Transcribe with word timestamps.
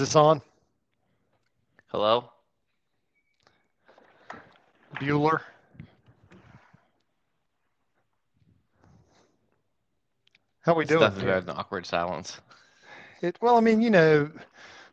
this 0.00 0.16
on? 0.16 0.42
Hello? 1.88 2.30
Bueller? 4.96 5.40
How 10.62 10.74
we 10.74 10.84
It's 10.84 10.90
doing? 10.90 11.02
nothing 11.02 11.26
than 11.26 11.56
awkward 11.56 11.86
silence. 11.86 12.40
It, 13.22 13.36
well, 13.42 13.56
I 13.56 13.60
mean, 13.60 13.80
you 13.82 13.90
know, 13.90 14.30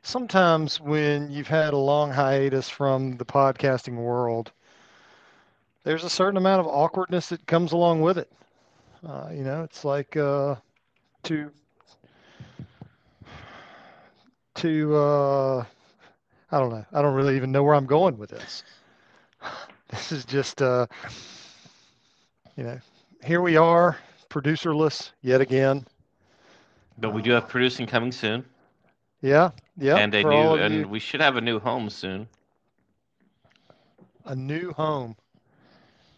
sometimes 0.04 0.80
when 0.82 1.32
you've 1.32 1.48
had 1.48 1.74
a 1.74 1.78
long 1.78 2.12
hiatus 2.12 2.70
from 2.70 3.18
the 3.18 3.26
podcasting 3.26 3.96
world, 3.96 4.52
there's 5.84 6.04
a 6.04 6.10
certain 6.10 6.38
amount 6.38 6.60
of 6.60 6.68
awkwardness 6.68 7.30
that 7.30 7.48
comes 7.48 7.72
along 7.72 8.02
with 8.02 8.18
it. 8.18 8.32
Uh, 9.08 9.30
you 9.34 9.44
know, 9.44 9.64
it's 9.64 9.86
like 9.86 10.18
uh, 10.18 10.56
to 11.24 11.52
to 14.58 14.96
uh, 14.96 15.66
I 16.52 16.60
don't 16.60 16.70
know. 16.70 16.86
I 16.94 17.02
don't 17.02 17.14
really 17.14 17.36
even 17.36 17.52
know 17.52 17.64
where 17.64 17.76
I'm 17.76 17.86
going 17.86 18.18
with 18.18 18.30
this. 18.30 18.64
This 19.90 20.12
is 20.12 20.26
just 20.26 20.62
uh, 20.62 20.86
you 22.58 22.64
know, 22.64 22.78
here 23.24 23.42
we 23.42 23.56
are, 23.56 23.98
producerless 24.30 25.12
yet 25.22 25.40
again. 25.40 25.86
But 26.98 27.14
we 27.14 27.22
do 27.22 27.32
have 27.32 27.48
producing 27.48 27.86
coming 27.86 28.12
soon, 28.12 28.44
Yeah, 29.22 29.52
yeah. 29.78 29.96
and 29.98 30.14
a 30.14 30.24
new, 30.24 30.56
and 30.56 30.74
you. 30.74 30.88
we 30.90 31.00
should 31.00 31.22
have 31.22 31.38
a 31.38 31.42
new 31.42 31.58
home 31.60 31.90
soon. 31.90 32.28
a 34.26 34.36
new 34.36 34.74
home. 34.74 35.16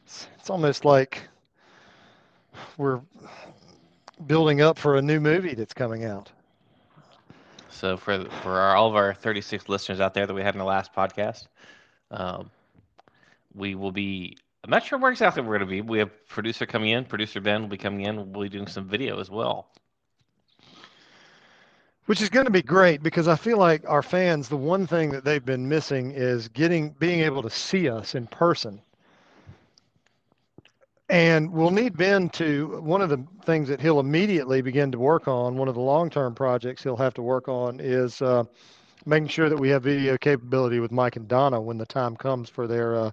It's, 0.06 0.28
it's 0.40 0.50
almost 0.50 0.84
like 0.84 1.28
we're 2.78 3.02
building 4.26 4.62
up 4.62 4.80
for 4.80 4.96
a 4.96 5.02
new 5.02 5.20
movie 5.20 5.54
that's 5.54 5.74
coming 5.74 6.06
out. 6.06 6.32
So 7.80 7.96
for 7.96 8.26
for 8.42 8.60
our, 8.60 8.76
all 8.76 8.90
of 8.90 8.96
our 8.96 9.14
36 9.14 9.70
listeners 9.70 10.02
out 10.02 10.14
there 10.14 10.28
that 10.28 10.34
we 10.34 10.42
had 10.42 10.54
in 10.54 10.60
the 10.60 10.66
last 10.66 10.94
podcast, 10.94 11.48
um, 12.12 12.52
we 13.54 13.76
will 13.76 13.94
be. 13.94 14.38
I'm 14.66 14.70
not 14.70 14.84
sure 14.84 15.00
where 15.00 15.10
exactly 15.10 15.42
we're 15.42 15.58
going 15.58 15.62
to 15.62 15.66
be. 15.66 15.82
We 15.82 16.00
have 16.00 16.28
producer 16.28 16.66
coming 16.66 16.90
in. 16.90 17.06
Producer 17.06 17.40
Ben 17.40 17.62
will 17.62 17.70
be 17.70 17.78
coming 17.78 18.02
in. 18.02 18.34
We'll 18.34 18.44
be 18.44 18.50
doing 18.50 18.68
some 18.68 18.90
video 18.90 19.22
as 19.22 19.30
well. 19.30 19.70
Which 22.08 22.22
is 22.22 22.28
going 22.28 22.46
to 22.46 22.52
be 22.52 22.62
great 22.62 23.02
because 23.02 23.30
I 23.30 23.38
feel 23.38 23.58
like 23.58 23.88
our 23.88 24.04
fans, 24.04 24.50
the 24.50 24.58
one 24.58 24.86
thing 24.86 25.12
that 25.12 25.24
they've 25.24 25.46
been 25.46 25.70
missing 25.70 26.12
is 26.12 26.50
getting 26.50 26.90
being 27.00 27.22
able 27.22 27.44
to 27.44 27.50
see 27.50 27.90
us 27.90 28.14
in 28.14 28.28
person. 28.28 28.82
And 31.10 31.52
we'll 31.52 31.72
need 31.72 31.98
Ben 31.98 32.30
to 32.30 32.80
one 32.82 33.02
of 33.02 33.10
the 33.10 33.26
things 33.44 33.68
that 33.70 33.82
he'll 33.82 34.00
immediately 34.00 34.62
begin 34.62 34.92
to 34.92 35.00
work 35.00 35.28
on, 35.28 35.58
one 35.58 35.68
of 35.68 35.74
the 35.74 35.82
long-term 35.82 36.36
projects 36.36 36.84
he'll 36.84 36.98
have 36.98 37.16
to 37.16 37.24
work 37.24 37.48
on 37.48 37.80
is 37.80 38.22
uh, 38.22 38.44
making 39.08 39.30
sure 39.30 39.50
that 39.50 39.58
we 39.58 39.70
have 39.70 39.84
video 39.84 40.18
capability 40.18 40.80
with 40.80 40.92
Mike 40.92 41.16
and 41.16 41.28
Donna 41.28 41.60
when 41.60 41.80
the 41.80 41.86
time 41.86 42.16
comes 42.16 42.48
for 42.48 42.68
their 42.68 42.96
uh, 42.96 43.12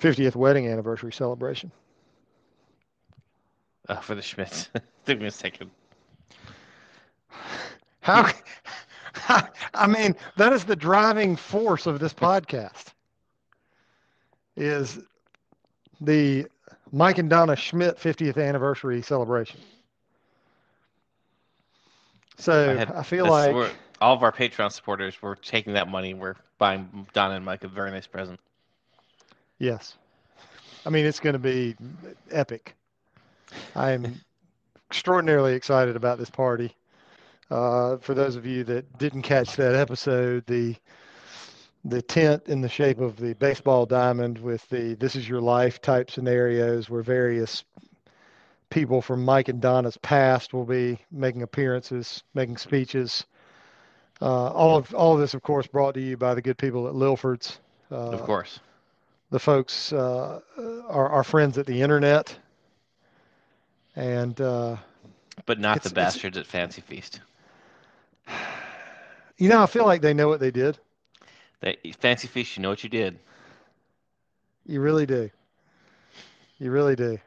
50th 0.00 0.36
wedding 0.36 0.68
anniversary 0.68 1.12
celebration. 1.12 1.72
Uh, 3.88 3.96
for 3.96 4.14
the 4.14 4.22
Schmidts. 4.22 4.68
Took 5.06 5.20
me 5.20 5.26
a 5.26 5.30
second. 5.32 5.70
How? 8.00 8.30
I 9.74 9.86
mean, 9.88 10.14
that 10.36 10.52
is 10.52 10.64
the 10.64 10.76
driving 10.76 11.34
force 11.34 11.86
of 11.86 11.98
this 11.98 12.14
podcast. 12.14 12.92
Is 14.56 15.00
the 16.00 16.46
Mike 16.92 17.18
and 17.18 17.28
Donna 17.28 17.56
Schmidt 17.56 17.98
50th 17.98 18.42
anniversary 18.42 19.02
celebration. 19.02 19.60
So 22.38 22.76
had- 22.76 22.92
I, 22.92 23.02
feel 23.02 23.26
like 23.26 23.72
all 24.00 24.14
of 24.14 24.22
our 24.22 24.32
Patreon 24.32 24.72
supporters, 24.72 25.20
we're 25.20 25.34
taking 25.34 25.72
that 25.74 25.88
money. 25.88 26.14
We're 26.14 26.36
buying 26.58 27.06
Donna 27.12 27.34
and 27.34 27.44
Mike 27.44 27.64
a 27.64 27.68
very 27.68 27.90
nice 27.90 28.06
present. 28.06 28.40
yes. 29.58 29.96
I 30.86 30.90
mean, 30.90 31.04
it's 31.04 31.20
going 31.20 31.34
to 31.34 31.38
be 31.40 31.76
epic. 32.30 32.74
I'm 33.74 34.20
extraordinarily 34.88 35.54
excited 35.54 35.96
about 35.96 36.18
this 36.18 36.30
party. 36.30 36.74
Uh, 37.50 37.96
for 37.98 38.14
those 38.14 38.36
of 38.36 38.46
you 38.46 38.62
that 38.64 38.96
didn't 38.96 39.22
catch 39.22 39.56
that 39.56 39.74
episode, 39.74 40.46
the 40.46 40.76
the 41.84 42.02
tent 42.02 42.44
in 42.46 42.60
the 42.60 42.68
shape 42.68 43.00
of 43.00 43.16
the 43.16 43.34
baseball 43.34 43.86
diamond 43.86 44.38
with 44.38 44.68
the 44.68 44.94
"This 44.94 45.16
is 45.16 45.28
your 45.28 45.40
life" 45.40 45.80
type 45.80 46.10
scenarios, 46.10 46.90
where 46.90 47.02
various 47.02 47.64
people 48.70 49.00
from 49.00 49.24
Mike 49.24 49.48
and 49.48 49.60
Donna's 49.60 49.96
past 49.98 50.52
will 50.52 50.64
be 50.64 50.98
making 51.10 51.42
appearances, 51.42 52.22
making 52.34 52.56
speeches. 52.56 53.24
Uh, 54.20 54.48
all 54.48 54.76
of 54.76 54.94
all 54.94 55.14
of 55.14 55.20
this, 55.20 55.34
of 55.34 55.42
course, 55.42 55.66
brought 55.66 55.94
to 55.94 56.00
you 56.00 56.16
by 56.16 56.34
the 56.34 56.42
good 56.42 56.58
people 56.58 56.88
at 56.88 56.94
Lilford's. 56.94 57.60
Uh, 57.90 58.10
of 58.10 58.22
course. 58.24 58.60
the 59.30 59.38
folks 59.38 59.92
uh, 59.92 60.40
are 60.88 61.08
our 61.08 61.24
friends 61.24 61.56
at 61.56 61.66
the 61.66 61.80
internet, 61.80 62.36
and 63.96 64.40
uh, 64.40 64.76
But 65.46 65.58
not 65.58 65.82
the 65.82 65.90
bastards 65.90 66.36
at 66.36 66.46
Fancy 66.46 66.82
Feast. 66.82 67.20
you 69.38 69.48
know, 69.48 69.62
I 69.62 69.66
feel 69.66 69.86
like 69.86 70.02
they 70.02 70.12
know 70.12 70.28
what 70.28 70.40
they 70.40 70.50
did. 70.50 70.78
They, 71.60 71.76
Fancy 71.98 72.28
fish, 72.28 72.56
you 72.56 72.62
know 72.62 72.70
what 72.70 72.82
you 72.84 72.90
did. 72.90 73.18
You 74.66 74.80
really 74.80 75.06
do. 75.06 75.30
You 76.58 76.70
really 76.70 76.96
do. 76.96 77.18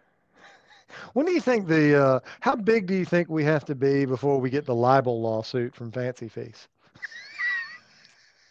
When 1.14 1.26
do 1.26 1.32
you 1.32 1.42
think 1.42 1.68
the 1.68 2.04
uh, 2.04 2.20
how 2.42 2.56
big 2.56 2.86
do 2.86 2.94
you 2.94 3.06
think 3.06 3.30
we 3.30 3.44
have 3.46 3.66
to 3.66 3.76
be 3.76 4.06
before 4.06 4.40
we 4.40 4.50
get 4.50 4.66
the 4.66 4.76
libel 4.76 5.22
lawsuit 5.22 5.74
from 5.74 5.92
Fancy 5.92 6.28
Feast? 6.28 6.68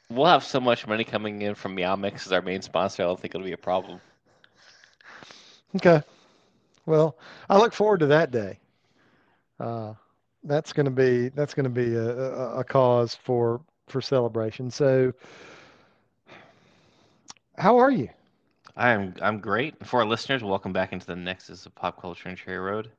We'll 0.09 0.27
have 0.27 0.43
so 0.43 0.59
much 0.59 0.87
money 0.87 1.05
coming 1.05 1.43
in 1.43 1.55
from 1.55 1.75
Meow 1.75 1.97
Mix 1.97 2.27
as 2.27 2.33
our 2.33 2.43
main 2.43 2.63
sponsor. 2.63 3.03
I 3.03 3.07
don't 3.07 3.21
think 3.21 3.35
it'll 3.35 3.45
be 3.45 3.53
a 3.53 3.59
problem. 3.59 4.01
Okay. 5.77 6.03
Well, 6.87 7.17
I 7.49 7.59
look 7.59 7.73
forward 7.73 8.01
to 8.01 8.07
that 8.07 8.33
day. 8.33 8.59
Uh, 9.61 9.95
that's 10.43 10.73
going 10.73 10.87
to 10.87 10.91
be 10.91 11.29
that's 11.29 11.55
going 11.55 11.65
to 11.65 11.71
be 11.71 11.95
a, 11.95 12.11
a, 12.11 12.59
a 12.61 12.65
cause 12.65 13.15
for 13.15 13.61
for 13.87 14.01
celebration. 14.01 14.71
So, 14.71 15.13
how 17.59 17.79
are 17.79 17.91
you? 17.91 18.09
I 18.77 18.91
am 18.91 19.15
I'm 19.21 19.41
great. 19.41 19.87
For 19.87 20.01
our 20.01 20.07
listeners, 20.07 20.43
welcome 20.43 20.73
back 20.73 20.93
into 20.93 21.07
the 21.07 21.17
Nexus 21.17 21.67
of 21.67 21.75
Pop 21.75 22.01
Culture 22.01 22.29
and 22.29 22.39
Cherry 22.39 22.59
Road. 22.59 22.91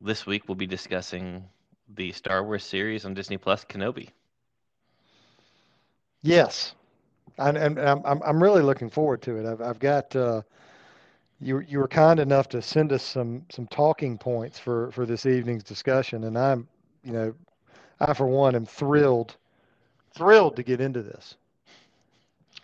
This 0.00 0.26
week 0.26 0.48
we'll 0.48 0.54
be 0.54 0.66
discussing 0.66 1.44
the 1.94 2.12
Star 2.12 2.42
Wars 2.44 2.64
series 2.64 3.04
on 3.04 3.14
Disney 3.14 3.36
Plus, 3.36 3.64
Kenobi. 3.64 4.08
Yes, 6.22 6.74
and, 7.38 7.56
and 7.56 7.78
I'm 7.78 8.00
I'm 8.04 8.22
I'm 8.22 8.42
really 8.42 8.62
looking 8.62 8.88
forward 8.88 9.22
to 9.22 9.36
it. 9.36 9.46
I've 9.46 9.60
I've 9.60 9.78
got 9.78 10.14
uh, 10.14 10.42
you 11.40 11.60
you 11.60 11.78
were 11.78 11.88
kind 11.88 12.20
enough 12.20 12.48
to 12.50 12.62
send 12.62 12.92
us 12.92 13.02
some 13.02 13.44
some 13.50 13.66
talking 13.66 14.16
points 14.16 14.58
for 14.58 14.90
for 14.92 15.04
this 15.04 15.26
evening's 15.26 15.64
discussion, 15.64 16.24
and 16.24 16.38
I'm 16.38 16.68
you 17.04 17.12
know 17.12 17.34
I 18.00 18.14
for 18.14 18.26
one 18.26 18.54
am 18.54 18.66
thrilled 18.66 19.36
thrilled 20.14 20.56
to 20.56 20.62
get 20.62 20.80
into 20.80 21.02
this. 21.02 21.36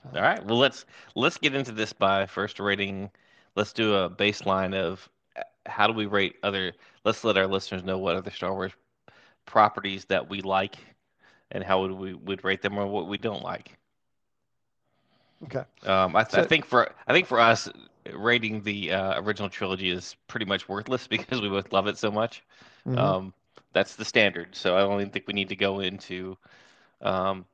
All 0.05 0.21
right. 0.23 0.45
Well, 0.45 0.59
let's 0.59 0.85
let's 1.15 1.37
get 1.39 1.55
into 1.55 1.73
this 1.73 1.93
by 1.93 2.27
first 2.27 2.59
rating. 2.61 3.11
Let's 3.55 3.73
do 3.73 3.95
a 3.95 4.09
baseline 4.11 4.75
of 4.75 5.09
uh, 5.37 5.43
how 5.67 5.87
do 5.87 5.93
we 5.93 6.07
rate 6.07 6.37
other. 6.43 6.73
Let's 7.05 7.25
let 7.25 7.37
our 7.37 7.47
listeners 7.47 7.83
know 7.85 7.99
what 7.99 8.17
other 8.17 8.31
Star 8.31 8.53
Wars 8.53 8.73
properties 9.47 10.05
that 10.07 10.29
we 10.29 10.41
like, 10.43 10.77
and 11.51 11.63
how 11.65 11.81
would 11.83 11.93
we 11.93 12.15
would 12.15 12.45
rate 12.45 12.63
them 12.63 12.79
or 12.79 12.87
what 12.87 13.07
we 13.09 13.19
don't 13.19 13.43
like. 13.43 13.77
Okay. 15.45 15.65
Um, 15.85 16.17
I, 16.17 16.25
th- 16.25 16.35
I 16.39 16.43
think 16.43 16.65
for 16.65 16.93
I 17.07 17.13
think 17.13 17.27
for 17.27 17.39
us, 17.41 17.69
rating 18.13 18.63
the 18.63 18.93
uh, 18.93 19.21
original 19.21 19.49
trilogy 19.49 19.91
is 19.91 20.17
pretty 20.29 20.47
much 20.47 20.69
worthless 20.69 21.07
because 21.09 21.41
we 21.41 21.49
both 21.49 21.73
love 21.73 21.87
it 21.87 21.93
so 21.99 22.11
much. 22.11 22.43
Mhm. 22.87 23.15
Um, 23.15 23.33
that's 23.73 23.95
the 23.97 24.05
standard. 24.05 24.55
So 24.55 24.77
I 24.77 24.81
don't 24.81 25.01
even 25.01 25.11
think 25.13 25.27
we 25.27 25.35
need 25.35 25.49
to 25.51 25.57
go 25.57 25.81
into 25.81 26.37
um, 27.03 27.45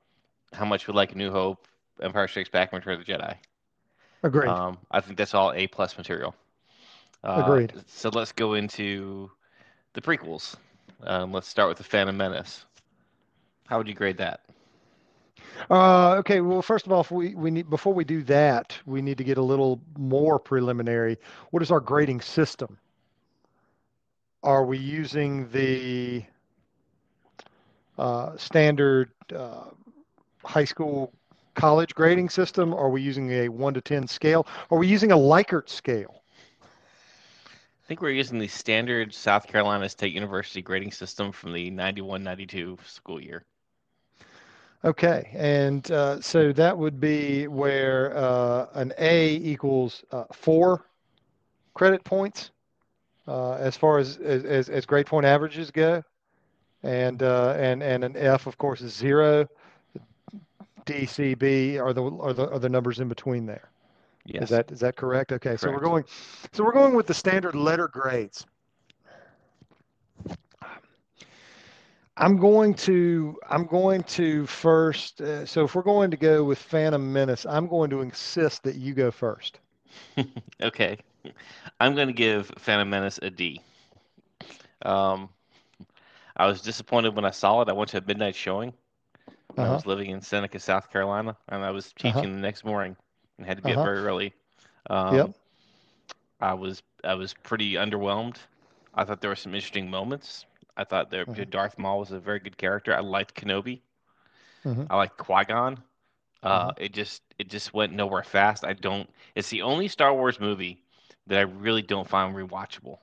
how 0.53 0.65
much 0.65 0.87
we 0.87 0.95
like 0.95 1.15
New 1.17 1.31
Hope, 1.31 1.67
Empire 2.01 2.29
Strikes 2.29 2.49
Back, 2.49 2.73
and 2.73 2.79
Return 2.79 3.01
of 3.01 3.07
the 3.07 3.13
Jedi. 3.13 3.37
Agreed. 4.23 4.49
Um, 4.49 4.79
I 4.91 5.01
think 5.01 5.19
that's 5.19 5.35
all 5.35 5.53
A 5.53 5.67
plus 5.67 5.97
material. 5.97 6.35
Uh, 7.23 7.43
Agreed. 7.45 7.73
So 7.87 8.09
let's 8.09 8.33
go 8.33 8.55
into 8.55 9.31
the 9.93 10.01
prequels. 10.01 10.57
Um, 11.03 11.33
let's 11.33 11.49
start 11.49 11.69
with 11.69 11.79
the 11.79 11.85
Phantom 11.85 12.17
Menace. 12.17 12.65
How 13.67 13.79
would 13.79 13.89
you 13.89 13.95
grade 13.95 14.19
that? 14.19 14.41
Uh, 15.71 16.17
okay. 16.17 16.41
Well, 16.41 16.63
first 16.63 16.87
of 16.87 16.93
all, 16.93 17.01
if 17.01 17.11
we, 17.11 17.35
we 17.35 17.51
need 17.51 17.71
before 17.71 17.95
we 17.95 18.05
do 18.05 18.23
that, 18.25 18.77
we 18.87 19.01
need 19.03 19.19
to 19.19 19.25
get 19.25 19.39
a 19.39 19.43
little 19.43 19.81
more 19.97 20.39
preliminary. 20.39 21.19
What 21.51 21.63
is 21.63 21.71
our 21.71 21.81
grading 21.81 22.21
system? 22.23 22.79
Are 24.43 24.65
we 24.65 24.79
using 24.79 25.49
the 25.51 26.25
uh, 27.97 28.37
standard 28.37 29.11
uh, 29.35 29.71
high 30.45 30.65
school 30.65 31.13
college 31.55 31.95
grading 31.95 32.29
system? 32.31 32.75
Are 32.75 32.91
we 32.91 33.03
using 33.03 33.31
a 33.33 33.49
one 33.49 33.75
to 33.75 33.81
ten 33.81 34.07
scale? 34.07 34.47
Are 34.71 34.79
we 34.79 34.87
using 34.87 35.13
a 35.13 35.17
Likert 35.17 35.69
scale? 35.69 36.23
I 36.63 37.87
think 37.87 38.01
we're 38.01 38.11
using 38.11 38.39
the 38.39 38.49
standard 38.49 39.13
South 39.13 39.47
Carolina 39.47 39.89
State 39.89 40.15
University 40.15 40.63
grading 40.63 40.93
system 40.93 41.33
from 41.33 41.53
the 41.53 41.71
91 41.71 42.23
92 42.23 42.79
school 42.87 43.21
year. 43.21 43.45
Okay, 44.85 45.31
and 45.35 45.91
uh, 45.91 46.21
so 46.21 46.53
that 46.53 46.77
would 46.77 47.01
be 47.01 47.47
where 47.47 48.17
uh, 48.17 48.67
an 48.75 48.93
A 48.99 49.37
equals 49.37 50.05
uh, 50.13 50.25
four 50.33 50.85
credit 51.73 52.05
points 52.05 52.51
uh, 53.27 53.55
as 53.55 53.77
far 53.77 53.99
as, 53.99 54.19
as 54.19 54.69
as 54.69 54.85
grade 54.85 55.07
point 55.07 55.25
averages 55.25 55.71
go, 55.71 56.03
and 56.83 57.23
uh, 57.23 57.55
and 57.59 57.83
and 57.83 58.05
an 58.05 58.15
F, 58.17 58.47
of 58.47 58.59
course, 58.59 58.83
is 58.83 58.95
zero. 58.95 59.47
D, 60.85 61.07
C, 61.07 61.35
B 61.35 61.79
are 61.79 61.93
the 61.93 62.03
are 62.03 62.33
the 62.33 62.51
are 62.51 62.59
the 62.59 62.69
numbers 62.69 63.01
in 63.01 63.09
between 63.09 63.47
there. 63.47 63.71
Yes. 64.27 64.45
Is 64.45 64.49
that 64.51 64.71
is 64.73 64.81
that 64.81 64.97
correct? 64.97 65.33
Okay, 65.33 65.57
so 65.57 65.71
we're 65.71 65.81
going, 65.81 66.05
so 66.53 66.65
we're 66.65 66.73
going 66.73 66.95
with 66.95 67.07
the 67.07 67.15
standard 67.15 67.55
letter 67.55 67.89
grades. 67.89 68.47
I'm 72.17 72.37
going 72.37 72.75
to 72.75 73.37
I'm 73.49 73.67
going 73.67 74.03
to 74.05 74.47
first. 74.47 75.21
Uh, 75.21 75.45
so 75.45 75.65
if 75.65 75.75
we're 75.75 75.83
going 75.83 76.11
to 76.11 76.17
go 76.17 76.45
with 76.45 76.59
Phantom 76.59 77.13
Menace, 77.13 77.45
I'm 77.45 77.67
going 77.67 77.91
to 77.91 78.01
insist 78.01 78.63
that 78.63 78.77
you 78.77 78.95
go 78.95 79.11
first. 79.11 79.61
Okay. 80.63 80.99
I'm 81.81 81.95
going 81.95 82.09
to 82.09 82.13
give 82.13 82.51
Phantom 82.59 82.89
Menace 82.89 83.19
a 83.23 83.31
D. 83.31 83.61
Um, 84.83 85.29
I 86.37 86.47
was 86.47 86.61
disappointed 86.61 87.15
when 87.15 87.25
I 87.25 87.31
saw 87.31 87.63
it. 87.63 87.69
I 87.69 87.73
went 87.73 87.91
to 87.91 87.99
a 87.99 88.03
midnight 88.05 88.35
showing. 88.35 88.73
When 89.55 89.67
I 89.67 89.71
Uh-huh. 89.71 89.81
was 89.81 89.87
living 89.87 90.11
in 90.11 90.21
Seneca, 90.21 90.59
South 90.61 90.91
Carolina, 90.91 91.37
and 91.49 91.65
I 91.65 91.71
was 91.71 91.93
teaching 91.93 92.27
Uh-huh. 92.27 92.33
the 92.33 92.41
next 92.41 92.65
morning 92.65 92.97
and 93.39 93.47
had 93.47 93.57
to 93.57 93.63
be 93.63 93.73
Uh-huh. 93.73 93.75
up 93.75 93.81
very 93.83 94.01
early. 94.01 94.35
Um, 94.91 95.33
Yep. 95.33 95.37
I 96.41 96.55
was 96.55 96.83
I 97.05 97.15
was 97.15 97.35
pretty 97.35 97.73
underwhelmed. 97.75 98.39
I 98.95 99.05
thought 99.05 99.21
there 99.21 99.31
were 99.31 99.35
some 99.37 99.55
interesting 99.55 99.91
moments. 99.91 100.47
I 100.77 100.85
thought 100.85 101.11
there, 101.11 101.27
Mhm. 101.27 101.51
Darth 101.51 101.79
Maul 101.79 101.99
was 102.01 102.11
a 102.13 102.19
very 102.21 102.41
good 102.41 102.57
character. 102.59 102.95
I 102.95 103.01
liked 103.01 103.35
Kenobi. 103.35 103.83
Mhm. 104.65 104.89
I 104.89 104.97
liked 104.97 105.17
Qui 105.19 105.45
Gon. 105.45 105.83
Uh, 106.43 106.71
Mm-hmm. 106.71 106.77
It 106.77 106.93
just 106.93 107.23
it 107.39 107.49
just 107.49 107.73
went 107.75 107.93
nowhere 107.93 108.23
fast. 108.23 108.65
I 108.65 108.73
don't. 108.73 109.09
It's 109.35 109.51
the 109.51 109.63
only 109.63 109.89
Star 109.89 110.13
Wars 110.15 110.41
movie 110.41 110.83
that 111.27 111.39
I 111.39 111.43
really 111.43 111.83
don't 111.83 112.09
find 112.09 112.35
rewatchable. 112.35 112.99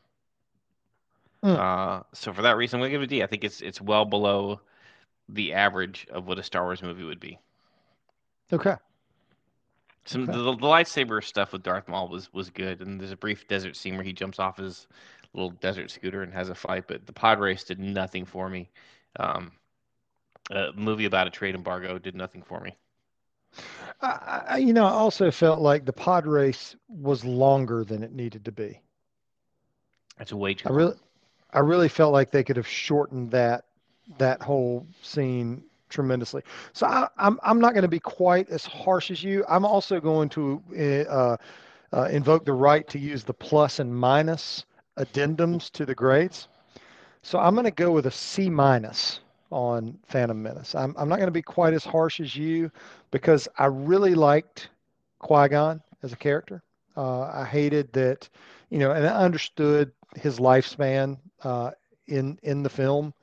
Mm. 1.44 1.56
Uh, 1.56 2.04
so 2.14 2.32
for 2.34 2.42
that 2.44 2.58
reason, 2.58 2.78
I'm 2.78 2.82
gonna 2.82 2.92
give 2.92 3.02
it 3.02 3.06
a 3.06 3.08
D. 3.08 3.24
I 3.24 3.28
think 3.28 3.44
it's 3.44 3.62
it's 3.62 3.82
well 3.82 4.06
below 4.06 4.62
the 5.34 5.54
average 5.54 6.08
of 6.12 6.28
what 6.28 6.40
a 6.40 6.44
Star 6.44 6.64
Wars 6.64 6.82
movie 6.82 7.04
would 7.04 7.20
be. 7.20 7.40
Okay. 8.54 8.76
Some 10.06 10.24
Okay. 10.24 10.32
the, 10.32 10.44
the 10.44 10.54
lightsaber 10.68 11.24
stuff 11.24 11.54
with 11.54 11.64
Darth 11.64 11.88
Maul 11.88 12.08
was 12.10 12.34
was 12.34 12.50
good, 12.50 12.82
and 12.82 13.00
there's 13.00 13.12
a 13.12 13.18
brief 13.18 13.48
desert 13.48 13.76
scene 13.76 13.96
where 13.96 14.04
he 14.04 14.14
jumps 14.14 14.40
off 14.40 14.58
his 14.58 14.88
little 15.34 15.52
desert 15.52 15.92
scooter 15.92 16.24
and 16.24 16.34
has 16.34 16.50
a 16.50 16.56
fight. 16.56 16.86
But 16.88 17.06
the 17.06 17.14
pod 17.14 17.40
race 17.40 17.64
did 17.64 17.80
nothing 17.80 18.26
for 18.26 18.50
me. 18.50 18.70
Um, 19.20 19.52
a 20.52 20.72
movie 20.76 21.06
about 21.06 21.28
a 21.28 21.32
trade 21.32 21.56
embargo 21.56 21.98
did 22.00 22.16
nothing 22.16 22.42
for 22.44 22.60
me. 22.60 22.76
I, 24.02 24.44
I, 24.50 24.58
you 24.58 24.74
know, 24.74 24.86
I 24.86 24.92
also 24.92 25.30
felt 25.32 25.60
like 25.60 25.86
the 25.86 25.94
pod 25.94 26.26
race 26.26 26.76
was 26.88 27.24
longer 27.26 27.84
than 27.84 28.04
it 28.04 28.12
needed 28.14 28.46
to 28.46 28.52
be. 28.52 28.82
It's 30.20 30.34
way 30.34 30.54
too 30.54 30.70
I 30.70 30.72
really, 30.72 30.96
I 31.52 31.60
really 31.60 31.90
felt 31.90 32.14
like 32.14 32.32
they 32.32 32.44
could 32.44 32.58
have 32.58 32.68
shortened 32.68 33.32
that 33.32 33.66
that 34.18 34.42
whole 34.42 34.86
scene 35.02 35.64
tremendously. 35.90 36.42
So 36.74 36.88
I, 36.88 37.08
I'm 37.18 37.40
I'm 37.44 37.60
not 37.60 37.74
going 37.74 37.84
to 37.84 37.88
be 37.90 38.00
quite 38.00 38.50
as 38.50 38.66
harsh 38.66 39.12
as 39.12 39.24
you. 39.24 39.44
I'm 39.48 39.66
also 39.66 40.00
going 40.00 40.30
to 40.30 41.06
uh, 41.10 41.38
uh, 41.94 42.04
invoke 42.06 42.46
the 42.46 42.54
right 42.54 42.88
to 42.88 43.00
use 43.00 43.24
the 43.24 43.34
plus 43.34 43.80
and 43.80 43.94
minus 43.94 44.66
addendums 44.98 45.70
to 45.72 45.86
the 45.86 45.96
grades. 45.96 46.48
So 47.24 47.40
I'm 47.40 47.54
going 47.54 47.66
to 47.66 47.72
go 47.72 47.92
with 47.92 48.08
a 48.08 48.12
C 48.12 48.50
minus 48.50 49.20
on 49.52 49.98
Phantom 50.08 50.42
Menace. 50.42 50.74
I'm 50.76 50.96
I'm 50.98 51.10
not 51.10 51.18
going 51.18 51.28
to 51.28 51.32
be 51.32 51.42
quite 51.42 51.74
as 51.74 51.84
harsh 51.84 52.20
as 52.20 52.36
you 52.36 52.72
because 53.12 53.48
I 53.58 53.66
really 53.66 54.16
liked 54.16 54.70
Qui 55.20 55.50
Gon 55.50 55.82
as 56.04 56.14
a 56.14 56.18
character. 56.18 56.64
Uh, 56.98 57.22
I 57.22 57.46
hated 57.46 57.92
that, 57.94 58.28
you 58.70 58.80
know, 58.80 58.92
and 58.92 59.06
I 59.06 59.24
understood 59.24 59.92
his 60.16 60.40
lifespan 60.40 61.18
uh, 61.44 61.72
in 62.08 62.40
in 62.44 62.64
the 62.64 62.70
film, 62.70 63.14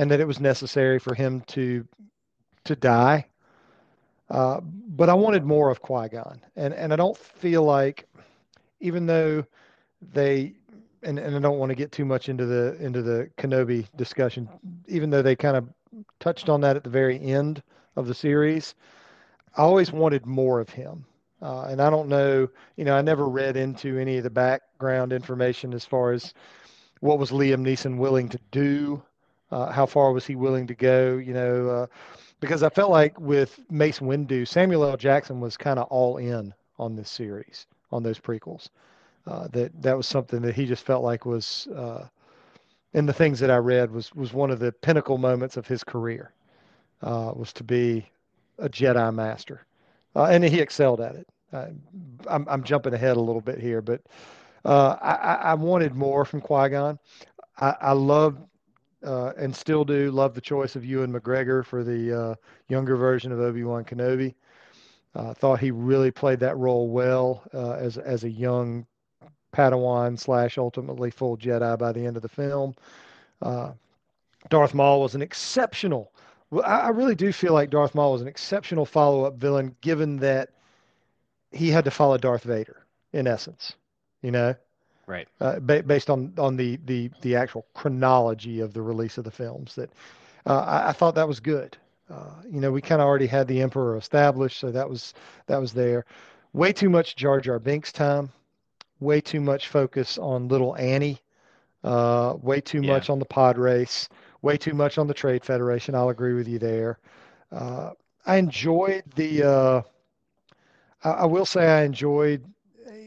and 0.00 0.10
that 0.10 0.18
it 0.18 0.26
was 0.26 0.40
necessary 0.40 0.98
for 0.98 1.14
him 1.14 1.42
to 1.42 1.86
to 2.64 2.74
die. 2.74 3.26
Uh, 4.30 4.60
but 4.62 5.10
I 5.10 5.14
wanted 5.14 5.44
more 5.44 5.70
of 5.70 5.82
Qui 5.82 6.08
Gon, 6.08 6.40
and 6.56 6.72
and 6.72 6.90
I 6.90 6.96
don't 6.96 7.16
feel 7.18 7.62
like, 7.64 8.08
even 8.80 9.04
though 9.04 9.44
they, 10.14 10.54
and, 11.02 11.18
and 11.18 11.36
I 11.36 11.38
don't 11.38 11.58
want 11.58 11.68
to 11.68 11.76
get 11.76 11.92
too 11.92 12.06
much 12.06 12.30
into 12.30 12.46
the 12.46 12.76
into 12.80 13.02
the 13.02 13.28
Kenobi 13.36 13.86
discussion, 13.96 14.48
even 14.88 15.10
though 15.10 15.20
they 15.20 15.36
kind 15.36 15.56
of 15.56 15.68
touched 16.18 16.48
on 16.48 16.62
that 16.62 16.76
at 16.76 16.84
the 16.84 16.90
very 16.90 17.20
end 17.20 17.62
of 17.96 18.06
the 18.06 18.14
series, 18.14 18.74
I 19.58 19.62
always 19.62 19.92
wanted 19.92 20.24
more 20.24 20.60
of 20.60 20.70
him. 20.70 21.04
Uh, 21.42 21.64
and 21.64 21.80
I 21.82 21.90
don't 21.90 22.08
know, 22.08 22.48
you 22.76 22.84
know, 22.84 22.96
I 22.96 23.02
never 23.02 23.28
read 23.28 23.56
into 23.56 23.98
any 23.98 24.16
of 24.16 24.24
the 24.24 24.30
background 24.30 25.12
information 25.12 25.74
as 25.74 25.84
far 25.84 26.12
as 26.12 26.32
what 27.00 27.18
was 27.18 27.30
Liam 27.30 27.62
Neeson 27.62 27.96
willing 27.98 28.28
to 28.28 28.38
do, 28.50 29.02
uh, 29.50 29.70
how 29.70 29.86
far 29.86 30.12
was 30.12 30.26
he 30.26 30.36
willing 30.36 30.66
to 30.66 30.74
go, 30.74 31.16
you 31.16 31.32
know, 31.32 31.68
uh, 31.68 31.86
because 32.40 32.62
I 32.62 32.68
felt 32.68 32.90
like 32.90 33.18
with 33.20 33.60
Mace 33.70 34.00
Windu, 34.00 34.46
Samuel 34.46 34.84
L. 34.84 34.96
Jackson 34.96 35.40
was 35.40 35.56
kind 35.56 35.78
of 35.78 35.86
all 35.88 36.16
in 36.18 36.54
on 36.78 36.96
this 36.96 37.10
series, 37.10 37.66
on 37.92 38.02
those 38.02 38.18
prequels. 38.18 38.68
Uh, 39.26 39.48
that 39.48 39.70
that 39.82 39.96
was 39.96 40.06
something 40.06 40.40
that 40.40 40.54
he 40.54 40.64
just 40.64 40.84
felt 40.84 41.04
like 41.04 41.26
was, 41.26 41.68
uh, 41.76 42.06
in 42.94 43.04
the 43.06 43.12
things 43.12 43.38
that 43.38 43.50
I 43.50 43.56
read, 43.56 43.90
was 43.90 44.14
was 44.14 44.32
one 44.32 44.50
of 44.50 44.58
the 44.58 44.72
pinnacle 44.72 45.18
moments 45.18 45.56
of 45.56 45.66
his 45.66 45.84
career, 45.84 46.32
uh, 47.02 47.32
was 47.36 47.52
to 47.54 47.64
be 47.64 48.08
a 48.58 48.68
Jedi 48.68 49.14
master, 49.14 49.66
and 50.14 50.42
he 50.42 50.60
excelled 50.60 51.00
at 51.00 51.16
it. 51.16 51.26
I'm 51.52 52.46
I'm 52.48 52.62
jumping 52.64 52.94
ahead 52.94 53.16
a 53.16 53.20
little 53.20 53.42
bit 53.42 53.58
here, 53.58 53.82
but 53.82 54.00
I, 54.64 54.96
I 55.02 55.34
I 55.34 55.54
wanted 55.54 55.94
more 55.94 56.24
from 56.24 56.40
Qui 56.40 56.70
Gon. 56.70 56.98
I, 57.58 57.74
I 57.80 57.92
love 57.92 58.38
uh, 59.04 59.32
and 59.36 59.54
still 59.54 59.84
do 59.84 60.10
love 60.10 60.34
the 60.34 60.40
choice 60.40 60.76
of 60.76 60.84
Ewan 60.84 61.12
McGregor 61.12 61.64
for 61.64 61.82
the 61.82 62.20
uh, 62.20 62.34
younger 62.68 62.96
version 62.96 63.32
of 63.32 63.40
Obi 63.40 63.64
Wan 63.64 63.84
Kenobi. 63.84 64.34
I 65.14 65.32
thought 65.32 65.58
he 65.58 65.70
really 65.70 66.10
played 66.10 66.40
that 66.40 66.56
role 66.56 66.88
well 66.88 67.42
uh, 67.52 67.72
as 67.72 67.98
as 67.98 68.24
a 68.24 68.30
young 68.30 68.86
Padawan 69.52 70.18
slash 70.18 70.58
ultimately 70.58 71.10
full 71.10 71.36
Jedi 71.36 71.78
by 71.78 71.92
the 71.92 72.06
end 72.06 72.16
of 72.16 72.22
the 72.22 72.28
film. 72.28 72.74
Uh, 73.42 73.72
Darth 74.48 74.74
Maul 74.74 75.00
was 75.00 75.14
an 75.14 75.22
exceptional. 75.22 76.12
Well, 76.50 76.64
I, 76.64 76.80
I 76.80 76.88
really 76.90 77.14
do 77.14 77.32
feel 77.32 77.52
like 77.52 77.70
Darth 77.70 77.94
Maul 77.94 78.12
was 78.12 78.22
an 78.22 78.28
exceptional 78.28 78.86
follow 78.86 79.24
up 79.24 79.36
villain, 79.36 79.74
given 79.80 80.16
that 80.18 80.50
he 81.50 81.70
had 81.70 81.84
to 81.84 81.90
follow 81.90 82.16
Darth 82.16 82.44
Vader 82.44 82.86
in 83.12 83.26
essence. 83.26 83.74
You 84.22 84.30
know, 84.30 84.54
Right. 85.10 85.28
uh, 85.40 85.58
ba- 85.60 85.82
based 85.82 86.08
on 86.10 86.32
on 86.38 86.56
the 86.56 86.78
the 86.86 87.10
the 87.22 87.34
actual 87.36 87.66
chronology 87.74 88.60
of 88.60 88.72
the 88.72 88.82
release 88.82 89.18
of 89.18 89.24
the 89.24 89.30
films. 89.30 89.74
That 89.74 89.90
uh, 90.46 90.60
I, 90.60 90.88
I 90.90 90.92
thought 90.92 91.14
that 91.16 91.28
was 91.28 91.40
good. 91.40 91.76
Uh, 92.08 92.34
you 92.50 92.60
know, 92.60 92.70
we 92.72 92.80
kind 92.80 93.00
of 93.00 93.06
already 93.06 93.26
had 93.26 93.46
the 93.46 93.60
Emperor 93.60 93.96
established, 93.96 94.58
so 94.58 94.70
that 94.70 94.88
was 94.88 95.14
that 95.46 95.58
was 95.60 95.72
there. 95.72 96.04
Way 96.52 96.72
too 96.72 96.90
much 96.90 97.16
Jar 97.16 97.40
Jar 97.40 97.58
Binks 97.58 97.92
time. 97.92 98.30
Way 99.00 99.20
too 99.20 99.40
much 99.40 99.68
focus 99.68 100.18
on 100.18 100.48
little 100.48 100.76
Annie. 100.76 101.20
Uh, 101.82 102.34
way 102.42 102.60
too 102.60 102.82
Yeah. 102.82 102.92
much 102.92 103.08
on 103.10 103.18
the 103.18 103.24
pod 103.24 103.56
race. 103.58 104.08
Way 104.42 104.56
too 104.56 104.74
much 104.74 104.98
on 104.98 105.06
the 105.06 105.14
Trade 105.14 105.44
Federation. 105.44 105.94
I'll 105.94 106.10
agree 106.10 106.34
with 106.34 106.48
you 106.48 106.58
there. 106.58 106.98
Uh, 107.52 107.90
I 108.26 108.36
enjoyed 108.36 109.04
the. 109.16 109.42
Uh, 109.42 109.82
I, 111.04 111.10
I 111.10 111.24
will 111.26 111.46
say 111.46 111.66
I 111.66 111.82
enjoyed, 111.84 112.44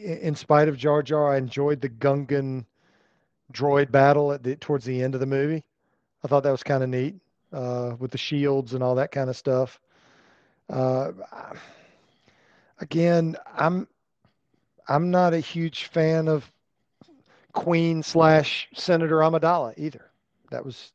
in 0.03 0.35
spite 0.35 0.67
of 0.67 0.77
Jar 0.77 1.01
Jar, 1.01 1.33
I 1.33 1.37
enjoyed 1.37 1.81
the 1.81 1.89
Gungan 1.89 2.65
droid 3.51 3.91
battle 3.91 4.31
at 4.31 4.43
the 4.43 4.55
towards 4.55 4.85
the 4.85 5.01
end 5.01 5.13
of 5.13 5.19
the 5.19 5.25
movie. 5.27 5.63
I 6.23 6.27
thought 6.27 6.43
that 6.43 6.51
was 6.51 6.63
kind 6.63 6.83
of 6.83 6.89
neat 6.89 7.15
uh, 7.51 7.95
with 7.99 8.11
the 8.11 8.17
shields 8.17 8.73
and 8.73 8.83
all 8.83 8.95
that 8.95 9.11
kind 9.11 9.29
of 9.29 9.35
stuff. 9.37 9.79
Uh, 10.69 11.11
again, 12.79 13.35
I'm 13.55 13.87
I'm 14.87 15.11
not 15.11 15.33
a 15.33 15.39
huge 15.39 15.85
fan 15.85 16.27
of 16.27 16.49
Queen 17.53 18.03
slash 18.03 18.67
Senator 18.73 19.17
Amidala 19.17 19.73
either. 19.77 20.09
That 20.51 20.65
was 20.65 20.91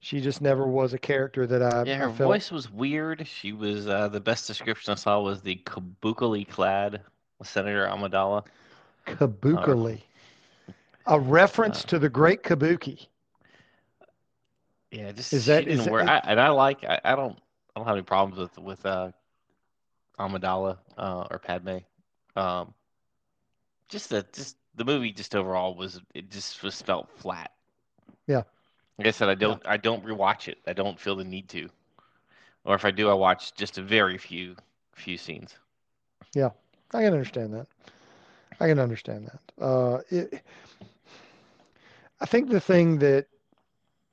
she 0.00 0.20
just 0.20 0.40
never 0.40 0.66
was 0.66 0.92
a 0.94 0.98
character 0.98 1.46
that 1.46 1.62
I, 1.62 1.82
Yeah, 1.84 1.94
I 1.94 1.98
her 1.98 2.10
felt. 2.10 2.28
voice 2.30 2.50
was 2.50 2.70
weird. 2.70 3.26
She 3.26 3.52
was 3.52 3.88
uh, 3.88 4.08
the 4.08 4.20
best 4.20 4.46
description 4.46 4.92
I 4.92 4.96
saw 4.96 5.20
was 5.20 5.42
the 5.42 5.60
kabukily 5.64 6.48
clad 6.48 7.02
Senator 7.44 7.86
Amidala. 7.86 8.44
Kabuki. 9.06 10.02
A 11.06 11.18
reference 11.18 11.84
Uh, 11.84 11.88
to 11.88 11.98
the 11.98 12.08
great 12.08 12.42
Kabuki. 12.42 13.06
Yeah, 14.90 15.12
just 15.12 15.32
Is 15.32 15.46
that- 15.46 15.66
is 15.68 15.88
work. 15.88 16.06
that- 16.06 16.24
I, 16.26 16.30
and 16.30 16.40
I 16.40 16.48
like 16.48 16.84
I, 16.84 17.00
I 17.04 17.14
don't 17.16 17.38
I 17.74 17.80
don't 17.80 17.86
have 17.86 17.96
any 17.96 18.02
problems 18.02 18.38
with 18.38 18.58
with 18.58 18.84
uh, 18.86 19.12
Amidala 20.18 20.78
uh, 20.96 21.26
or 21.30 21.38
Padme. 21.38 21.78
Um, 22.36 22.74
just 23.88 24.10
the 24.10 24.26
just 24.32 24.56
the 24.74 24.84
movie 24.84 25.12
just 25.12 25.34
overall 25.36 25.74
was 25.74 26.00
it 26.14 26.30
just 26.30 26.62
was 26.62 26.80
felt 26.80 27.08
flat. 27.18 27.52
Yeah. 28.26 28.42
Like 28.98 29.08
I 29.08 29.10
said, 29.10 29.28
I 29.28 29.34
don't 29.34 29.62
I 29.66 29.76
don't 29.76 30.04
rewatch 30.04 30.48
it. 30.48 30.58
I 30.66 30.72
don't 30.72 30.98
feel 30.98 31.16
the 31.16 31.24
need 31.24 31.48
to. 31.50 31.68
or 32.64 32.74
if 32.74 32.84
I 32.84 32.90
do, 32.90 33.08
I 33.08 33.14
watch 33.14 33.54
just 33.54 33.78
a 33.78 33.82
very 33.82 34.18
few 34.18 34.56
few 34.94 35.16
scenes. 35.16 35.56
Yeah, 36.34 36.50
I 36.92 37.02
can 37.02 37.12
understand 37.12 37.52
that. 37.54 37.66
I 38.60 38.66
can 38.66 38.78
understand 38.78 39.30
that. 39.30 39.64
Uh, 39.64 40.00
it, 40.08 40.42
I 42.20 42.26
think 42.26 42.50
the 42.50 42.60
thing 42.60 42.98
that 42.98 43.26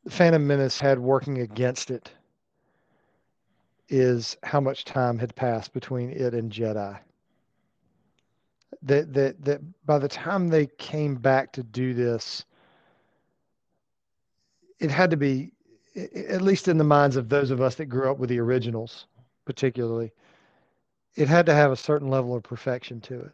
Phantom 0.09 0.45
Menace 0.45 0.79
had 0.79 0.99
working 0.99 1.39
against 1.39 1.89
it 1.89 2.11
is 3.89 4.37
how 4.43 4.59
much 4.59 4.85
time 4.85 5.17
had 5.17 5.35
passed 5.35 5.73
between 5.73 6.11
it 6.11 6.33
and 6.33 6.51
Jedi. 6.51 6.97
That 8.83 9.13
that 9.13 9.43
that 9.45 9.61
by 9.85 9.97
the 9.97 10.07
time 10.07 10.49
they 10.49 10.67
came 10.77 11.15
back 11.15 11.53
to 11.53 11.63
do 11.63 11.93
this, 11.93 12.45
it 14.79 14.91
had 14.91 15.09
to 15.11 15.17
be, 15.17 15.53
at 15.95 16.41
least 16.41 16.67
in 16.67 16.77
the 16.77 16.83
minds 16.83 17.15
of 17.15 17.29
those 17.29 17.51
of 17.51 17.61
us 17.61 17.75
that 17.75 17.85
grew 17.85 18.11
up 18.11 18.19
with 18.19 18.29
the 18.29 18.39
originals, 18.39 19.07
particularly, 19.45 20.11
it 21.15 21.27
had 21.27 21.45
to 21.45 21.53
have 21.53 21.71
a 21.71 21.77
certain 21.77 22.09
level 22.09 22.35
of 22.35 22.43
perfection 22.43 23.01
to 23.01 23.21
it, 23.21 23.31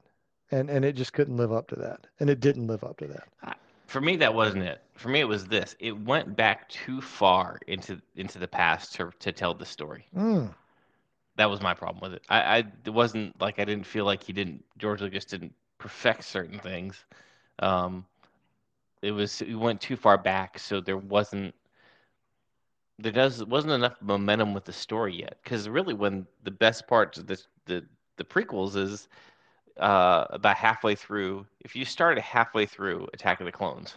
and 0.52 0.70
and 0.70 0.86
it 0.86 0.94
just 0.96 1.14
couldn't 1.14 1.38
live 1.38 1.52
up 1.52 1.68
to 1.70 1.76
that, 1.76 2.08
and 2.20 2.30
it 2.30 2.40
didn't 2.40 2.68
live 2.68 2.84
up 2.84 2.98
to 2.98 3.08
that. 3.08 3.58
For 3.88 4.00
me, 4.00 4.16
that 4.18 4.34
wasn't 4.34 4.64
it. 4.64 4.82
For 4.94 5.10
me, 5.10 5.20
it 5.20 5.28
was 5.28 5.46
this. 5.48 5.76
It 5.78 5.92
went 5.92 6.38
back 6.38 6.70
too 6.70 7.02
far 7.02 7.60
into 7.68 8.02
into 8.16 8.40
the 8.40 8.48
past 8.48 8.94
to 8.96 9.12
to 9.20 9.32
tell 9.34 9.54
the 9.54 9.66
story. 9.66 10.08
Mm. 10.16 10.54
That 11.36 11.50
was 11.50 11.62
my 11.62 11.74
problem 11.74 12.02
with 12.02 12.14
it. 12.14 12.24
I, 12.30 12.40
I 12.40 12.58
it 12.86 12.90
wasn't 12.90 13.40
like 13.42 13.60
I 13.60 13.66
didn't 13.66 13.86
feel 13.86 14.06
like 14.06 14.24
he 14.24 14.32
didn't 14.32 14.64
George 14.78 15.02
Lucas 15.02 15.26
didn't 15.26 15.54
perfect 15.78 16.24
certain 16.24 16.60
things. 16.60 17.04
Um, 17.60 18.06
it 19.02 19.12
was 19.12 19.42
it 19.42 19.56
went 19.56 19.82
too 19.82 19.98
far 19.98 20.18
back, 20.18 20.58
so 20.58 20.80
there 20.80 20.98
wasn't 20.98 21.54
there 23.02 23.12
does 23.12 23.44
wasn't 23.46 23.74
enough 23.74 23.96
momentum 24.02 24.54
with 24.54 24.66
the 24.66 24.74
story 24.74 25.16
yet. 25.16 25.38
Because 25.44 25.68
really, 25.68 25.94
when 25.94 26.26
the 26.44 26.52
best 26.52 26.88
parts 26.88 27.18
of 27.18 27.28
this 27.28 27.48
the 27.66 27.86
the 28.18 28.24
prequels 28.24 28.76
is 28.76 29.08
uh, 29.80 30.26
about 30.30 30.56
halfway 30.56 30.96
through. 30.96 31.46
If 31.62 31.76
you 31.76 31.86
started 31.86 32.22
halfway 32.22 32.66
through 32.66 33.08
Attack 33.14 33.40
of 33.40 33.46
the 33.46 33.52
Clones, 33.52 33.96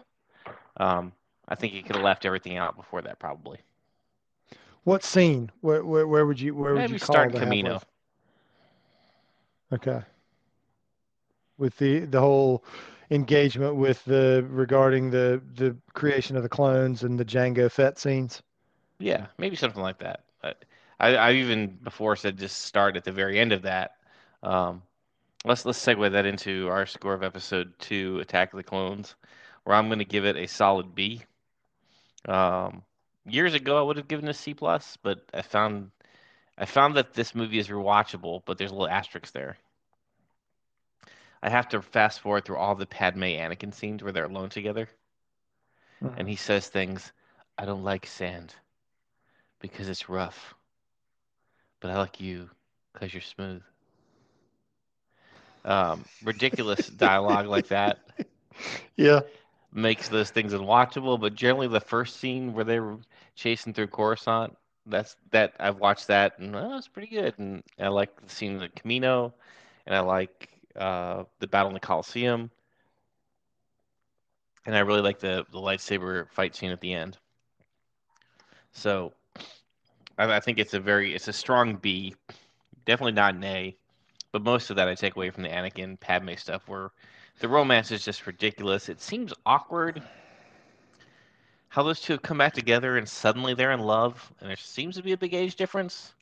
um, 0.79 1.13
I 1.49 1.55
think 1.55 1.75
you 1.75 1.83
could 1.83 1.97
have 1.97 2.05
left 2.05 2.25
everything 2.25 2.57
out 2.57 2.77
before 2.77 3.03
that, 3.03 3.19
probably. 3.19 3.59
What 4.85 5.03
scene? 5.03 5.51
Where 5.61 5.85
where, 5.85 6.07
where 6.07 6.27
would 6.27 6.41
you 6.41 6.55
where 6.55 6.75
Maybe 6.75 6.93
would 6.93 6.93
you 6.93 6.99
start 6.99 7.33
Kamino. 7.33 7.83
Okay. 9.73 10.03
With 11.59 11.77
the 11.79 12.01
the 12.01 12.21
whole 12.21 12.65
engagement 13.11 13.77
with 13.77 14.05
the 14.05 14.47
regarding 14.49 15.11
the 15.11 15.41
the 15.55 15.77
creation 15.93 16.37
of 16.37 16.43
the 16.43 16.49
clones 16.49 17.03
and 17.03 17.19
the 17.19 17.25
Jango 17.25 17.71
Fett 17.71 17.99
scenes. 17.99 18.43
Yeah, 18.99 19.27
maybe 19.39 19.57
something 19.57 19.83
like 19.83 19.99
that. 19.99 20.21
I, 20.43 20.55
I, 21.01 21.15
I 21.17 21.33
even 21.33 21.79
before 21.83 22.17
said 22.17 22.39
just 22.39 22.63
start 22.63 22.97
at 22.97 23.05
the 23.05 23.13
very 23.13 23.39
end 23.39 23.53
of 23.53 23.63
that. 23.63 23.97
Um, 24.43 24.83
let's 25.45 25.65
let's 25.65 25.85
segue 25.85 26.13
that 26.13 26.27
into 26.27 26.69
our 26.69 26.87
score 26.87 27.15
of 27.15 27.23
episode 27.23 27.79
two, 27.79 28.19
Attack 28.21 28.53
of 28.53 28.59
the 28.59 28.63
Clones, 28.63 29.15
where 29.65 29.77
I'm 29.77 29.89
going 29.89 29.99
to 29.99 30.05
give 30.05 30.25
it 30.25 30.37
a 30.37 30.47
solid 30.47 30.95
B. 30.95 31.23
Um, 32.27 32.83
years 33.27 33.55
ago, 33.55 33.79
I 33.79 33.83
would 33.83 33.97
have 33.97 34.09
given 34.09 34.29
a 34.29 34.35
C 34.35 34.55
plus, 34.55 34.97
but 35.03 35.21
I 35.35 35.43
found 35.43 35.91
I 36.57 36.67
found 36.67 36.97
that 36.97 37.15
this 37.15 37.35
movie 37.35 37.59
is 37.59 37.69
rewatchable, 37.69 38.43
but 38.45 38.59
there's 38.59 38.71
a 38.71 38.75
little 38.75 38.89
asterisk 38.89 39.33
there. 39.33 39.57
I 41.43 41.51
have 41.51 41.69
to 41.71 41.83
fast 41.83 42.21
forward 42.21 42.45
through 42.45 42.57
all 42.57 42.75
the 42.75 42.87
Padme 42.87 43.25
Anakin 43.25 43.75
scenes 43.75 44.03
where 44.03 44.13
they're 44.13 44.25
alone 44.25 44.49
together, 44.49 44.89
and 46.17 46.29
he 46.29 46.37
says 46.37 46.69
things. 46.69 47.13
I 47.59 47.67
don't 47.67 47.85
like 47.85 48.07
sand 48.07 48.55
because 49.65 49.89
it's 49.89 50.11
rough, 50.11 50.55
but 51.81 51.91
I 51.91 51.99
like 51.99 52.21
you 52.21 52.51
because 52.93 53.13
you're 53.15 53.23
smooth. 53.23 53.63
Um, 55.65 56.05
ridiculous 56.23 56.87
dialogue 56.89 57.47
like 57.47 57.69
that 57.69 57.99
Yeah. 58.97 59.21
makes 59.73 60.09
those 60.09 60.31
things 60.31 60.53
unwatchable. 60.53 61.21
But 61.21 61.35
generally, 61.35 61.69
the 61.69 61.81
first 61.81 62.17
scene 62.17 62.53
where 62.55 62.65
they 62.65 62.81
were 62.81 62.99
chasing 63.35 63.73
through 63.75 63.89
Coruscant, 63.89 64.57
that's 64.87 65.17
that 65.31 65.55
I've 65.59 65.79
watched 65.79 66.09
that 66.09 66.39
and 66.39 66.55
oh, 66.57 66.77
it's 66.77 66.89
pretty 66.89 67.09
good. 67.09 67.39
And 67.39 67.63
I 67.79 67.89
like 67.89 68.21
the 68.21 68.31
scene 68.31 68.55
of 68.55 68.61
the 68.61 68.69
Kamino, 68.69 69.33
and 69.87 69.95
I 69.95 70.01
like 70.01 70.49
uh, 70.77 71.25
the 71.41 71.47
battle 71.47 71.69
in 71.69 71.75
the 71.75 71.81
Coliseum, 71.81 72.51
and 74.67 74.77
I 74.77 74.81
really 74.81 75.01
like 75.03 75.19
the 75.21 75.47
the 75.51 75.59
lightsaber 75.59 76.31
fight 76.31 76.55
scene 76.55 76.71
at 76.71 76.81
the 76.81 76.93
end. 76.95 77.19
So, 78.73 79.13
I, 80.19 80.37
I 80.37 80.41
think 80.41 80.59
it's 80.59 80.75
a 80.75 80.81
very 80.81 81.15
it's 81.15 81.29
a 81.29 81.33
strong 81.33 81.77
B, 81.77 82.15
definitely 82.85 83.13
not 83.13 83.35
an 83.35 83.45
A, 83.45 83.77
but 84.33 84.43
most 84.43 84.71
of 84.71 84.77
that 84.77 84.89
I 84.89 84.95
take 84.95 85.17
away 85.17 85.31
from 85.31 85.43
the 85.43 85.49
Anakin 85.49 85.99
Padme 86.01 86.35
stuff 86.37 86.69
where 86.69 86.91
the 87.41 87.49
romance 87.49 87.91
is 87.91 88.05
just 88.05 88.27
ridiculous. 88.27 88.89
It 88.89 89.01
seems 89.01 89.33
awkward 89.47 90.03
how 91.69 91.83
those 91.83 92.01
two 92.01 92.13
have 92.15 92.23
come 92.23 92.39
back 92.39 92.55
together 92.55 92.97
and 92.97 93.09
suddenly 93.09 93.55
they're 93.55 93.73
in 93.73 93.81
love, 93.81 94.33
and 94.41 94.49
there 94.49 94.57
seems 94.57 94.95
to 94.97 95.03
be 95.03 95.13
a 95.13 95.17
big 95.17 95.35
age 95.35 95.57
difference. 95.57 96.15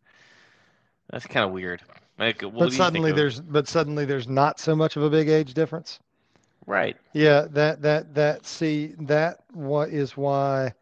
That's 1.10 1.26
kind 1.26 1.44
of 1.44 1.52
weird. 1.52 1.82
Like, 2.18 2.40
But 2.40 2.72
suddenly 2.72 3.10
of- 3.10 3.16
there's 3.16 3.40
but 3.40 3.68
suddenly 3.68 4.04
there's 4.04 4.28
not 4.28 4.58
so 4.58 4.74
much 4.74 4.96
of 4.96 5.02
a 5.02 5.10
big 5.10 5.28
age 5.28 5.52
difference. 5.54 5.98
right. 6.66 6.96
Yeah, 7.12 7.46
that 7.50 7.82
that 7.82 8.14
that 8.14 8.46
see 8.46 8.94
that 9.00 9.40
what 9.52 9.90
is 9.90 10.16
why 10.16 10.72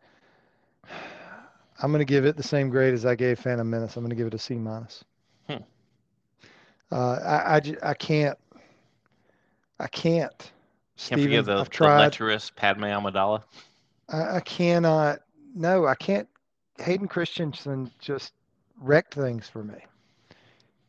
I'm 1.82 1.90
going 1.90 2.00
to 2.00 2.04
give 2.04 2.26
it 2.26 2.36
the 2.36 2.42
same 2.42 2.68
grade 2.68 2.94
as 2.94 3.06
I 3.06 3.14
gave 3.14 3.38
Phantom 3.38 3.68
Menace. 3.68 3.96
I'm 3.96 4.02
going 4.02 4.10
to 4.10 4.16
give 4.16 4.26
it 4.26 4.34
a 4.34 4.38
C 4.38 4.54
minus. 4.54 5.04
Hmm. 5.48 5.56
Uh, 6.92 7.18
I, 7.24 7.56
I, 7.56 7.90
I 7.90 7.94
can't 7.94 8.38
I 9.80 9.86
can't. 9.88 10.38
Can't 10.38 10.52
Steven, 10.96 11.24
forget 11.24 11.44
the, 11.46 11.56
I've 11.56 11.64
the 11.64 11.70
tried. 11.70 11.98
lecherous 12.00 12.50
Padme 12.50 12.84
Amidala. 12.84 13.42
I, 14.10 14.36
I 14.36 14.40
cannot. 14.40 15.20
No, 15.54 15.86
I 15.86 15.94
can't. 15.94 16.28
Hayden 16.78 17.08
Christensen 17.08 17.90
just 17.98 18.34
wrecked 18.78 19.14
things 19.14 19.48
for 19.48 19.64
me. 19.64 19.76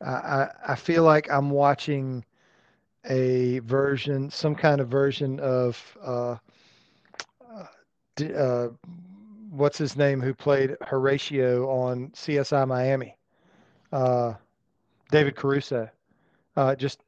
I, 0.01 0.11
I, 0.11 0.49
I 0.69 0.75
feel 0.75 1.03
like 1.03 1.31
I'm 1.31 1.49
watching 1.49 2.25
a 3.09 3.59
version, 3.59 4.29
some 4.29 4.55
kind 4.55 4.81
of 4.81 4.89
version 4.89 5.39
of 5.39 5.97
uh, 6.03 6.35
uh, 7.49 8.23
uh, 8.23 8.67
what's 9.51 9.77
his 9.77 9.97
name 9.97 10.21
who 10.21 10.33
played 10.33 10.77
Horatio 10.81 11.69
on 11.69 12.11
CSI 12.13 12.65
Miami, 12.65 13.17
uh, 13.91 14.33
David 15.11 15.35
Caruso, 15.35 15.89
uh, 16.55 16.75
just 16.75 17.01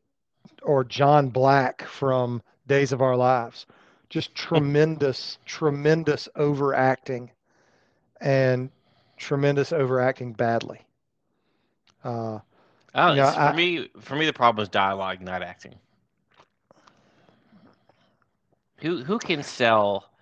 or 0.64 0.84
John 0.84 1.30
Black 1.30 1.84
from 1.84 2.42
Days 2.68 2.92
of 2.92 3.02
Our 3.02 3.16
Lives. 3.18 3.66
Just 4.10 4.36
tremendous, 4.36 5.38
tremendous 5.46 6.30
overacting, 6.36 7.32
and 8.22 8.72
tremendous 9.18 9.72
overacting 9.74 10.34
badly. 10.34 10.82
Uh, 12.04 12.40
Oh, 12.96 13.14
You 13.14 13.22
know, 13.22 13.28
for 13.28 13.50
I- 13.50 13.52
me, 13.52 13.90
for 14.00 14.16
me, 14.16 14.26
the 14.26 14.34
problem 14.34 14.62
is 14.64 14.70
dialogue, 14.70 15.22
not 15.22 15.44
acting. 15.44 15.80
Who 18.78 19.04
who 19.04 19.20
can 19.20 19.44
sell? 19.44 20.13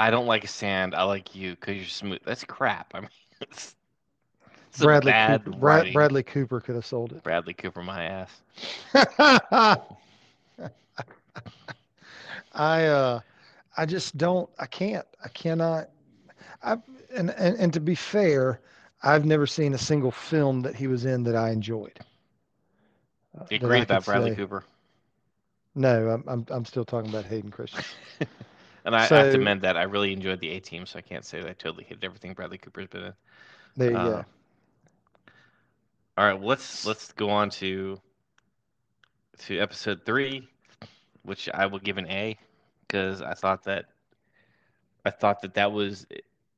I 0.00 0.10
don't 0.10 0.24
like 0.26 0.48
sand. 0.48 0.94
I 0.94 1.02
like 1.02 1.34
you 1.34 1.50
because 1.50 1.76
you're 1.76 1.84
smooth. 1.84 2.20
That's 2.24 2.42
crap. 2.42 2.90
I 2.94 3.00
mean, 3.00 3.10
it's, 3.42 3.76
it's 4.70 4.80
Bradley 4.80 5.12
bad 5.12 5.44
Cooper, 5.44 5.58
Brad. 5.58 5.92
Bradley 5.92 6.22
Cooper 6.22 6.60
could 6.60 6.74
have 6.74 6.86
sold 6.86 7.12
it. 7.12 7.22
Bradley 7.22 7.52
Cooper, 7.52 7.82
my 7.82 8.04
ass. 8.04 8.40
I 12.54 12.86
uh 12.86 13.20
I 13.76 13.86
just 13.86 14.16
don't 14.16 14.48
I 14.58 14.66
can't 14.66 15.06
I 15.22 15.28
cannot 15.28 15.90
I 16.62 16.78
and, 17.14 17.30
and 17.30 17.56
and 17.58 17.72
to 17.74 17.80
be 17.80 17.94
fair, 17.94 18.60
I've 19.02 19.26
never 19.26 19.46
seen 19.46 19.74
a 19.74 19.78
single 19.78 20.10
film 20.10 20.62
that 20.62 20.74
he 20.74 20.86
was 20.86 21.04
in 21.04 21.24
that 21.24 21.36
I 21.36 21.50
enjoyed. 21.50 21.98
Uh, 23.38 23.44
You 23.50 23.56
agree 23.58 23.80
with 23.80 23.88
that, 23.88 24.04
Bradley 24.06 24.30
say- 24.30 24.36
Cooper? 24.36 24.64
No, 25.74 26.08
I'm 26.08 26.24
I'm 26.26 26.46
I'm 26.48 26.64
still 26.64 26.86
talking 26.86 27.10
about 27.10 27.26
Hayden 27.26 27.50
Christensen. 27.50 27.94
And 28.84 28.94
I, 28.94 28.98
I 28.98 29.02
have 29.02 29.08
to 29.08 29.32
So- 29.32 29.40
amend 29.40 29.62
that. 29.62 29.76
I 29.76 29.82
really 29.82 30.12
enjoyed 30.12 30.40
the 30.40 30.50
A 30.50 30.60
Team, 30.60 30.86
so 30.86 30.98
I 30.98 31.02
can't 31.02 31.24
say 31.24 31.40
that 31.40 31.48
I 31.48 31.52
totally 31.52 31.84
hated 31.84 32.04
everything 32.04 32.32
Bradley 32.34 32.58
Cooper's 32.58 32.86
been 32.88 33.04
in. 33.04 33.12
There 33.76 33.90
you 33.90 33.96
Uh, 33.96 34.04
go. 34.10 34.24
All 36.18 36.24
right, 36.26 36.34
well, 36.34 36.48
let's 36.48 36.84
let's 36.86 37.12
go 37.12 37.30
on 37.30 37.50
to 37.50 38.00
to 39.38 39.58
episode 39.58 40.04
three, 40.04 40.48
which 41.22 41.48
I 41.52 41.66
will 41.66 41.78
give 41.78 41.96
an 41.98 42.06
A 42.08 42.38
because 42.86 43.22
I 43.22 43.34
thought 43.34 43.64
that 43.64 43.86
I 45.06 45.10
thought 45.10 45.40
that 45.42 45.54
that 45.54 45.72
was 45.72 46.06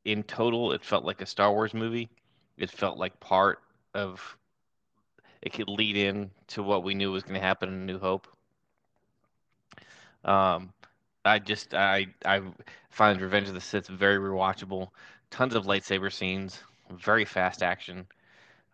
in 0.05 0.25
total 0.25 0.73
it 0.73 0.85
felt 0.85 1.05
like 1.05 1.21
a 1.21 1.26
Star 1.26 1.52
Wars 1.52 1.75
movie. 1.75 2.09
It 2.57 2.71
felt 2.71 2.99
like 2.99 3.19
part 3.21 3.61
of 3.95 4.37
it 5.43 5.52
could 5.52 5.69
lead 5.69 5.97
in 5.97 6.31
to 6.49 6.62
what 6.62 6.83
we 6.83 6.95
knew 6.95 7.12
was 7.12 7.23
going 7.23 7.35
to 7.35 7.41
happen 7.41 7.69
in 7.69 7.87
New 7.87 7.99
Hope. 7.99 8.26
Um, 10.25 10.73
I 11.25 11.38
just 11.38 11.75
I 11.75 12.07
I 12.25 12.41
find 12.91 13.21
Revenge 13.21 13.49
of 13.49 13.55
the 13.55 13.61
Sith 13.61 13.88
very 13.88 14.19
rewatchable. 14.19 14.88
Tons 15.31 15.55
of 15.55 15.64
lightsaber 15.67 16.12
scenes, 16.12 16.61
very 16.91 17.25
fast 17.25 17.62
action. 17.62 18.07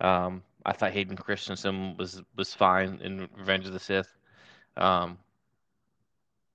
Um, 0.00 0.42
I 0.64 0.72
thought 0.72 0.92
Hayden 0.92 1.16
Christensen 1.16 1.96
was 1.96 2.22
was 2.36 2.54
fine 2.54 3.00
in 3.02 3.28
Revenge 3.36 3.66
of 3.66 3.72
the 3.72 3.80
Sith. 3.80 4.08
Um, 4.76 5.18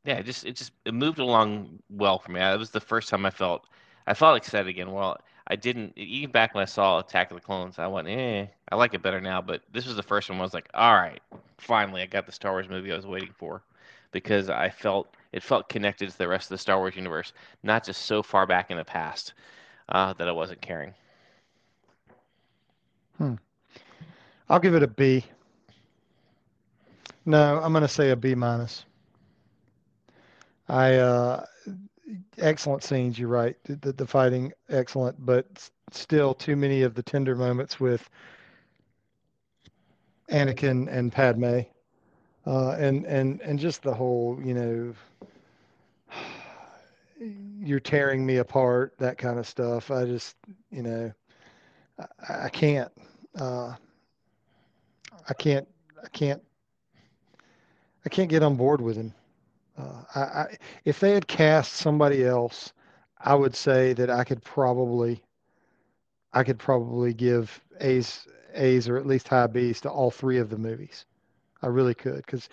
yeah, 0.06 0.16
it 0.16 0.26
just 0.26 0.46
it 0.46 0.56
just 0.56 0.72
it 0.86 0.94
moved 0.94 1.20
along 1.20 1.80
well 1.90 2.20
for 2.20 2.32
me. 2.32 2.42
It 2.42 2.60
was 2.60 2.72
the 2.72 2.80
first 2.80 3.10
time 3.10 3.26
I 3.26 3.30
felt 3.30 3.66
I 4.08 4.14
felt 4.14 4.38
excited 4.38 4.68
again. 4.68 4.92
Well, 4.92 5.18
I 5.48 5.56
didn't 5.56 5.98
even 5.98 6.32
back 6.32 6.56
when 6.56 6.62
I 6.62 6.66
saw 6.66 7.00
Attack 7.00 7.32
of 7.32 7.36
the 7.36 7.42
Clones. 7.42 7.80
I 7.80 7.88
went, 7.88 8.08
eh, 8.08 8.48
I 8.72 8.76
like 8.76 8.94
it 8.94 9.02
better 9.02 9.22
now. 9.22 9.42
But 9.42 9.62
this 9.72 9.86
was 9.86 9.96
the 9.96 10.04
first 10.04 10.30
one. 10.30 10.40
I 10.40 10.42
was 10.42 10.54
like, 10.54 10.70
all 10.74 10.96
right, 10.96 11.22
finally, 11.58 12.02
I 12.02 12.06
got 12.06 12.26
the 12.26 12.32
Star 12.32 12.52
Wars 12.52 12.70
movie 12.70 12.92
I 12.92 12.96
was 12.96 13.06
waiting 13.06 13.34
for, 13.38 13.64
because 14.12 14.50
I 14.50 14.70
felt 14.70 15.16
it 15.34 15.44
felt 15.44 15.68
connected 15.68 16.10
to 16.10 16.18
the 16.18 16.28
rest 16.28 16.46
of 16.46 16.50
the 16.50 16.58
Star 16.60 16.78
Wars 16.78 16.96
universe, 16.96 17.34
not 17.64 17.84
just 17.84 18.04
so 18.04 18.24
far 18.24 18.46
back 18.48 18.72
in 18.72 18.78
the 18.78 18.86
past 18.86 19.34
uh, 19.90 20.14
that 20.14 20.28
I 20.28 20.32
wasn't 20.32 20.62
caring. 20.62 20.94
Hmm. 23.18 23.36
I'll 24.50 24.60
give 24.60 24.76
it 24.76 24.84
a 24.84 24.88
B. 24.88 25.26
No, 27.26 27.60
I'm 27.62 27.72
going 27.74 27.82
to 27.82 27.88
say 27.88 28.12
a 28.12 28.16
B 28.16 28.36
minus. 28.36 28.86
I 30.70 30.96
uh, 30.96 31.46
excellent 32.38 32.84
scenes. 32.84 33.18
You're 33.18 33.30
right. 33.30 33.56
The, 33.64 33.94
the 33.94 34.06
fighting 34.08 34.54
excellent, 34.70 35.26
but 35.26 35.70
still 35.92 36.34
too 36.34 36.56
many 36.56 36.84
of 36.84 36.94
the 36.94 37.04
tender 37.04 37.36
moments 37.36 37.80
with 37.80 38.10
Anakin 40.30 40.88
and 40.90 41.12
Padme, 41.12 41.62
uh, 42.46 42.72
and 42.72 43.06
and 43.06 43.42
and 43.42 43.60
just 43.60 43.84
the 43.84 43.94
whole 43.94 44.40
you 44.44 44.54
know 44.54 44.94
you're 47.62 47.80
tearing 47.80 48.26
me 48.26 48.38
apart 48.38 48.94
that 48.98 49.18
kind 49.18 49.40
of 49.40 49.48
stuff. 49.48 49.92
I 49.92 50.06
just 50.06 50.36
you 50.72 50.84
know 50.84 51.12
I, 52.28 52.46
I 52.46 52.50
can't 52.50 52.92
uh, 53.40 53.74
I 55.30 55.34
can't 55.34 55.68
I 56.04 56.08
can't 56.10 56.42
I 58.06 58.10
can't 58.10 58.30
get 58.30 58.44
on 58.44 58.56
board 58.56 58.82
with 58.82 58.98
him. 58.98 59.14
Uh, 59.78 60.04
I, 60.14 60.20
I, 60.20 60.58
if 60.86 61.00
they 61.00 61.14
had 61.14 61.28
cast 61.28 61.74
somebody 61.74 62.26
else, 62.26 62.74
I 63.20 63.34
would 63.34 63.56
say 63.56 63.94
that 63.94 64.10
I 64.10 64.24
could 64.24 64.44
probably, 64.44 65.24
I 66.34 66.44
could 66.44 66.60
probably 66.60 67.14
give 67.14 67.62
A's, 67.80 68.28
A's 68.54 68.88
or 68.88 68.98
at 68.98 69.08
least 69.08 69.28
high 69.28 69.48
B's 69.48 69.82
to 69.82 69.90
all 69.90 70.12
three 70.12 70.38
of 70.38 70.50
the 70.50 70.58
movies. 70.58 71.06
I 71.64 71.68
really 71.68 71.96
could, 71.96 72.18
because 72.18 72.50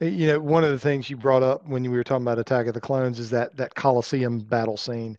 you 0.00 0.26
know 0.26 0.38
one 0.38 0.64
of 0.64 0.70
the 0.70 0.78
things 0.78 1.08
you 1.08 1.16
brought 1.16 1.42
up 1.42 1.66
when 1.66 1.82
we 1.82 1.88
were 1.88 2.04
talking 2.04 2.24
about 2.24 2.38
Attack 2.38 2.66
of 2.66 2.74
the 2.74 2.80
Clones 2.80 3.18
is 3.18 3.30
that 3.30 3.56
that 3.56 3.74
Coliseum 3.74 4.38
battle 4.38 4.76
scene. 4.76 5.16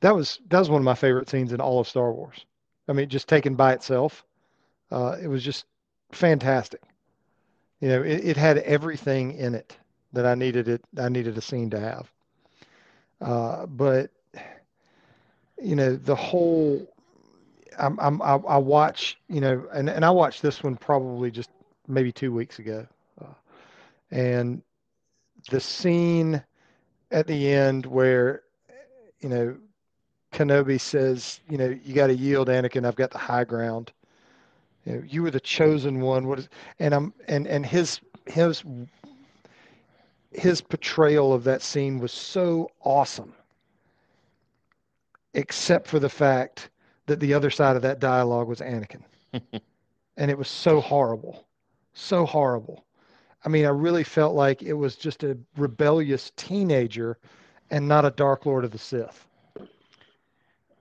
That 0.00 0.14
was 0.14 0.40
that 0.50 0.58
was 0.58 0.68
one 0.68 0.80
of 0.80 0.84
my 0.84 0.94
favorite 0.94 1.30
scenes 1.30 1.52
in 1.52 1.60
all 1.60 1.78
of 1.78 1.86
Star 1.88 2.12
Wars. 2.12 2.44
I 2.88 2.92
mean, 2.92 3.08
just 3.08 3.28
taken 3.28 3.54
by 3.54 3.72
itself, 3.72 4.24
uh, 4.90 5.16
it 5.22 5.28
was 5.28 5.44
just 5.44 5.64
fantastic. 6.10 6.82
You 7.80 7.88
know, 7.88 8.02
it, 8.02 8.24
it 8.24 8.36
had 8.36 8.58
everything 8.58 9.32
in 9.34 9.54
it 9.54 9.76
that 10.12 10.26
I 10.26 10.34
needed 10.34 10.66
it. 10.66 10.82
I 10.98 11.08
needed 11.08 11.38
a 11.38 11.40
scene 11.40 11.70
to 11.70 11.78
have. 11.78 12.12
Uh, 13.20 13.66
but 13.66 14.10
you 15.62 15.76
know, 15.76 15.94
the 15.94 16.16
whole. 16.16 16.88
I'm, 17.78 17.98
I'm 18.00 18.20
I, 18.20 18.34
I 18.34 18.56
watch 18.58 19.18
you 19.28 19.40
know, 19.40 19.66
and 19.72 19.88
and 19.88 20.04
I 20.04 20.10
watch 20.10 20.40
this 20.40 20.62
one 20.64 20.76
probably 20.76 21.30
just 21.30 21.48
maybe 21.92 22.12
two 22.12 22.32
weeks 22.32 22.58
ago, 22.58 22.86
uh, 23.20 23.34
and 24.10 24.62
the 25.50 25.60
scene 25.60 26.42
at 27.10 27.26
the 27.26 27.52
end 27.52 27.86
where 27.86 28.42
you 29.20 29.28
know 29.28 29.56
Kenobi 30.32 30.80
says, 30.80 31.40
you 31.48 31.58
know, 31.58 31.76
you 31.84 31.94
got 31.94 32.06
to 32.06 32.14
yield, 32.14 32.48
Anakin. 32.48 32.86
I've 32.86 32.96
got 32.96 33.10
the 33.10 33.18
high 33.18 33.44
ground. 33.44 33.92
You, 34.84 34.94
know, 34.94 35.02
you 35.06 35.22
were 35.22 35.30
the 35.30 35.40
chosen 35.40 36.00
one. 36.00 36.26
What 36.26 36.40
is? 36.40 36.48
And 36.78 36.94
I'm 36.94 37.14
and 37.28 37.46
and 37.46 37.64
his 37.64 38.00
his 38.26 38.64
his 40.32 40.60
portrayal 40.62 41.32
of 41.32 41.44
that 41.44 41.62
scene 41.62 41.98
was 41.98 42.12
so 42.12 42.70
awesome, 42.80 43.34
except 45.34 45.86
for 45.86 45.98
the 45.98 46.08
fact 46.08 46.70
that 47.06 47.20
the 47.20 47.34
other 47.34 47.50
side 47.50 47.76
of 47.76 47.82
that 47.82 48.00
dialogue 48.00 48.48
was 48.48 48.60
Anakin. 48.60 49.02
and 50.16 50.30
it 50.30 50.38
was 50.38 50.48
so 50.48 50.80
horrible. 50.80 51.46
So 51.92 52.24
horrible. 52.26 52.84
I 53.44 53.48
mean, 53.48 53.64
I 53.64 53.70
really 53.70 54.04
felt 54.04 54.34
like 54.34 54.62
it 54.62 54.72
was 54.72 54.96
just 54.96 55.24
a 55.24 55.36
rebellious 55.56 56.32
teenager 56.36 57.18
and 57.70 57.88
not 57.88 58.04
a 58.04 58.10
Dark 58.10 58.46
Lord 58.46 58.64
of 58.64 58.70
the 58.70 58.78
Sith. 58.78 59.26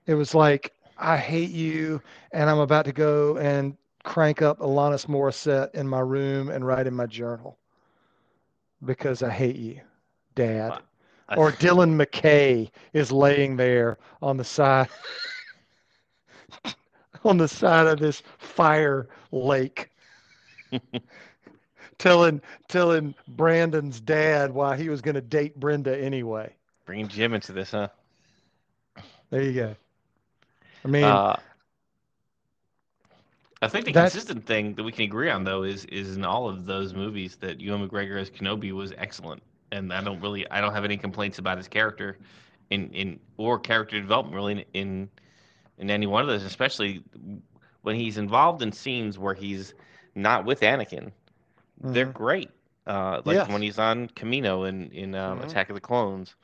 It 0.06 0.14
was 0.14 0.36
like, 0.36 0.74
I 0.98 1.18
hate 1.18 1.50
you, 1.50 2.02
and 2.32 2.50
I'm 2.50 2.60
about 2.60 2.86
to 2.86 2.92
go 2.92 3.38
and 3.38 3.76
crank 4.04 4.42
up 4.42 4.60
Alanis 4.60 5.08
Morissette 5.08 5.74
in 5.74 5.88
my 5.88 6.00
room 6.00 6.50
and 6.50 6.66
write 6.66 6.88
in 6.88 6.94
my 6.94 7.06
journal 7.06 7.58
because 8.86 9.24
I 9.24 9.30
hate 9.30 9.56
you, 9.56 9.80
Dad. 10.36 10.80
Or 11.38 11.52
Dylan 11.62 11.96
McKay 11.96 12.70
is 12.94 13.12
laying 13.12 13.56
there 13.56 13.98
on 14.22 14.38
the 14.38 14.44
side 14.44 14.90
on 17.24 17.38
the 17.38 17.48
side 17.48 17.88
of 17.88 18.00
this 18.00 18.22
fire 18.38 19.08
lake. 19.32 19.91
telling 21.98 22.42
telling 22.68 23.14
Brandon's 23.28 24.00
dad 24.00 24.52
why 24.54 24.78
he 24.78 24.90
was 24.90 25.02
going 25.02 25.16
to 25.16 25.22
date 25.22 25.60
Brenda 25.60 25.98
anyway. 25.98 26.54
Bringing 26.86 27.08
Jim 27.08 27.34
into 27.34 27.54
this, 27.54 27.72
huh? 27.72 27.90
There 29.30 29.42
you 29.42 29.54
go. 29.54 29.76
I 30.84 30.88
mean, 30.88 31.04
uh, 31.04 31.40
I 33.62 33.68
think 33.68 33.86
the 33.86 33.94
consistent 33.94 34.46
thing 34.46 34.74
that 34.76 34.84
we 34.84 34.92
can 34.92 35.04
agree 35.04 35.30
on, 35.30 35.44
though, 35.44 35.64
is 35.64 35.86
is 35.86 36.18
in 36.18 36.26
all 36.26 36.50
of 36.50 36.66
those 36.66 36.94
movies 36.94 37.38
that 37.38 37.62
Ewan 37.62 37.88
McGregor 37.88 38.20
as 38.20 38.30
Kenobi 38.30 38.72
was 38.72 38.92
excellent, 38.98 39.44
and 39.72 39.94
I 39.94 40.02
don't 40.02 40.20
really, 40.20 40.50
I 40.50 40.60
don't 40.62 40.74
have 40.74 40.84
any 40.84 40.98
complaints 40.98 41.38
about 41.38 41.58
his 41.58 41.68
character, 41.68 42.18
in 42.72 42.90
in 42.92 43.20
or 43.38 43.60
character 43.60 44.00
development 44.02 44.36
really 44.36 44.54
in 44.54 44.66
in, 44.74 45.10
in 45.78 45.90
any 45.92 46.08
one 46.08 46.24
of 46.24 46.28
those, 46.28 46.44
especially 46.44 47.04
when 47.84 47.96
he's 47.96 48.18
involved 48.18 48.64
in 48.64 48.72
scenes 48.72 49.20
where 49.20 49.36
he's 49.36 49.76
not 50.16 50.46
with 50.46 50.62
Anakin. 50.62 51.12
Mm-hmm. 51.82 51.94
They're 51.94 52.06
great. 52.06 52.50
Uh, 52.88 53.22
like 53.26 53.36
yes. 53.36 53.50
when 53.50 53.62
he's 53.62 53.80
on 53.80 54.08
Kamino 54.10 54.68
in 54.68 54.92
in 54.92 55.16
um, 55.16 55.38
mm-hmm. 55.40 55.48
Attack 55.48 55.70
of 55.70 55.76
the 55.76 55.82
Clones, 55.82 56.36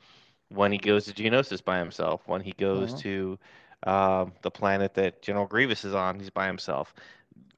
when 0.48 0.72
he 0.72 0.78
goes 0.78 1.04
to 1.06 1.12
Geonosis 1.12 1.64
by 1.64 1.78
himself, 1.78 2.22
when 2.26 2.40
he 2.40 2.52
goes 2.52 2.90
mm-hmm. 2.90 3.00
to 3.00 3.38
uh, 3.84 4.26
the 4.42 4.50
planet 4.50 4.94
that 4.94 5.22
General 5.22 5.46
Grievous 5.46 5.84
is 5.84 5.94
on. 5.94 6.18
He's 6.18 6.30
by 6.30 6.46
himself. 6.46 6.94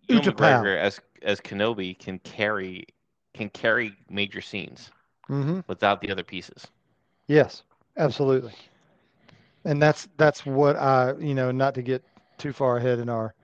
Ewan 0.08 0.24
McGregor 0.24 0.76
as 0.76 1.00
as 1.22 1.40
Kenobi 1.40 1.98
can 1.98 2.18
carry 2.20 2.86
can 3.34 3.48
carry 3.50 3.94
major 4.08 4.40
scenes 4.40 4.90
mm-hmm. 5.28 5.60
without 5.66 6.00
the 6.00 6.10
other 6.10 6.24
pieces. 6.24 6.66
Yes, 7.26 7.62
absolutely. 7.96 8.52
And 9.64 9.80
that's 9.80 10.08
that's 10.16 10.44
what 10.44 10.76
I 10.76 11.14
you 11.18 11.34
know 11.34 11.50
not 11.50 11.74
to 11.74 11.82
get 11.82 12.02
too 12.38 12.52
far 12.52 12.78
ahead 12.78 12.98
in 12.98 13.08
our 13.08 13.34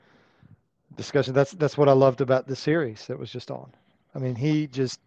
discussion. 0.96 1.35
That's 1.35 1.52
that's 1.52 1.78
what 1.78 1.88
I 1.88 1.92
loved 1.92 2.20
about 2.20 2.46
the 2.46 2.56
series 2.56 3.06
that 3.06 3.18
was 3.18 3.30
just 3.30 3.50
on. 3.50 3.70
I 4.14 4.18
mean, 4.18 4.35
he 4.35 4.66
just 4.66 5.00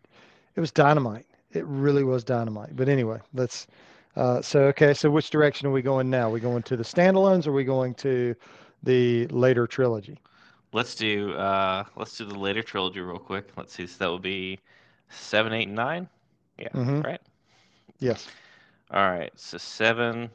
it 0.55 0.59
was 0.59 0.71
dynamite. 0.71 1.25
It 1.51 1.65
really 1.65 2.03
was 2.03 2.23
dynamite. 2.23 2.75
But 2.75 2.89
anyway, 2.89 3.19
let's 3.33 3.67
uh, 4.15 4.41
so 4.41 4.63
okay, 4.63 4.93
so 4.93 5.09
which 5.09 5.29
direction 5.29 5.67
are 5.67 5.71
we 5.71 5.81
going 5.81 6.09
now? 6.09 6.27
Are 6.27 6.31
we 6.31 6.39
going 6.39 6.63
to 6.63 6.77
the 6.77 6.83
standalones, 6.83 7.47
or 7.47 7.51
are 7.51 7.53
we 7.53 7.63
going 7.63 7.93
to 7.95 8.35
the 8.83 9.27
later 9.27 9.67
trilogy? 9.67 10.17
Let's 10.73 10.95
do 10.95 11.33
uh, 11.33 11.83
let's 11.95 12.17
do 12.17 12.25
the 12.25 12.37
later 12.37 12.61
trilogy 12.61 13.01
real 13.01 13.19
quick. 13.19 13.49
Let's 13.55 13.73
see. 13.73 13.87
So 13.87 13.97
that 13.99 14.09
will 14.09 14.19
be 14.19 14.59
seven, 15.09 15.53
eight, 15.53 15.67
and 15.67 15.75
nine. 15.75 16.09
Yeah, 16.57 16.69
mm-hmm. 16.69 17.01
right. 17.01 17.21
Yes. 17.99 18.27
All 18.91 19.09
right. 19.09 19.31
So 19.35 19.57
seven, 19.57 20.29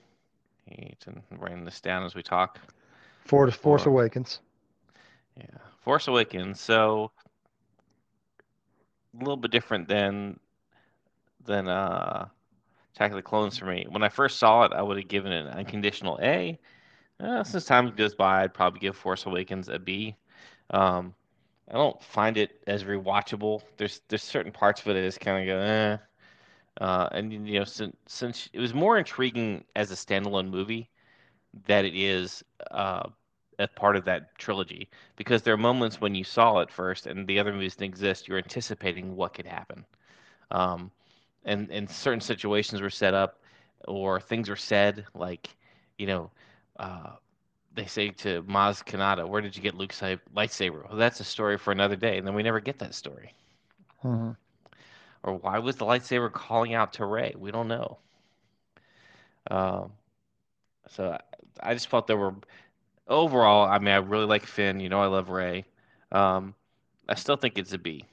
eight, 0.71 1.05
and 1.07 1.23
writing 1.39 1.65
this 1.65 1.81
down 1.81 2.05
as 2.05 2.15
we 2.15 2.23
talk. 2.23 2.59
Four, 3.25 3.51
Force 3.51 3.87
Awakens. 3.87 4.41
Yeah, 5.37 5.47
Force 5.83 6.09
Awakens. 6.09 6.61
So 6.61 7.11
a 9.15 9.19
little 9.19 9.37
bit 9.37 9.51
different 9.51 9.89
than 9.89 10.39
than 11.45 11.69
uh 11.69 12.29
Attack 12.95 13.13
of 13.13 13.17
the 13.17 13.23
Clones 13.23 13.59
for 13.59 13.67
me. 13.67 13.87
When 13.91 14.05
I 14.05 14.09
first 14.09 14.39
saw 14.39 14.65
it, 14.65 14.73
I 14.73 14.83
would 14.83 14.99
have 14.99 15.09
given 15.09 15.33
it 15.33 15.47
an 15.47 15.53
unconditional 15.53 16.19
A. 16.23 16.59
Uh, 17.21 17.45
since 17.45 17.65
time 17.65 17.91
goes 17.97 18.15
by, 18.15 18.43
I'd 18.43 18.55
probably 18.55 18.81
give 18.81 18.97
Force 18.97 19.27
Awakens 19.27 19.69
a 19.69 19.79
B. 19.79 20.17
Um, 20.71 21.15
I 21.71 21.75
don't 21.75 22.03
find 22.03 22.37
it 22.37 22.63
as 22.67 22.85
rewatchable. 22.85 23.63
There's 23.79 24.01
there's 24.09 24.23
certain 24.23 24.53
parts 24.53 24.81
of 24.83 24.89
it 24.89 24.95
that 24.95 25.05
is 25.05 25.19
kind 25.19 25.49
of 25.51 25.55
go 25.55 25.61
eh. 25.61 25.99
Uh, 26.81 27.09
and 27.13 27.33
you 27.49 27.59
know, 27.61 27.65
since 27.65 27.97
since 28.07 28.51
it 28.53 28.61
was 28.61 28.75
more 28.75 28.99
intriguing 28.99 29.65
as 29.77 29.91
a 29.91 29.95
standalone 29.95 30.51
movie 30.51 30.91
that 31.67 31.85
it 31.85 31.95
is 31.97 32.45
uh, 32.71 33.09
a 33.59 33.69
part 33.69 33.97
of 33.97 34.05
that 34.05 34.37
trilogy, 34.39 34.89
because 35.17 35.43
there 35.43 35.55
are 35.55 35.59
moments 35.59 36.01
when 36.01 36.15
you 36.15 36.25
saw 36.25 36.59
it 36.59 36.71
first 36.71 37.07
and 37.07 37.27
the 37.27 37.39
other 37.39 37.53
movies 37.53 37.77
didn't 37.77 37.93
exist, 37.93 38.29
you're 38.29 38.39
anticipating 38.39 39.17
what 39.17 39.35
could 39.35 39.47
happen. 39.47 39.85
Um, 40.51 40.91
and 41.45 41.71
and 41.71 41.91
certain 41.91 42.21
situations 42.21 42.81
were 42.81 42.91
set 42.91 43.15
up 43.15 43.41
or 43.87 44.21
things 44.21 44.49
were 44.49 44.57
said 44.57 45.05
like 45.15 45.49
you 45.99 46.07
know 46.07 46.31
uh, 46.79 47.11
they 47.75 47.87
say 47.87 48.11
to 48.11 48.43
Maz 48.45 48.85
Kanata, 48.85 49.27
"Where 49.27 49.41
did 49.41 49.57
you 49.57 49.63
get 49.63 49.75
Luke's 49.75 50.01
lightsaber?" 50.01 50.89
Well, 50.89 50.97
that's 50.97 51.21
a 51.21 51.25
story 51.25 51.59
for 51.59 51.73
another 51.73 51.97
day, 51.97 52.19
and 52.19 52.27
then 52.27 52.35
we 52.35 52.43
never 52.43 52.61
get 52.61 52.79
that 52.79 52.95
story. 52.95 53.35
Mm-hmm. 54.05 54.31
Or 55.23 55.35
why 55.35 55.59
was 55.59 55.77
the 55.77 55.87
lightsaber 55.87 56.31
calling 56.33 56.75
out 56.75 56.93
to 56.95 57.07
Rey? 57.07 57.35
We 57.37 57.51
don't 57.51 57.69
know. 57.69 57.99
Um, 59.51 59.93
so 60.89 61.19
I, 61.63 61.71
I 61.71 61.75
just 61.75 61.89
felt 61.89 62.07
there 62.07 62.17
were 62.17 62.35
overall. 63.07 63.69
I 63.69 63.79
mean, 63.79 63.89
I 63.89 63.97
really 63.97 64.27
like 64.27 64.47
Finn. 64.47 64.81
You 64.81 64.89
know, 64.89 65.01
I 65.01 65.07
love 65.07 65.29
Rey. 65.29 65.65
Um, 66.13 66.55
I 67.09 67.15
still 67.15 67.37
think 67.37 67.59
it's 67.59 67.73
a 67.73 67.79
B. 67.79 68.05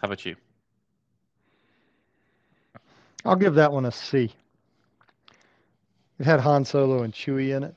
How 0.00 0.06
about 0.06 0.24
you? 0.24 0.36
I'll 3.24 3.36
give 3.36 3.54
that 3.54 3.72
one 3.72 3.84
a 3.84 3.92
C. 3.92 4.32
It 6.18 6.24
had 6.26 6.40
Han 6.40 6.64
Solo 6.64 7.02
and 7.02 7.12
Chewie 7.12 7.54
in 7.56 7.64
it. 7.64 7.74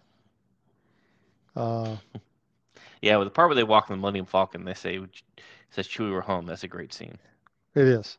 Uh, 1.55 1.95
yeah, 3.01 3.15
well, 3.15 3.25
the 3.25 3.31
part 3.31 3.49
where 3.49 3.55
they 3.55 3.63
walk 3.63 3.89
in 3.89 3.95
the 3.95 3.99
Millennium 3.99 4.25
Falcon, 4.25 4.65
they 4.65 4.73
say 4.73 4.99
says 5.71 5.87
Chewie 5.87 6.11
we're 6.11 6.21
home. 6.21 6.45
That's 6.45 6.63
a 6.63 6.67
great 6.67 6.93
scene. 6.93 7.17
It 7.75 7.85
is. 7.87 8.17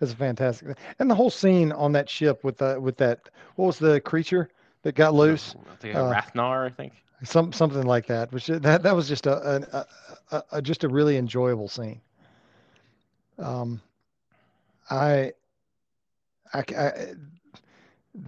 It's 0.00 0.12
a 0.12 0.16
fantastic, 0.16 0.76
and 0.98 1.10
the 1.10 1.14
whole 1.14 1.30
scene 1.30 1.72
on 1.72 1.92
that 1.92 2.10
ship 2.10 2.44
with 2.44 2.58
the 2.58 2.78
with 2.78 2.98
that 2.98 3.30
what 3.54 3.66
was 3.66 3.78
the 3.78 3.98
creature 4.00 4.50
that 4.86 4.94
got 4.94 5.14
loose? 5.14 5.56
I 5.68 5.74
think 5.74 5.96
uh, 5.96 6.12
Rathnar, 6.12 6.64
I 6.64 6.70
think. 6.70 6.92
Some 7.24 7.52
something 7.52 7.82
like 7.82 8.06
that. 8.06 8.32
Which 8.32 8.46
that 8.46 8.84
that 8.84 8.94
was 8.94 9.08
just 9.08 9.26
a, 9.26 9.66
a, 9.72 9.86
a, 10.30 10.42
a 10.52 10.62
just 10.62 10.84
a 10.84 10.88
really 10.88 11.16
enjoyable 11.16 11.66
scene. 11.68 12.00
Um, 13.38 13.82
I, 14.88 15.32
I, 16.54 16.64
I 16.78 17.14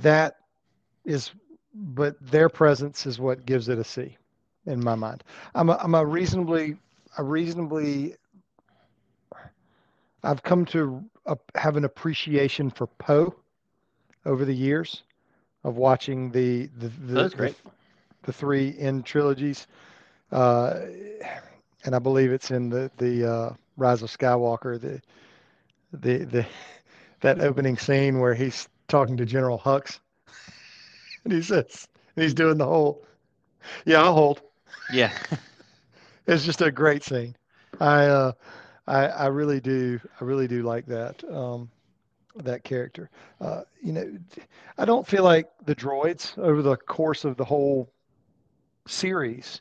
that 0.00 0.38
is, 1.04 1.30
but 1.72 2.16
their 2.20 2.48
presence 2.48 3.06
is 3.06 3.20
what 3.20 3.46
gives 3.46 3.68
it 3.68 3.78
a 3.78 3.84
C, 3.84 4.16
in 4.66 4.82
my 4.82 4.96
mind. 4.96 5.22
I'm 5.54 5.70
a, 5.70 5.78
I'm 5.80 5.94
a 5.94 6.04
reasonably 6.04 6.76
a 7.18 7.22
reasonably 7.22 8.16
I've 10.24 10.42
come 10.42 10.64
to 10.66 11.04
have 11.54 11.76
an 11.76 11.84
appreciation 11.84 12.68
for 12.68 12.88
Poe 12.88 13.32
over 14.26 14.44
the 14.44 14.54
years 14.54 15.04
of 15.64 15.76
watching 15.76 16.30
the 16.30 16.66
the 16.78 16.88
the, 16.88 17.28
the, 17.28 17.54
the, 18.22 18.32
three 18.32 18.68
in 18.70 19.02
trilogies, 19.02 19.66
uh, 20.32 20.80
and 21.84 21.94
I 21.94 21.98
believe 21.98 22.32
it's 22.32 22.50
in 22.50 22.68
the 22.68 22.90
the 22.96 23.30
uh, 23.30 23.54
Rise 23.76 24.02
of 24.02 24.10
Skywalker 24.10 24.80
the 24.80 25.00
the 25.92 26.24
the 26.24 26.46
that 27.20 27.40
opening 27.40 27.76
scene 27.76 28.20
where 28.20 28.34
he's 28.34 28.68
talking 28.86 29.16
to 29.16 29.26
General 29.26 29.58
Hux, 29.58 29.98
and 31.24 31.32
he 31.32 31.42
says 31.42 31.88
and 32.16 32.22
he's 32.22 32.34
doing 32.34 32.58
the 32.58 32.66
whole 32.66 33.04
yeah 33.84 34.02
I'll 34.02 34.14
hold. 34.14 34.42
Yeah. 34.92 35.12
It's 36.28 36.44
just 36.44 36.60
a 36.60 36.70
great 36.70 37.02
scene. 37.02 37.34
I 37.80 38.04
uh 38.04 38.32
I, 38.86 39.06
I 39.06 39.26
really 39.26 39.60
do. 39.60 40.00
I 40.20 40.24
really 40.24 40.48
do 40.48 40.62
like 40.62 40.86
that. 40.86 41.22
Um, 41.24 41.70
that 42.44 42.64
character. 42.64 43.10
Uh, 43.40 43.62
you 43.82 43.92
know, 43.92 44.18
I 44.76 44.84
don't 44.84 45.06
feel 45.06 45.24
like 45.24 45.48
the 45.64 45.74
droids 45.74 46.36
over 46.38 46.62
the 46.62 46.76
course 46.76 47.24
of 47.24 47.36
the 47.36 47.44
whole 47.44 47.90
series 48.86 49.60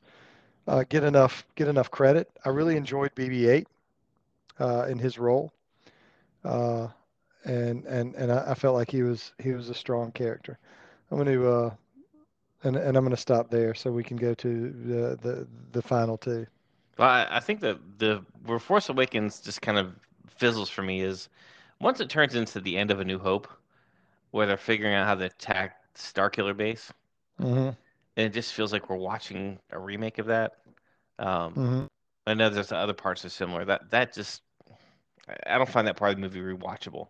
uh, 0.68 0.84
get 0.90 1.04
enough 1.04 1.46
get 1.56 1.68
enough 1.68 1.90
credit. 1.92 2.30
I 2.46 2.50
really 2.50 2.76
enjoyed 2.76 3.16
BB-8 3.16 3.66
uh, 4.60 4.86
in 4.90 5.00
his 5.00 5.18
role, 5.18 5.54
uh, 6.44 6.88
and 7.46 7.86
and 7.86 8.16
and 8.16 8.32
I, 8.32 8.52
I, 8.52 8.54
felt 8.54 8.76
like 8.76 8.92
he 8.92 9.04
was 9.04 9.34
he 9.40 9.54
was 9.54 9.70
a 9.70 9.74
strong 9.74 10.12
character. 10.12 10.60
I'm 11.10 11.18
going 11.18 11.34
to 11.34 11.48
uh, 11.48 11.74
and 12.63 12.76
and 12.76 12.98
I'm 12.98 13.04
going 13.04 13.16
to 13.16 13.22
stop 13.22 13.50
there 13.50 13.74
so 13.74 13.92
we 13.92 14.04
can 14.04 14.18
go 14.18 14.34
to 14.34 14.72
the 14.72 15.18
the, 15.22 15.48
the 15.72 15.82
final 15.82 16.18
two. 16.18 16.46
Well, 16.98 17.10
I, 17.10 17.28
I 17.30 17.40
think 17.40 17.62
that 17.62 17.78
the 17.98 18.24
where 18.46 18.60
Force 18.60 18.90
Awakens 18.90 19.40
just 19.40 19.62
kind 19.62 19.78
of 19.78 19.94
fizzles 20.38 20.70
for 20.70 20.82
me 20.82 21.02
is 21.02 21.30
once 21.80 22.00
it 22.00 22.10
turns 22.10 22.36
into 22.36 22.60
the 22.60 22.78
end 22.78 22.92
of 22.92 23.00
A 23.00 23.06
New 23.06 23.20
Hope, 23.20 23.48
where 24.32 24.46
they're 24.46 24.58
figuring 24.58 24.94
out 24.94 25.08
how 25.08 25.16
to 25.16 25.26
attack 25.26 25.78
Starkiller 25.96 26.56
Base, 26.56 26.92
mm-hmm. 27.40 27.70
and 27.70 27.76
it 28.16 28.34
just 28.34 28.54
feels 28.54 28.72
like 28.72 28.90
we're 28.90 28.98
watching 28.98 29.60
a 29.72 29.80
remake 29.80 30.20
of 30.20 30.26
that. 30.28 30.58
Um, 31.20 31.54
mm-hmm. 31.54 31.86
I 32.26 32.34
know 32.34 32.50
there's 32.50 32.72
other 32.72 32.94
parts 32.94 33.22
that 33.22 33.28
are 33.28 33.32
similar. 33.32 33.66
That 33.66 33.90
that 33.92 34.13
just 34.13 34.42
I 35.46 35.58
don't 35.58 35.70
find 35.70 35.88
that 35.88 35.98
part 35.98 36.12
of 36.12 36.18
the 36.18 36.22
movie 36.22 36.42
rewatchable. 36.42 37.08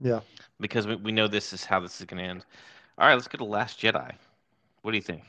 Yeah, 0.00 0.20
because 0.60 0.86
we, 0.86 0.96
we 0.96 1.12
know 1.12 1.28
this 1.28 1.52
is 1.52 1.64
how 1.64 1.80
this 1.80 2.00
is 2.00 2.06
going 2.06 2.22
to 2.22 2.28
end. 2.28 2.44
All 2.98 3.06
right, 3.06 3.14
let's 3.14 3.28
go 3.28 3.38
to 3.38 3.44
Last 3.44 3.80
Jedi. 3.80 4.12
What 4.82 4.90
do 4.92 4.96
you 4.96 5.02
think? 5.02 5.22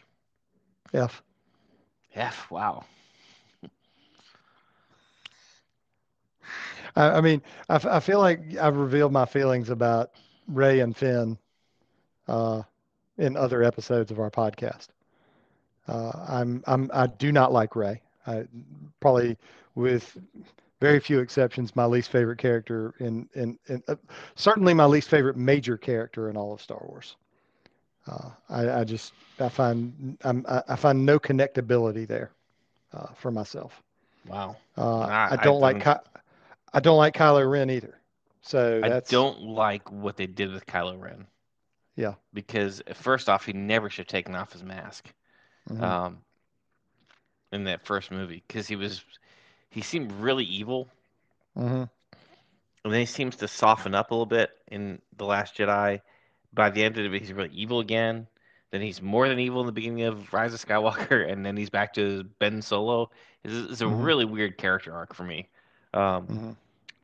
F. 0.93 1.21
F. 2.15 2.49
Wow. 2.49 2.85
I, 6.95 7.09
I 7.09 7.21
mean, 7.21 7.41
I, 7.69 7.79
I 7.83 7.99
feel 7.99 8.19
like 8.19 8.57
I've 8.57 8.75
revealed 8.75 9.11
my 9.11 9.25
feelings 9.25 9.69
about 9.69 10.11
Rey 10.47 10.79
and 10.79 10.95
Finn 10.95 11.37
uh, 12.27 12.61
in 13.17 13.35
other 13.37 13.63
episodes 13.63 14.11
of 14.11 14.19
our 14.19 14.31
podcast. 14.31 14.87
Uh, 15.87 16.11
I'm, 16.27 16.63
I'm, 16.67 16.89
I 16.93 17.07
do 17.07 17.31
not 17.31 17.51
like 17.51 17.75
Rey. 17.75 18.01
I 18.27 18.45
probably, 18.99 19.37
with 19.75 20.17
very 20.79 20.99
few 20.99 21.19
exceptions, 21.19 21.75
my 21.75 21.85
least 21.85 22.09
favorite 22.09 22.37
character 22.37 22.93
in, 22.99 23.27
in, 23.33 23.57
in 23.67 23.83
uh, 23.87 23.95
certainly 24.35 24.73
my 24.73 24.85
least 24.85 25.09
favorite 25.09 25.35
major 25.35 25.77
character 25.77 26.29
in 26.29 26.37
all 26.37 26.53
of 26.53 26.61
Star 26.61 26.81
Wars. 26.87 27.15
Uh, 28.07 28.29
I, 28.49 28.79
I, 28.79 28.83
just 28.83 29.13
I 29.39 29.49
find 29.49 30.17
I'm, 30.23 30.45
I 30.47 30.75
find 30.75 31.05
no 31.05 31.19
connectability 31.19 32.07
there 32.07 32.31
uh, 32.93 33.07
for 33.15 33.29
myself. 33.29 33.83
Wow. 34.27 34.55
Uh, 34.77 35.01
I, 35.01 35.27
I, 35.31 35.35
don't 35.37 35.57
I, 35.57 35.71
like 35.71 35.83
Ky- 35.83 36.19
I 36.73 36.79
don't 36.79 36.97
like 36.97 37.15
Kylo 37.15 37.49
Ren 37.49 37.69
either. 37.69 37.95
So 38.41 38.81
I 38.83 39.01
don't 39.07 39.41
like 39.41 39.91
what 39.91 40.17
they 40.17 40.27
did 40.27 40.51
with 40.53 40.65
Kylo 40.65 40.99
Ren. 40.99 41.27
Yeah. 41.95 42.13
Because 42.33 42.81
first 42.93 43.29
off, 43.29 43.45
he 43.45 43.53
never 43.53 43.89
should 43.89 44.05
have 44.05 44.07
taken 44.07 44.35
off 44.35 44.53
his 44.53 44.63
mask. 44.63 45.11
Mm-hmm. 45.69 45.83
Um, 45.83 46.17
in 47.51 47.63
that 47.65 47.85
first 47.85 48.11
movie, 48.11 48.43
because 48.47 48.67
he 48.67 48.75
was 48.75 49.03
he 49.71 49.81
seemed 49.81 50.11
really 50.13 50.45
evil. 50.45 50.87
Mm-hmm. 51.57 51.83
And 52.85 52.93
then 52.93 52.99
he 52.99 53.05
seems 53.05 53.35
to 53.37 53.47
soften 53.47 53.93
up 53.93 54.11
a 54.11 54.13
little 54.13 54.25
bit 54.25 54.51
in 54.67 55.01
the 55.17 55.25
Last 55.25 55.57
Jedi 55.57 56.01
by 56.53 56.69
the 56.69 56.83
end 56.83 56.97
of 56.97 57.13
it, 57.13 57.21
he's 57.21 57.33
really 57.33 57.53
evil 57.53 57.79
again. 57.79 58.27
Then 58.71 58.81
he's 58.81 59.01
more 59.01 59.27
than 59.27 59.39
evil 59.39 59.61
in 59.61 59.65
the 59.65 59.71
beginning 59.71 60.03
of 60.03 60.31
Rise 60.31 60.53
of 60.53 60.63
Skywalker, 60.63 61.29
and 61.31 61.45
then 61.45 61.57
he's 61.57 61.69
back 61.69 61.93
to 61.95 62.23
Ben 62.39 62.61
Solo. 62.61 63.09
It's, 63.43 63.71
it's 63.71 63.81
a 63.81 63.85
mm-hmm. 63.85 64.01
really 64.01 64.25
weird 64.25 64.57
character 64.57 64.93
arc 64.93 65.13
for 65.13 65.23
me. 65.23 65.49
Um, 65.93 66.27
mm-hmm. 66.27 66.51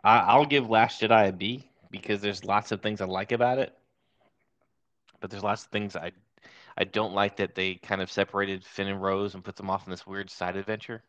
I, 0.03 0.37
will 0.37 0.45
give 0.45 0.69
Last 0.69 1.01
Jedi 1.01 1.29
a 1.29 1.31
B 1.31 1.67
because 1.89 2.21
there's 2.21 2.43
lots 2.43 2.71
of 2.71 2.81
things 2.81 3.01
I 3.01 3.05
like 3.05 3.31
about 3.31 3.57
it, 3.57 3.73
but 5.19 5.29
there's 5.31 5.43
lots 5.43 5.63
of 5.65 5.71
things 5.71 5.95
I 5.95 6.11
I 6.77 6.83
don't 6.83 7.13
like 7.13 7.37
that 7.37 7.55
they 7.55 7.75
kind 7.75 8.01
of 8.01 8.11
separated 8.11 8.63
Finn 8.63 8.87
and 8.87 9.01
Rose 9.01 9.33
and 9.33 9.43
put 9.43 9.55
them 9.55 9.69
off 9.69 9.87
in 9.87 9.91
this 9.91 10.05
weird 10.05 10.29
side 10.29 10.57
adventure. 10.57 11.01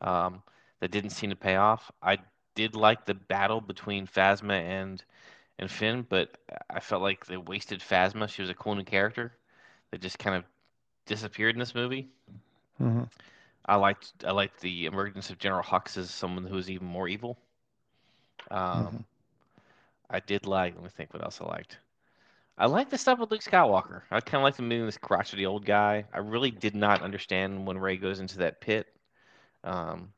Um, 0.00 0.42
that 0.80 0.92
didn't 0.92 1.10
seem 1.10 1.30
to 1.30 1.36
pay 1.36 1.56
off. 1.56 1.90
I 2.00 2.18
did 2.54 2.76
like 2.76 3.04
the 3.04 3.14
battle 3.14 3.60
between 3.60 4.06
Phasma 4.06 4.60
and 4.60 5.02
and 5.58 5.68
Finn, 5.68 6.06
but 6.08 6.38
I 6.70 6.78
felt 6.78 7.02
like 7.02 7.26
they 7.26 7.36
wasted 7.36 7.80
Phasma. 7.80 8.28
She 8.28 8.42
was 8.42 8.50
a 8.50 8.54
cool 8.54 8.76
new 8.76 8.84
character 8.84 9.32
that 9.90 10.00
just 10.00 10.18
kind 10.18 10.36
of 10.36 10.44
disappeared 11.06 11.56
in 11.56 11.58
this 11.58 11.74
movie. 11.74 12.08
Mm-hmm. 12.80 13.02
I 13.68 13.76
liked 13.76 14.12
I 14.26 14.32
liked 14.32 14.60
the 14.60 14.86
emergence 14.86 15.28
of 15.28 15.38
General 15.38 15.62
Hux 15.62 15.98
as 15.98 16.10
someone 16.10 16.46
who 16.46 16.56
was 16.56 16.70
even 16.70 16.86
more 16.86 17.06
evil. 17.06 17.38
Um, 18.50 18.60
mm-hmm. 18.60 18.96
I 20.10 20.20
did 20.20 20.46
like. 20.46 20.74
Let 20.74 20.82
me 20.82 20.90
think. 20.90 21.12
What 21.12 21.22
else 21.22 21.40
I 21.42 21.44
liked. 21.44 21.78
I 22.56 22.66
liked 22.66 22.90
the 22.90 22.98
stuff 22.98 23.20
with 23.20 23.30
Luke 23.30 23.42
Skywalker. 23.42 24.02
I 24.10 24.20
kind 24.20 24.40
of 24.40 24.42
liked 24.42 24.58
him 24.58 24.68
being 24.68 24.86
this 24.86 24.98
crotchety 24.98 25.46
old 25.46 25.64
guy. 25.64 26.06
I 26.12 26.18
really 26.18 26.50
did 26.50 26.74
not 26.74 27.02
understand 27.02 27.66
when 27.66 27.78
Rey 27.78 27.96
goes 27.98 28.18
into 28.18 28.38
that 28.38 28.60
pit, 28.60 28.88
um, 29.62 30.12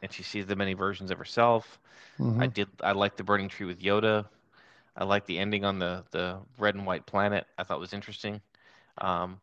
and 0.00 0.10
she 0.10 0.22
sees 0.22 0.46
the 0.46 0.56
many 0.56 0.72
versions 0.72 1.10
of 1.10 1.18
herself. 1.18 1.80
Mm-hmm. 2.18 2.40
I 2.40 2.46
did. 2.46 2.68
I 2.80 2.92
liked 2.92 3.16
the 3.16 3.24
burning 3.24 3.48
tree 3.48 3.66
with 3.66 3.82
Yoda. 3.82 4.24
I 4.96 5.02
like 5.02 5.26
the 5.26 5.38
ending 5.38 5.64
on 5.64 5.80
the 5.80 6.04
the 6.12 6.38
red 6.58 6.76
and 6.76 6.86
white 6.86 7.06
planet. 7.06 7.44
I 7.58 7.64
thought 7.64 7.80
was 7.80 7.92
interesting. 7.92 8.40
Um, 8.98 9.40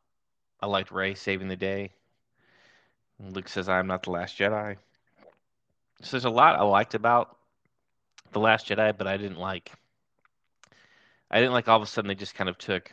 I 0.62 0.68
liked 0.68 0.90
Rey 0.92 1.16
saving 1.16 1.50
the 1.50 1.58
day. 1.58 1.92
Luke 3.30 3.50
says, 3.50 3.70
"I'm 3.70 3.88
not 3.88 4.04
the 4.04 4.12
last 4.12 4.38
Jedi." 4.38 4.78
So 6.02 6.12
there's 6.12 6.26
a 6.26 6.30
lot 6.30 6.60
I 6.60 6.64
liked 6.64 6.96
about 6.96 7.38
the 8.32 8.40
Last 8.40 8.68
Jedi, 8.68 8.98
but 8.98 9.08
I 9.08 9.18
didn't 9.18 9.40
like. 9.40 9.72
I 11.30 11.40
didn't 11.40 11.54
like 11.54 11.68
all 11.68 11.78
of 11.78 11.84
a 11.84 11.86
sudden 11.86 12.08
they 12.08 12.16
just 12.16 12.36
kind 12.36 12.50
of 12.50 12.58
took 12.58 12.92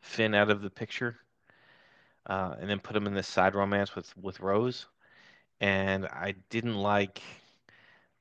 Finn 0.00 0.34
out 0.34 0.50
of 0.50 0.62
the 0.62 0.70
picture, 0.70 1.16
uh, 2.26 2.54
and 2.60 2.68
then 2.68 2.78
put 2.78 2.96
him 2.96 3.06
in 3.06 3.14
this 3.14 3.28
side 3.28 3.54
romance 3.54 3.94
with 3.94 4.14
with 4.16 4.40
Rose, 4.40 4.86
and 5.60 6.06
I 6.06 6.34
didn't 6.50 6.76
like 6.76 7.22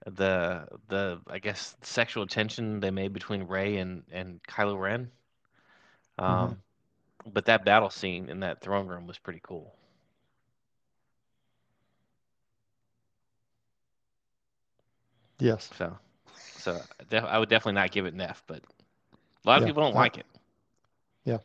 the 0.06 0.68
the 0.88 1.20
I 1.28 1.40
guess 1.40 1.76
sexual 1.82 2.26
tension 2.26 2.80
they 2.80 2.92
made 2.92 3.14
between 3.14 3.44
Rey 3.44 3.78
and 3.78 4.04
and 4.12 4.42
Kylo 4.44 4.80
Ren. 4.80 5.12
Um, 6.18 6.28
mm-hmm. 6.28 7.30
but 7.32 7.46
that 7.46 7.66
battle 7.66 7.90
scene 7.90 8.30
in 8.30 8.42
that 8.42 8.62
throne 8.62 8.88
room 8.88 9.08
was 9.08 9.18
pretty 9.18 9.42
cool. 9.44 9.74
Yes. 15.40 15.74
So, 15.78 15.98
so 16.58 16.84
def- 17.10 17.24
I 17.24 17.38
would 17.40 17.50
definitely 17.50 17.74
not 17.80 17.92
give 17.92 18.06
it 18.06 18.14
an 18.14 18.22
F, 18.22 18.44
but 18.48 18.60
a 19.46 19.50
lot 19.50 19.58
of 19.58 19.64
Yeah, 19.64 19.66
people 19.66 19.82
don't 19.84 19.96
like 19.96 20.18
it. 20.18 20.26
Yeah. 21.26 21.40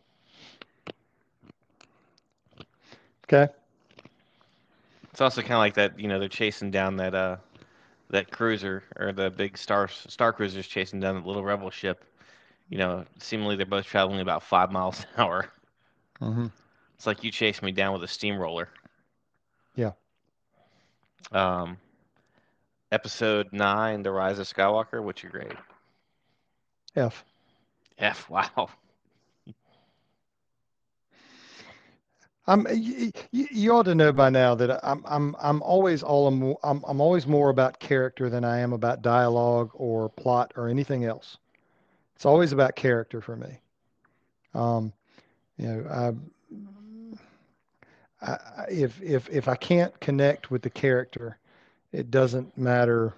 Okay. 3.25 3.49
It's 5.13 5.21
also 5.21 5.41
kind 5.43 5.53
of 5.55 5.59
like 5.59 5.75
that, 5.75 5.99
you 5.99 6.09
know, 6.09 6.19
they're 6.19 6.29
chasing 6.29 6.71
down 6.71 6.97
that 6.97 7.15
uh 7.15 7.37
that 8.11 8.31
cruiser 8.31 8.83
or 8.97 9.13
the 9.13 9.31
big 9.31 9.57
star 9.59 9.89
star 9.89 10.33
cruiser's 10.33 10.67
chasing 10.67 11.01
down 11.01 11.21
the 11.21 11.27
little 11.27 11.45
rebel 11.45 11.71
ship. 11.71 12.05
You 12.69 12.79
know, 12.79 13.05
seemingly 13.19 13.57
they're 13.57 13.67
both 13.67 13.87
traveling 13.87 14.21
about 14.21 14.43
five 14.43 14.71
miles 14.73 15.01
an 15.01 15.07
hour. 15.23 15.51
hmm 16.21 16.47
It's 16.97 17.07
like 17.07 17.23
you 17.25 17.31
chased 17.31 17.63
me 17.63 17.73
down 17.73 17.93
with 17.93 18.03
a 18.03 18.09
steamroller. 18.09 18.69
Yeah. 19.77 19.93
Um, 21.33 21.79
episode 22.95 23.49
nine, 23.53 24.05
The 24.05 24.13
Rise 24.13 24.39
of 24.39 24.47
Skywalker. 24.47 25.03
What's 25.03 25.21
your 25.23 25.33
grade? 25.33 25.59
F. 26.95 27.25
F. 27.99 28.31
Wow. 28.31 28.71
I'm. 32.47 32.67
You, 32.73 33.11
you 33.33 33.73
ought 33.75 33.85
to 33.85 33.97
know 33.97 34.13
by 34.13 34.31
now 34.31 34.55
that 34.55 34.79
I'm. 34.87 35.03
I'm. 35.09 35.35
I'm 35.41 35.61
always 35.63 36.05
all. 36.05 36.29
I'm, 36.29 36.55
I'm. 36.63 36.85
I'm 36.87 37.01
always 37.01 37.27
more 37.27 37.51
about 37.51 37.81
character 37.81 38.31
than 38.31 38.45
I 38.45 38.61
am 38.61 38.73
about 38.73 39.03
dialogue 39.03 39.71
or 39.75 40.09
plot 40.11 40.53
or 40.55 40.69
anything 40.69 41.05
else. 41.05 41.39
It's 42.15 42.27
always 42.27 42.53
about 42.53 42.77
character 42.77 43.21
for 43.21 43.35
me. 43.35 43.59
Um, 44.55 44.93
you 45.57 45.67
know, 45.67 46.15
I, 48.23 48.31
I, 48.31 48.65
if 48.71 49.03
if 49.03 49.29
if 49.31 49.49
I 49.49 49.57
can't 49.57 49.99
connect 50.01 50.51
with 50.51 50.63
the 50.63 50.71
character, 50.71 51.39
it 51.95 52.11
doesn't 52.11 52.57
matter. 52.59 53.15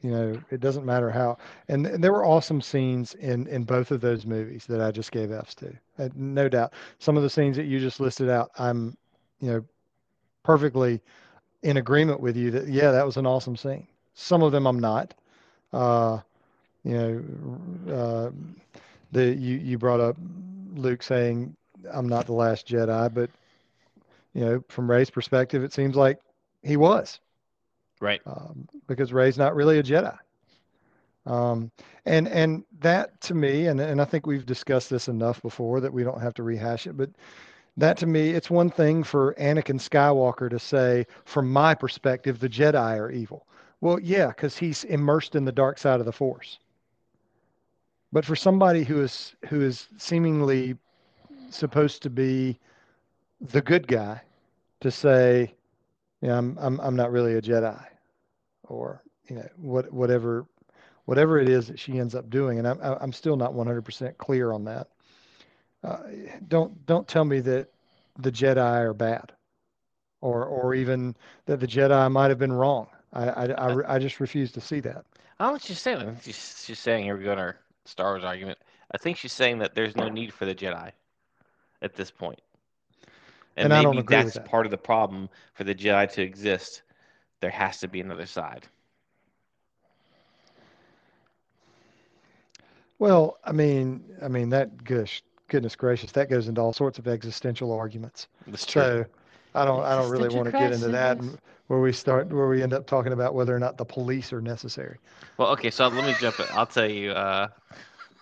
You 0.00 0.10
know, 0.10 0.42
it 0.50 0.60
doesn't 0.60 0.84
matter 0.84 1.10
how. 1.10 1.38
And, 1.68 1.86
and 1.86 2.02
there 2.02 2.12
were 2.12 2.24
awesome 2.24 2.60
scenes 2.60 3.14
in 3.14 3.46
in 3.46 3.64
both 3.64 3.90
of 3.90 4.00
those 4.00 4.26
movies 4.26 4.66
that 4.66 4.80
I 4.80 4.90
just 4.90 5.12
gave 5.12 5.30
Fs 5.30 5.54
to. 5.56 5.72
Uh, 5.98 6.08
no 6.16 6.48
doubt. 6.48 6.72
Some 6.98 7.16
of 7.16 7.22
the 7.22 7.30
scenes 7.30 7.56
that 7.56 7.64
you 7.64 7.78
just 7.78 8.00
listed 8.00 8.28
out, 8.28 8.50
I'm, 8.58 8.96
you 9.40 9.50
know, 9.52 9.64
perfectly 10.42 11.00
in 11.62 11.76
agreement 11.76 12.20
with 12.20 12.36
you 12.36 12.50
that 12.50 12.66
yeah, 12.66 12.90
that 12.90 13.06
was 13.06 13.16
an 13.16 13.26
awesome 13.26 13.56
scene. 13.56 13.86
Some 14.14 14.42
of 14.42 14.50
them 14.50 14.66
I'm 14.66 14.80
not. 14.80 15.14
Uh, 15.72 16.18
you 16.84 16.94
know, 17.86 17.94
uh, 17.94 18.30
the 19.12 19.26
you 19.34 19.58
you 19.58 19.78
brought 19.78 20.00
up 20.00 20.16
Luke 20.74 21.02
saying 21.02 21.54
I'm 21.92 22.08
not 22.08 22.26
the 22.26 22.32
last 22.32 22.66
Jedi, 22.66 23.12
but 23.12 23.30
you 24.34 24.44
know, 24.44 24.64
from 24.68 24.90
Rey's 24.90 25.10
perspective, 25.10 25.62
it 25.62 25.72
seems 25.72 25.94
like 25.94 26.18
he 26.62 26.76
was 26.76 27.20
Right. 28.02 28.20
um, 28.26 28.68
because 28.88 29.12
Rey's 29.12 29.38
not 29.38 29.54
really 29.54 29.78
a 29.78 29.82
Jedi. 29.82 30.18
Um, 31.24 31.70
and 32.04 32.26
and 32.26 32.64
that 32.80 33.20
to 33.22 33.34
me, 33.34 33.66
and 33.66 33.80
and 33.80 34.00
I 34.00 34.04
think 34.04 34.26
we've 34.26 34.44
discussed 34.44 34.90
this 34.90 35.06
enough 35.06 35.40
before 35.40 35.80
that 35.80 35.92
we 35.92 36.02
don't 36.02 36.20
have 36.20 36.34
to 36.34 36.42
rehash 36.42 36.88
it, 36.88 36.96
but 36.96 37.10
that 37.76 37.96
to 37.98 38.06
me, 38.06 38.30
it's 38.30 38.50
one 38.50 38.70
thing 38.70 39.04
for 39.04 39.34
Anakin 39.34 39.80
Skywalker 39.80 40.50
to 40.50 40.58
say, 40.58 41.06
from 41.24 41.50
my 41.50 41.74
perspective, 41.74 42.40
the 42.40 42.48
Jedi 42.48 42.98
are 42.98 43.10
evil. 43.10 43.46
Well, 43.80 44.00
yeah, 44.00 44.28
because 44.28 44.56
he's 44.58 44.84
immersed 44.84 45.36
in 45.36 45.44
the 45.44 45.52
dark 45.52 45.78
side 45.78 46.00
of 46.00 46.06
the 46.06 46.12
Force. 46.12 46.58
But 48.12 48.24
for 48.24 48.36
somebody 48.36 48.82
who 48.82 49.00
is 49.00 49.34
who 49.48 49.60
is 49.60 49.88
seemingly 49.96 50.76
supposed 51.50 52.02
to 52.02 52.10
be 52.10 52.58
the 53.40 53.62
good 53.62 53.86
guy 53.86 54.20
to 54.80 54.90
say, 54.90 55.54
yeah, 56.20 56.36
I'm 56.36 56.58
I'm 56.60 56.80
I'm 56.80 56.96
not 56.96 57.12
really 57.12 57.34
a 57.34 57.42
Jedi, 57.42 57.80
or 58.72 59.02
you 59.28 59.36
know 59.36 59.48
what 59.56 59.92
whatever 59.92 60.46
whatever 61.04 61.38
it 61.38 61.48
is 61.48 61.68
that 61.68 61.78
she 61.78 61.98
ends 61.98 62.14
up 62.14 62.30
doing, 62.30 62.58
and 62.58 62.66
I'm 62.66 62.78
I'm 62.80 63.12
still 63.12 63.36
not 63.36 63.52
100% 63.52 64.18
clear 64.18 64.52
on 64.52 64.64
that. 64.64 64.88
Uh, 65.84 65.98
don't 66.48 66.84
don't 66.86 67.06
tell 67.08 67.24
me 67.24 67.40
that 67.40 67.68
the 68.18 68.32
Jedi 68.32 68.58
are 68.80 68.94
bad, 68.94 69.32
or 70.20 70.44
or 70.44 70.74
even 70.74 71.16
that 71.46 71.60
the 71.60 71.66
Jedi 71.66 72.10
might 72.10 72.30
have 72.30 72.38
been 72.38 72.52
wrong. 72.52 72.88
I 73.12 73.28
I, 73.28 73.44
I, 73.46 73.94
I 73.94 73.98
just 73.98 74.20
refuse 74.20 74.52
to 74.52 74.60
see 74.60 74.80
that. 74.80 75.04
I 75.38 75.44
don't 75.44 75.48
know 75.48 75.52
what 75.54 75.62
she's 75.62 75.80
saying. 75.80 76.18
She's, 76.22 76.62
she's 76.64 76.78
saying, 76.78 77.04
here 77.04 77.16
we 77.16 77.24
go 77.24 77.32
in 77.32 77.38
our 77.38 77.56
Star 77.84 78.12
Wars 78.12 78.24
argument. 78.24 78.58
I 78.92 78.98
think 78.98 79.16
she's 79.16 79.32
saying 79.32 79.58
that 79.58 79.74
there's 79.74 79.96
no 79.96 80.08
need 80.08 80.32
for 80.32 80.44
the 80.44 80.54
Jedi 80.54 80.92
at 81.80 81.94
this 81.94 82.10
point. 82.10 82.40
And, 83.56 83.64
And 83.64 83.74
I 83.74 83.82
don't 83.82 83.96
maybe 83.96 83.98
agree 83.98 84.22
with 84.22 84.34
that's 84.34 84.34
that. 84.34 84.44
part 84.44 84.66
of 84.66 84.70
the 84.70 84.78
problem 84.78 85.28
for 85.54 85.64
the 85.64 85.74
Jedi 85.74 86.10
to 86.12 86.22
exist. 86.22 86.82
There 87.42 87.50
has 87.50 87.80
to 87.80 87.88
be 87.88 88.00
another 88.00 88.24
side. 88.24 88.68
Well, 93.00 93.36
I 93.44 93.50
mean, 93.50 94.04
I 94.22 94.28
mean 94.28 94.48
that 94.50 94.84
gosh, 94.84 95.24
goodness 95.48 95.74
gracious, 95.74 96.12
that 96.12 96.30
goes 96.30 96.46
into 96.46 96.60
all 96.60 96.72
sorts 96.72 97.00
of 97.00 97.08
existential 97.08 97.72
arguments. 97.72 98.28
That's 98.46 98.64
true. 98.64 98.82
So 98.82 99.04
I 99.56 99.64
don't 99.64 99.82
I 99.82 99.96
don't 99.96 100.08
really 100.08 100.28
want 100.28 100.46
to 100.46 100.52
get 100.52 100.72
into 100.72 100.90
that 100.90 101.18
where 101.66 101.80
we 101.80 101.92
start 101.92 102.28
where 102.28 102.46
we 102.46 102.62
end 102.62 102.72
up 102.72 102.86
talking 102.86 103.12
about 103.12 103.34
whether 103.34 103.54
or 103.54 103.58
not 103.58 103.76
the 103.76 103.84
police 103.84 104.32
are 104.32 104.40
necessary. 104.40 104.98
Well, 105.36 105.48
okay, 105.48 105.70
so 105.70 105.88
let 105.88 106.06
me 106.06 106.14
jump 106.20 106.38
in. 106.38 106.46
I'll 106.52 106.64
tell 106.64 106.88
you, 106.88 107.10
uh, 107.10 107.48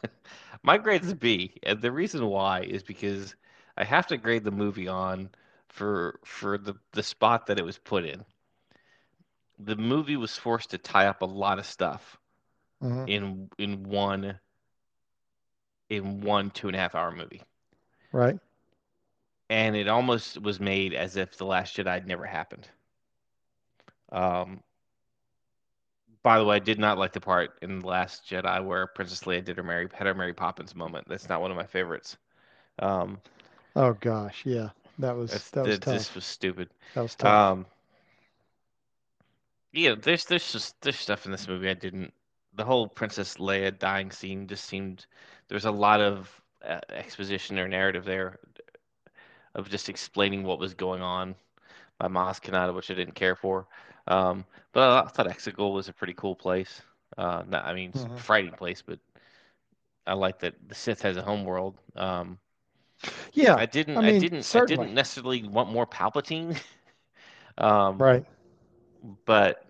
my 0.63 0.79
grade 0.79 1.05
is 1.05 1.13
B, 1.13 1.53
and 1.63 1.83
the 1.83 1.93
reason 1.93 2.25
why 2.25 2.63
is 2.63 2.83
because 2.83 3.35
I 3.77 3.85
have 3.85 4.07
to 4.07 4.17
grade 4.17 4.45
the 4.45 4.51
movie 4.51 4.89
on 4.89 5.29
for 5.69 6.21
for 6.25 6.57
the 6.57 6.75
the 6.93 7.03
spot 7.03 7.49
that 7.49 7.59
it 7.59 7.67
was 7.67 7.77
put 7.77 8.07
in. 8.07 8.25
The 9.63 9.77
movie 9.77 10.17
was 10.17 10.37
forced 10.37 10.71
to 10.71 10.79
tie 10.79 11.07
up 11.07 11.23
a 11.23 11.27
lot 11.27 11.59
of 11.59 11.67
stuff 11.67 12.19
Mhm. 12.83 13.09
in 13.09 13.51
in 13.59 13.83
one 13.85 14.39
in 15.89 16.21
one 16.23 16.51
two 16.51 16.69
and 16.69 16.77
a 16.77 16.79
half 16.79 16.95
hour 16.95 17.11
movie, 17.11 17.43
Right? 18.13 18.39
and 19.51 19.77
it 19.77 19.89
almost 19.89 20.41
was 20.41 20.61
made 20.61 20.95
as 20.95 21.17
if 21.17 21.37
the 21.37 21.45
Last 21.45 21.77
Jedi 21.77 21.93
had 21.93 22.07
never 22.07 22.25
happened. 22.27 22.69
Um. 24.11 24.63
By 26.23 26.39
the 26.39 26.45
way, 26.45 26.57
I 26.57 26.59
did 26.59 26.79
not 26.79 26.99
like 26.99 27.13
the 27.13 27.21
part 27.21 27.59
in 27.63 27.79
the 27.79 27.87
Last 27.87 28.29
Jedi 28.29 28.63
where 28.63 28.87
Princess 28.89 29.23
Leia 29.23 29.43
did 29.43 29.57
her 29.57 29.63
Mary 29.63 29.89
had 29.95 30.07
her 30.07 30.13
Mary 30.15 30.35
Poppins 30.35 30.75
moment. 30.75 31.09
That's 31.09 31.29
not 31.31 31.41
one 31.41 31.51
of 31.51 31.57
my 31.57 31.65
favorites. 31.67 32.17
Um, 32.79 33.21
Oh 33.75 33.95
gosh, 33.95 34.45
yeah. 34.45 34.71
That 34.99 35.17
was 35.17 35.31
that 35.53 35.65
was 35.65 35.79
that- 35.79 35.93
this 35.93 36.15
was 36.15 36.25
stupid. 36.27 36.69
That 36.95 37.01
was 37.03 37.15
tough. 37.15 37.53
Um, 37.53 37.67
yeah, 39.73 39.95
there's 40.01 40.25
there's 40.27 40.53
just 40.53 40.81
there's 40.83 40.99
stuff 40.99 41.27
in 41.27 41.33
this 41.33 41.49
movie 41.49 41.69
I 41.71 41.75
didn't. 41.75 42.13
The 42.55 42.65
whole 42.65 42.89
Princess 42.89 43.37
Leia 43.37 43.77
dying 43.79 44.11
scene 44.11 44.47
just 44.49 44.65
seemed 44.65 45.07
there's 45.49 45.65
a 45.67 45.71
lot 45.71 46.01
of 46.01 46.41
uh, 46.65 46.81
exposition 46.91 47.59
or 47.59 47.69
narrative 47.69 48.05
there 48.05 48.39
of 49.55 49.69
just 49.69 49.89
explaining 49.89 50.45
what 50.45 50.59
was 50.59 50.75
going 50.75 51.03
on 51.03 51.35
by 51.99 52.09
Maz 52.09 52.41
Kanata, 52.41 52.75
which 52.75 52.91
I 52.91 52.95
didn't 52.95 53.15
care 53.15 53.37
for. 53.37 53.67
Um, 54.07 54.45
but 54.73 55.07
I 55.07 55.09
thought 55.09 55.29
Exegol 55.29 55.75
was 55.75 55.89
a 55.89 55.93
pretty 55.93 56.15
cool 56.15 56.35
place. 56.37 56.83
Uh, 57.17 57.43
not, 57.49 57.65
I 57.65 57.75
mean, 57.75 57.91
it's 57.91 58.05
a 58.05 58.09
Mhm. 58.09 58.23
frightening 58.23 58.55
place, 58.55 58.83
but 58.83 58.99
I 60.07 60.13
like 60.15 60.41
that 60.41 60.69
the 60.69 60.75
Sith 60.75 61.01
has 61.03 61.17
a 61.17 61.23
home 61.23 61.45
world. 61.45 61.79
Um, 61.97 62.39
yeah, 63.33 63.57
I 63.57 63.67
didn't. 63.67 64.03
I 64.03 64.13
I, 64.13 64.13
didn't. 64.13 64.47
I 64.53 64.61
didn't 64.61 64.95
necessarily 64.95 65.43
want 65.47 65.71
more 65.71 65.87
Palpatine. 65.87 66.59
um, 67.59 68.07
right. 68.09 68.25
But 69.25 69.65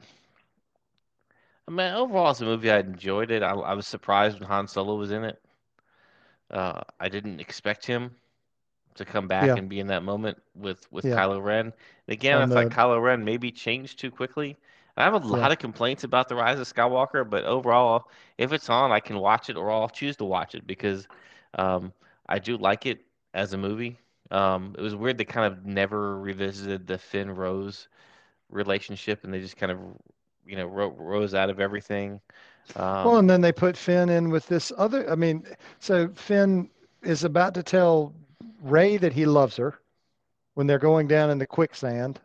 I 1.68 1.70
mean, 1.70 1.92
overall, 1.92 2.28
as 2.30 2.40
a 2.40 2.44
movie, 2.44 2.70
I 2.70 2.78
enjoyed 2.80 3.30
it. 3.30 3.42
I, 3.42 3.52
I 3.52 3.74
was 3.74 3.86
surprised 3.86 4.40
when 4.40 4.48
Han 4.48 4.66
Solo 4.68 4.96
was 4.96 5.10
in 5.10 5.24
it. 5.24 5.40
Uh, 6.50 6.80
I 6.98 7.08
didn't 7.08 7.40
expect 7.40 7.86
him 7.86 8.10
to 8.96 9.04
come 9.04 9.28
back 9.28 9.44
Yeah. 9.46 9.54
and 9.56 9.68
be 9.68 9.78
in 9.78 9.86
that 9.88 10.02
moment 10.02 10.42
with 10.54 10.86
with 10.90 11.04
Yeah. 11.04 11.16
Kylo 11.16 11.42
Ren. 11.42 11.66
And 11.66 11.74
again, 12.08 12.40
On 12.40 12.50
I 12.50 12.54
thought 12.54 12.70
the- 12.70 12.74
Kylo 12.74 13.00
Ren 13.00 13.24
maybe 13.24 13.50
changed 13.52 13.98
too 14.00 14.10
quickly. 14.10 14.56
I 14.96 15.04
have 15.04 15.14
a 15.14 15.18
lot 15.18 15.48
Yeah. 15.48 15.52
of 15.52 15.58
complaints 15.58 16.04
about 16.04 16.28
the 16.28 16.34
Rise 16.34 16.58
of 16.58 16.66
Skywalker, 16.66 17.28
but 17.28 17.44
overall, 17.44 18.10
if 18.36 18.52
it's 18.52 18.68
on, 18.68 18.90
I 18.90 19.00
can 19.00 19.18
watch 19.18 19.48
it, 19.48 19.56
or 19.56 19.70
I'll 19.70 19.88
choose 19.88 20.16
to 20.16 20.24
watch 20.24 20.54
it 20.54 20.66
because 20.66 21.06
um, 21.54 21.92
I 22.28 22.38
do 22.38 22.56
like 22.56 22.86
it 22.86 23.00
as 23.32 23.52
a 23.52 23.58
movie. 23.58 23.98
Um, 24.30 24.74
it 24.76 24.82
was 24.82 24.94
weird 24.94 25.18
they 25.18 25.24
kind 25.24 25.52
of 25.52 25.64
never 25.64 26.18
revisited 26.18 26.86
the 26.86 26.98
Finn 26.98 27.30
Rose 27.34 27.88
relationship, 28.50 29.24
and 29.24 29.32
they 29.32 29.40
just 29.40 29.56
kind 29.56 29.72
of, 29.72 29.78
you 30.46 30.56
know, 30.56 30.66
ro- 30.66 30.94
rose 30.98 31.34
out 31.34 31.50
of 31.50 31.60
everything. 31.60 32.20
Um, 32.76 33.04
well, 33.04 33.16
and 33.18 33.28
then 33.28 33.40
they 33.40 33.52
put 33.52 33.76
Finn 33.76 34.08
in 34.08 34.30
with 34.30 34.46
this 34.46 34.72
other. 34.76 35.10
I 35.10 35.14
mean, 35.14 35.44
so 35.78 36.08
Finn 36.14 36.70
is 37.02 37.24
about 37.24 37.54
to 37.54 37.62
tell 37.62 38.14
Rey 38.62 38.96
that 38.98 39.12
he 39.12 39.26
loves 39.26 39.56
her 39.56 39.80
when 40.54 40.66
they're 40.66 40.78
going 40.78 41.06
down 41.08 41.30
in 41.30 41.38
the 41.38 41.46
quicksand, 41.46 42.20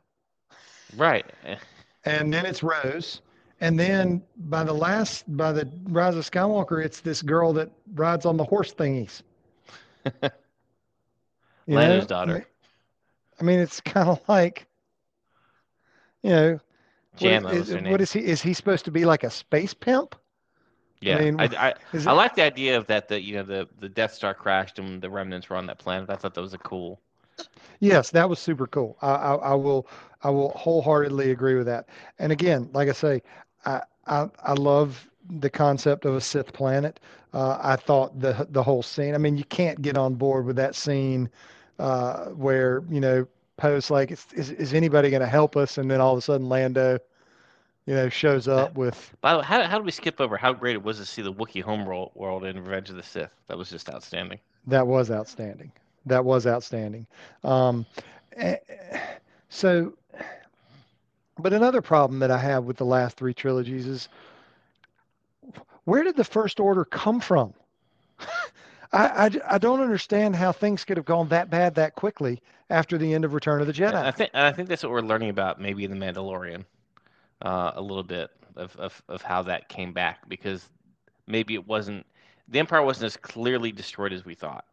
right. 0.98 1.26
And 2.06 2.34
then 2.34 2.46
it's 2.46 2.62
Rose, 2.62 3.22
and 3.62 3.80
then 3.80 4.22
by 4.38 4.64
the 4.64 4.74
last, 4.74 5.24
by 5.38 5.52
the 5.52 5.70
Rise 5.86 6.16
of 6.16 6.30
Skywalker, 6.30 6.84
it's 6.84 7.00
this 7.00 7.22
girl 7.22 7.54
that 7.54 7.72
rides 7.94 8.26
on 8.26 8.38
the 8.38 8.44
horse 8.44 8.74
thingies. 8.74 9.22
Lando's 11.68 12.04
know? 12.04 12.08
Daughter. 12.08 12.46
I 13.40 13.44
mean, 13.44 13.60
it's 13.60 13.82
kind 13.82 14.10
of 14.10 14.22
like, 14.28 14.68
you 16.26 16.36
know, 16.36 16.60
what 17.20 17.32
Janla 17.32 17.54
is, 17.54 17.70
her 17.70 17.82
what 17.82 18.02
is 18.02 18.14
he? 18.14 18.20
Is 18.20 18.42
he 18.42 18.54
supposed 18.54 18.86
to 18.86 18.92
be 18.92 19.06
like 19.06 19.24
a 19.24 19.30
space 19.30 19.74
pimp? 19.74 20.16
Yeah, 21.02 21.20
mean, 21.20 21.40
I, 21.40 21.46
I, 21.46 21.74
Is 21.94 22.08
I 22.08 22.12
like 22.14 22.36
the 22.36 22.44
idea 22.44 22.78
of 22.78 22.88
that. 22.88 23.08
The 23.10 23.22
you 23.22 23.36
know 23.36 23.44
the 23.44 23.68
the 23.80 23.90
Death 23.90 24.14
Star 24.14 24.34
crashed 24.34 24.80
and 24.80 25.02
the 25.02 25.10
remnants 25.10 25.50
were 25.50 25.56
on 25.58 25.68
that 25.68 25.80
planet. 25.80 26.10
I 26.10 26.16
thought 26.16 26.34
that 26.34 26.42
was 26.42 26.54
a 26.54 26.58
cool. 26.58 27.02
yes, 27.80 28.12
that 28.12 28.30
was 28.30 28.40
super 28.40 28.68
cool. 28.68 28.98
I, 29.02 29.12
I, 29.12 29.36
I 29.36 29.54
will, 29.56 29.88
I 30.24 30.30
will 30.30 30.50
wholeheartedly 30.52 31.32
agree 31.32 31.56
with 31.56 31.68
that. 31.68 31.90
And 32.20 32.32
again, 32.32 32.70
like 32.74 32.90
I 32.90 32.94
say, 32.94 33.24
I, 33.66 33.82
I, 34.08 34.30
I 34.44 34.54
love 34.54 35.10
the 35.30 35.50
concept 35.50 36.06
of 36.06 36.16
a 36.16 36.22
Sith 36.22 36.54
planet. 36.54 37.00
Uh, 37.34 37.60
I 37.62 37.76
thought 37.76 38.20
the 38.20 38.48
the 38.50 38.64
whole 38.64 38.84
scene. 38.84 39.14
I 39.14 39.18
mean, 39.18 39.38
you 39.38 39.46
can't 39.46 39.82
get 39.82 39.98
on 39.98 40.16
board 40.16 40.46
with 40.46 40.56
that 40.58 40.76
scene 40.76 41.30
uh, 41.80 42.26
where 42.30 42.84
you 42.90 43.02
know 43.02 43.28
Poe's 43.58 43.90
like, 43.90 44.12
is, 44.12 44.26
is, 44.34 44.52
is 44.52 44.74
anybody 44.74 45.10
going 45.10 45.22
to 45.22 45.28
help 45.28 45.56
us? 45.56 45.78
And 45.78 45.90
then 45.90 46.02
all 46.02 46.14
of 46.14 46.18
a 46.18 46.22
sudden, 46.22 46.50
Lando, 46.50 47.00
you 47.86 47.94
know, 47.94 48.10
shows 48.10 48.48
up 48.48 48.76
with 48.76 49.14
by 49.22 49.34
the 49.34 49.40
way, 49.40 49.46
how 49.46 49.64
how 49.64 49.78
did 49.78 49.86
we 49.86 49.92
skip 49.92 50.20
over 50.20 50.38
how 50.38 50.54
great 50.54 50.76
it 50.76 50.84
was 50.84 50.98
to 50.98 51.06
see 51.06 51.22
the 51.22 51.32
Wookiee 51.32 51.62
homeworld 51.62 52.12
world 52.16 52.44
in 52.44 52.58
Revenge 52.60 52.90
of 52.90 52.96
the 52.96 53.04
Sith? 53.04 53.32
That 53.48 53.58
was 53.58 53.70
just 53.70 53.90
outstanding. 53.90 54.40
that 54.68 54.88
was 54.88 55.12
outstanding. 55.12 55.72
That 56.08 56.26
was 56.26 56.48
outstanding. 56.48 57.08
Um, 57.44 57.86
eh, 58.36 58.58
so, 59.50 59.94
but 61.38 61.54
another 61.54 61.82
problem 61.82 62.20
that 62.20 62.32
I 62.32 62.38
have 62.38 62.66
with 62.66 62.78
the 62.78 62.86
last 62.86 63.18
three 63.18 63.34
trilogies 63.34 63.86
is 63.86 64.10
where 65.86 66.04
did 66.04 66.16
the 66.16 66.24
First 66.24 66.60
Order 66.60 66.86
come 66.86 67.20
from? 67.20 67.54
I, 68.92 69.28
I, 69.28 69.30
I 69.52 69.58
don't 69.58 69.82
understand 69.82 70.36
how 70.36 70.52
things 70.52 70.84
could 70.86 70.98
have 70.98 71.06
gone 71.06 71.30
that 71.30 71.50
bad 71.50 71.76
that 71.76 71.96
quickly 71.96 72.42
after 72.70 72.98
the 72.98 73.14
end 73.14 73.26
of 73.26 73.34
Return 73.34 73.62
of 73.62 73.68
the 73.68 73.74
And 73.86 73.98
I 73.98 73.98
Jedi. 73.98 74.12
think 74.12 74.32
I 74.34 74.52
think 74.52 74.68
that's 74.70 74.84
what 74.84 74.92
we're 74.92 75.02
learning 75.02 75.30
about 75.30 75.60
maybe 75.60 75.84
in 75.84 75.92
the 75.92 75.98
Mandalorian, 75.98 76.66
uh, 77.42 77.72
a 77.76 77.82
little 77.82 78.04
bit 78.04 78.30
of, 78.56 78.76
of 78.78 79.02
of 79.08 79.22
how 79.22 79.44
that 79.44 79.70
came 79.70 79.94
back 79.94 80.28
because 80.30 80.70
maybe 81.28 81.54
it 81.56 81.66
wasn't 81.68 82.06
the 82.48 82.60
Empire 82.60 82.82
wasn't 82.84 83.06
as 83.06 83.18
clearly 83.18 83.72
destroyed 83.72 84.14
as 84.14 84.26
we 84.26 84.36
thought. 84.36 84.66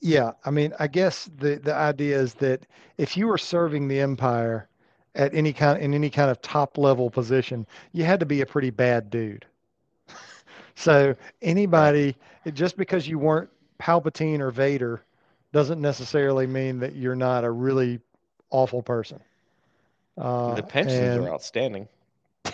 Yeah, 0.00 0.32
I 0.44 0.50
mean, 0.50 0.74
I 0.78 0.86
guess 0.88 1.26
the 1.26 1.56
the 1.56 1.74
idea 1.74 2.18
is 2.18 2.34
that 2.34 2.66
if 2.98 3.16
you 3.16 3.26
were 3.26 3.38
serving 3.38 3.88
the 3.88 4.00
Empire 4.00 4.68
at 5.14 5.34
any 5.34 5.52
kind 5.52 5.80
in 5.82 5.94
any 5.94 6.10
kind 6.10 6.30
of 6.30 6.40
top 6.42 6.76
level 6.78 7.10
position, 7.10 7.66
you 7.92 8.04
had 8.04 8.20
to 8.20 8.26
be 8.26 8.40
a 8.40 8.46
pretty 8.46 8.70
bad 8.70 9.10
dude. 9.10 9.46
So 10.74 11.14
anybody, 11.42 12.16
just 12.52 12.76
because 12.76 13.06
you 13.08 13.18
weren't 13.18 13.50
Palpatine 13.80 14.40
or 14.40 14.50
Vader, 14.50 15.02
doesn't 15.52 15.80
necessarily 15.80 16.46
mean 16.46 16.80
that 16.80 16.94
you're 16.94 17.16
not 17.16 17.44
a 17.44 17.50
really 17.50 18.00
awful 18.50 18.82
person. 18.82 19.20
The 20.46 20.52
Uh, 20.56 20.62
pensions 20.62 21.16
are 21.16 21.28
outstanding. 21.28 21.88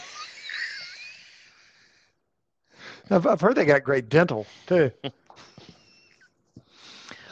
I've, 3.11 3.27
I've 3.27 3.41
heard 3.41 3.57
they 3.57 3.65
got 3.65 3.85
great 3.85 4.09
dental 4.09 4.47
too. 4.67 4.91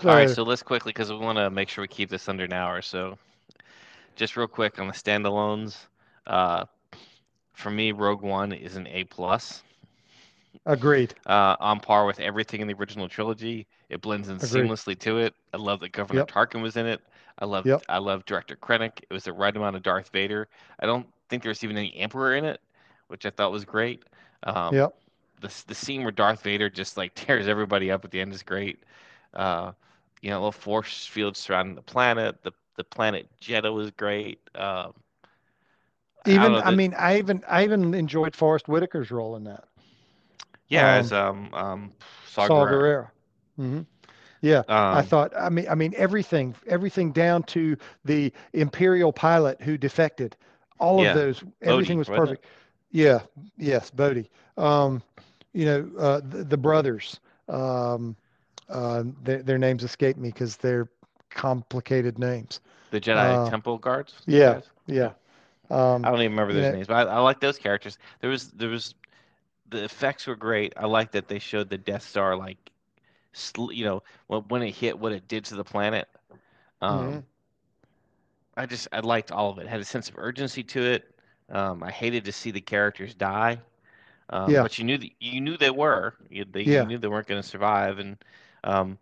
All 0.06 0.14
right, 0.14 0.26
So 0.26 0.26
so 0.28 0.42
let's 0.42 0.62
quickly 0.62 0.90
because 0.90 1.10
we 1.10 1.18
want 1.18 1.38
to 1.38 1.50
make 1.50 1.68
sure 1.68 1.82
we 1.82 1.88
keep 1.88 2.10
this 2.10 2.28
under 2.28 2.44
an 2.44 2.52
hour. 2.52 2.82
So 2.82 3.18
just 4.16 4.36
real 4.36 4.46
quick 4.46 4.78
on 4.78 4.88
the 4.88 4.92
standalones, 4.92 5.76
uh, 6.26 6.64
for 7.54 7.70
me, 7.70 7.92
Rogue 7.92 8.22
One 8.22 8.52
is 8.52 8.76
an 8.76 8.86
A 8.88 9.04
plus. 9.04 9.62
Agreed, 10.66 11.14
uh, 11.26 11.56
on 11.60 11.80
par 11.80 12.06
with 12.06 12.20
everything 12.20 12.60
in 12.60 12.68
the 12.68 12.74
original 12.74 13.08
trilogy. 13.08 13.66
It 13.88 14.00
blends 14.00 14.28
in 14.28 14.38
agreed. 14.40 14.74
seamlessly 14.76 14.98
to 15.00 15.18
it. 15.18 15.34
I 15.52 15.56
love 15.56 15.80
that 15.80 15.92
Governor 15.92 16.22
Yep, 16.22 16.24
Tarkin 16.24 16.62
was 16.62 16.76
in 16.76 16.86
it. 16.86 17.00
I 17.38 17.46
love 17.46 17.66
yep, 17.66 17.84
I 17.88 17.98
love 17.98 18.24
Director 18.26 18.56
Krennic. 18.56 19.00
It 19.08 19.12
was 19.12 19.24
the 19.24 19.32
right 19.32 19.54
amount 19.56 19.76
of 19.76 19.82
Darth 19.82 20.10
Vader. 20.10 20.48
I 20.78 20.86
don't 20.86 21.06
think 21.28 21.42
there 21.42 21.50
was 21.50 21.64
even 21.64 21.76
any 21.76 21.94
Emperor 21.96 22.34
in 22.36 22.44
it, 22.44 22.60
which 23.08 23.26
I 23.26 23.30
thought 23.30 23.52
was 23.52 23.64
great. 23.64 24.04
Um, 24.44 24.80
yep. 24.80 24.94
the 25.40 25.52
the 25.66 25.74
scene 25.74 26.02
where 26.02 26.12
Darth 26.12 26.42
Vader 26.42 26.70
just 26.70 26.96
like 26.96 27.14
tears 27.16 27.48
everybody 27.48 27.90
up 27.90 28.04
at 28.04 28.10
the 28.10 28.20
end 28.20 28.32
is 28.32 28.42
great. 28.42 28.82
Uh, 29.34 29.72
you 30.22 30.30
know, 30.30 30.36
a 30.36 30.40
little 30.40 30.52
force 30.52 31.06
field 31.06 31.36
surrounding 31.36 31.74
the 31.74 31.82
planet. 31.82 32.42
The 32.42 32.52
the 32.76 32.84
planet 32.84 33.28
Jedha 33.40 33.72
was 33.74 33.90
great. 33.92 34.40
Um, 34.54 34.94
I 36.26 36.32
Even, 36.34 36.48
know 36.48 36.62
I 36.62 36.70
mean, 36.70 36.94
I 36.94 37.18
even 37.18 37.42
I 37.48 37.64
even 37.64 37.94
enjoyed 37.94 38.34
Forest 38.36 38.66
Whitaker's 38.66 39.10
role 39.10 39.36
in 39.36 39.44
that. 39.44 39.64
Yeah, 40.68 40.88
as 40.94 41.10
Um, 41.10 41.12
um 41.12 41.52
um 41.54 41.92
Saw 42.24 42.48
Saul 42.48 42.66
Gerrera. 42.66 42.84
Guerrero. 42.84 43.08
hmm 43.56 43.80
Yeah, 44.40 44.62
I 44.90 45.02
Um, 45.02 45.02
thought, 45.02 45.32
I 45.38 45.48
mean, 45.48 45.66
I 45.68 45.74
mean, 45.74 45.94
everything, 45.96 46.54
everything 46.66 47.12
down 47.12 47.42
to 47.44 47.76
the 48.04 48.32
Imperial 48.52 49.12
pilot 49.12 49.60
who 49.62 49.76
defected, 49.76 50.36
all 50.78 51.00
of 51.00 51.12
those, 51.12 51.42
everything 51.62 51.96
Bodhi, 51.96 51.98
was 51.98 52.08
perfect. 52.08 52.44
Yeah, 52.90 53.20
yes, 53.56 53.90
Bodhi. 53.90 54.30
Um, 54.56 55.02
you 55.52 55.64
know, 55.66 55.90
uh, 55.98 56.20
the, 56.24 56.44
the 56.44 56.56
brothers, 56.56 57.20
um, 57.48 58.16
uh, 58.68 59.04
their, 59.22 59.42
their 59.42 59.58
names 59.58 59.82
escape 59.84 60.16
me 60.16 60.28
because 60.30 60.56
they're 60.56 60.88
complicated 61.30 62.18
names. 62.18 62.60
The 62.90 63.00
Jedi 63.00 63.38
Uh, 63.38 63.44
Temple 63.44 63.78
guards, 63.78 64.26
yeah, 64.26 64.56
guys. 64.56 64.70
yeah. 64.86 65.12
I 66.02 66.10
Um, 66.10 66.10
don't 66.10 66.20
even 66.20 66.32
remember 66.32 66.52
those 66.52 66.68
know, 66.68 66.72
names, 66.72 66.86
but 66.86 67.08
I, 67.08 67.12
I 67.14 67.18
like 67.20 67.40
those 67.40 67.58
characters. 67.58 67.98
There 68.20 68.30
was 68.30 68.50
there 68.52 68.68
was 68.68 68.94
the 69.74 69.84
effects 69.84 70.26
were 70.26 70.36
great. 70.36 70.74
I 70.76 70.86
like 70.86 71.12
that 71.12 71.28
they 71.28 71.38
showed 71.40 71.70
the 71.70 71.78
Death 71.78 72.02
Star 72.02 72.36
like 72.36 72.58
sl 73.32 73.72
you 73.72 73.84
know 73.84 74.02
when 74.28 74.42
when 74.42 74.62
it 74.62 74.72
hit 74.74 74.98
what 74.98 75.12
it 75.12 75.28
did 75.28 75.44
to 75.46 75.56
the 75.56 75.64
planet. 75.64 76.08
Um, 76.82 77.24
I 78.56 78.66
just 78.66 78.88
I 78.92 79.00
liked 79.00 79.32
all 79.32 79.50
of 79.50 79.58
it. 79.58 79.62
It 79.62 79.68
had 79.68 79.80
a 79.80 79.84
sense 79.84 80.08
of 80.08 80.16
urgency 80.18 80.64
to 80.64 80.82
it. 80.82 81.14
Um, 81.50 81.82
I 81.82 81.90
hated 81.90 82.24
to 82.26 82.32
see 82.32 82.50
the 82.50 82.60
characters 82.60 83.14
die, 83.14 83.60
um, 84.30 84.58
yeah, 84.58 84.62
but 84.62 84.78
you 84.78 84.84
knew 84.84 84.98
that 84.98 85.10
you 85.20 85.40
knew 85.40 85.56
they 85.56 85.70
were 85.70 86.14
you, 86.30 86.44
they 86.44 86.62
you 86.62 86.86
knew 86.86 86.98
they 86.98 87.08
weren't 87.08 87.26
going 87.26 87.40
to 87.42 87.46
survive, 87.48 87.98
and 87.98 88.16
um, 88.64 88.98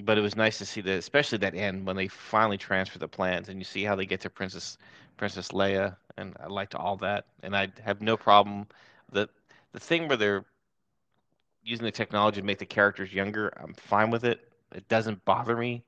but 0.00 0.18
it 0.18 0.22
was 0.22 0.36
nice 0.36 0.58
to 0.58 0.66
see 0.66 0.80
that, 0.82 0.98
especially 0.98 1.38
that 1.38 1.54
end 1.54 1.86
when 1.86 1.96
they 1.96 2.08
finally 2.08 2.58
transfer 2.58 2.98
the 2.98 3.08
plans 3.08 3.48
and 3.48 3.58
you 3.58 3.64
see 3.64 3.84
how 3.84 3.94
they 3.96 4.06
get 4.06 4.20
to 4.22 4.30
Princess 4.30 4.78
Princess 5.16 5.48
Leia, 5.50 5.96
and 6.16 6.36
I 6.40 6.46
liked 6.46 6.74
all 6.74 6.96
that, 6.98 7.26
and 7.42 7.56
I 7.56 7.68
have 7.82 8.00
no 8.00 8.16
problem. 8.16 8.66
The 9.12 9.28
the 9.76 9.80
thing 9.80 10.08
where 10.08 10.18
they're 10.18 10.46
using 11.64 11.84
the 11.84 11.92
technology 11.92 12.40
to 12.40 12.46
make 12.46 12.58
the 12.58 12.66
characters 12.66 13.12
younger, 13.14 13.52
I'm 13.62 13.74
fine 13.74 14.10
with 14.10 14.24
it. 14.24 14.40
It 14.74 14.88
doesn't 14.88 15.24
bother 15.24 15.56
me. 15.56 15.84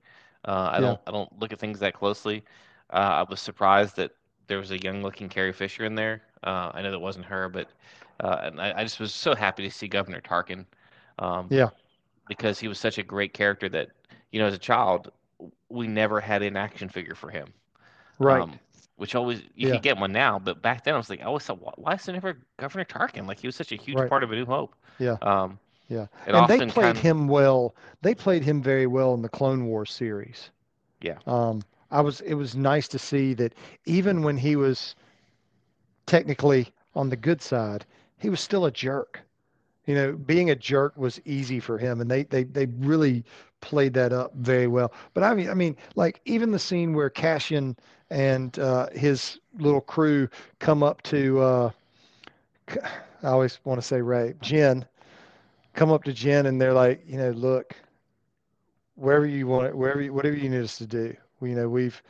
Uh, 0.46 0.70
I 0.72 0.80
yeah. 0.80 0.82
don't 0.82 1.00
I 1.06 1.12
don't 1.12 1.38
look 1.40 1.52
at 1.52 1.60
things 1.60 1.80
that 1.80 1.94
closely. 1.94 2.44
Uh, 2.92 3.24
I 3.26 3.30
was 3.30 3.40
surprised 3.40 3.96
that 3.96 4.12
there 4.48 4.58
was 4.58 4.72
a 4.72 4.78
young 4.82 5.02
looking 5.02 5.28
Carrie 5.28 5.52
Fisher 5.52 5.84
in 5.86 5.94
there. 5.96 6.22
Uh, 6.44 6.70
I 6.74 6.82
know 6.82 6.90
that 6.92 7.00
wasn't 7.00 7.26
her, 7.26 7.48
but 7.48 7.70
uh, 8.20 8.38
and 8.44 8.60
I, 8.60 8.80
I 8.80 8.84
just 8.84 9.00
was 9.00 9.14
so 9.14 9.34
happy 9.34 9.62
to 9.64 9.70
see 9.70 9.88
Governor 9.88 10.20
Tarkin. 10.20 10.66
Um, 11.18 11.50
Yeah, 11.50 11.70
because 12.28 12.58
he 12.60 12.68
was 12.68 12.78
such 12.78 12.98
a 12.98 13.04
great 13.04 13.34
character 13.34 13.68
that, 13.70 13.90
you 14.32 14.40
know, 14.40 14.46
as 14.46 14.54
a 14.54 14.58
child, 14.58 15.12
we 15.70 15.88
never 15.88 16.20
had 16.20 16.42
an 16.42 16.56
action 16.56 16.88
figure 16.88 17.16
for 17.16 17.30
him. 17.30 17.54
right. 18.18 18.48
Um, 18.48 18.60
which 18.98 19.16
always 19.16 19.42
you 19.56 19.66
Yeah, 19.66 19.80
could 19.80 19.82
get 19.82 19.98
one 19.98 20.12
now, 20.12 20.38
but 20.40 20.62
back 20.62 20.84
then 20.84 20.94
I 20.94 20.98
was 20.98 21.10
like, 21.10 21.22
I 21.22 21.24
always 21.24 21.44
thought, 21.44 21.78
why, 21.78 21.94
is 21.94 22.06
there 22.06 22.14
never 22.14 22.38
Governor 22.58 22.84
Tarkin? 22.86 23.26
Like 23.26 23.40
he 23.40 23.48
was 23.48 23.56
such 23.56 23.72
a 23.72 23.76
huge 23.76 24.04
right. 24.04 24.06
part 24.06 24.24
of 24.24 24.32
A 24.32 24.36
New 24.36 24.46
Hope. 24.46 24.76
Yeah. 24.98 25.18
Um, 25.22 25.60
Yeah, 25.88 26.06
it 26.26 26.32
and 26.32 26.46
they 26.48 26.62
played 26.62 26.96
kind, 26.96 26.98
him 26.98 27.28
well. 27.28 27.74
They 28.02 28.14
played 28.14 28.44
him 28.44 28.62
very 28.62 28.86
well 28.86 29.14
in 29.14 29.22
the 29.22 29.28
Clone 29.28 29.66
Wars 29.66 29.92
series. 29.92 30.50
yeah, 31.00 31.18
Um, 31.26 31.64
I 31.90 32.00
was 32.02 32.20
it 32.22 32.34
was 32.34 32.56
nice 32.56 32.88
to 32.88 32.98
see 32.98 33.34
that 33.34 33.54
even 33.86 34.22
when 34.22 34.38
he 34.38 34.56
was 34.56 34.96
technically 36.06 36.72
on 36.94 37.08
the 37.08 37.16
good 37.16 37.40
side, 37.42 37.86
he 38.18 38.28
was 38.28 38.40
still 38.40 38.64
a 38.66 38.70
jerk. 38.70 39.22
You 39.86 39.94
know, 39.94 40.12
being 40.14 40.50
a 40.50 40.56
jerk 40.56 40.96
was 40.96 41.20
easy 41.24 41.60
for 41.60 41.78
him, 41.78 42.00
and 42.00 42.10
they 42.10 42.24
they 42.24 42.44
they 42.44 42.66
really 42.66 43.24
played 43.60 43.94
that 43.94 44.12
up 44.12 44.34
very 44.34 44.66
well. 44.68 44.92
But 45.14 45.24
I 45.24 45.34
mean, 45.34 45.50
I 45.50 45.54
mean, 45.54 45.76
like 45.96 46.20
even 46.24 46.50
the 46.52 46.58
scene 46.58 46.94
where 46.94 47.10
Cassian 47.10 47.76
and 48.10 48.58
uh, 48.58 48.88
his 48.92 49.38
little 49.58 49.80
crew 49.80 50.28
come 50.58 50.82
up 50.82 51.02
to 51.02 51.40
uh, 51.40 51.70
I 53.22 53.28
always 53.28 53.58
want 53.64 53.80
to 53.80 53.86
say 53.86 54.00
Rey, 54.00 54.34
Jyn, 54.42 54.84
come 55.74 55.90
up 55.90 56.04
to 56.04 56.12
Jyn, 56.12 56.46
and 56.46 56.60
they're 56.60 56.72
like, 56.72 57.02
you 57.06 57.18
know, 57.18 57.30
look, 57.30 57.74
wherever 58.94 59.26
you 59.26 59.46
want 59.46 59.66
it, 59.66 59.76
wherever 59.76 60.00
you, 60.00 60.12
whatever 60.12 60.36
you 60.36 60.48
need 60.48 60.62
us 60.62 60.78
to 60.78 60.86
do. 60.86 61.14
We, 61.40 61.50
you 61.50 61.56
know, 61.56 61.68
we've 61.68 62.02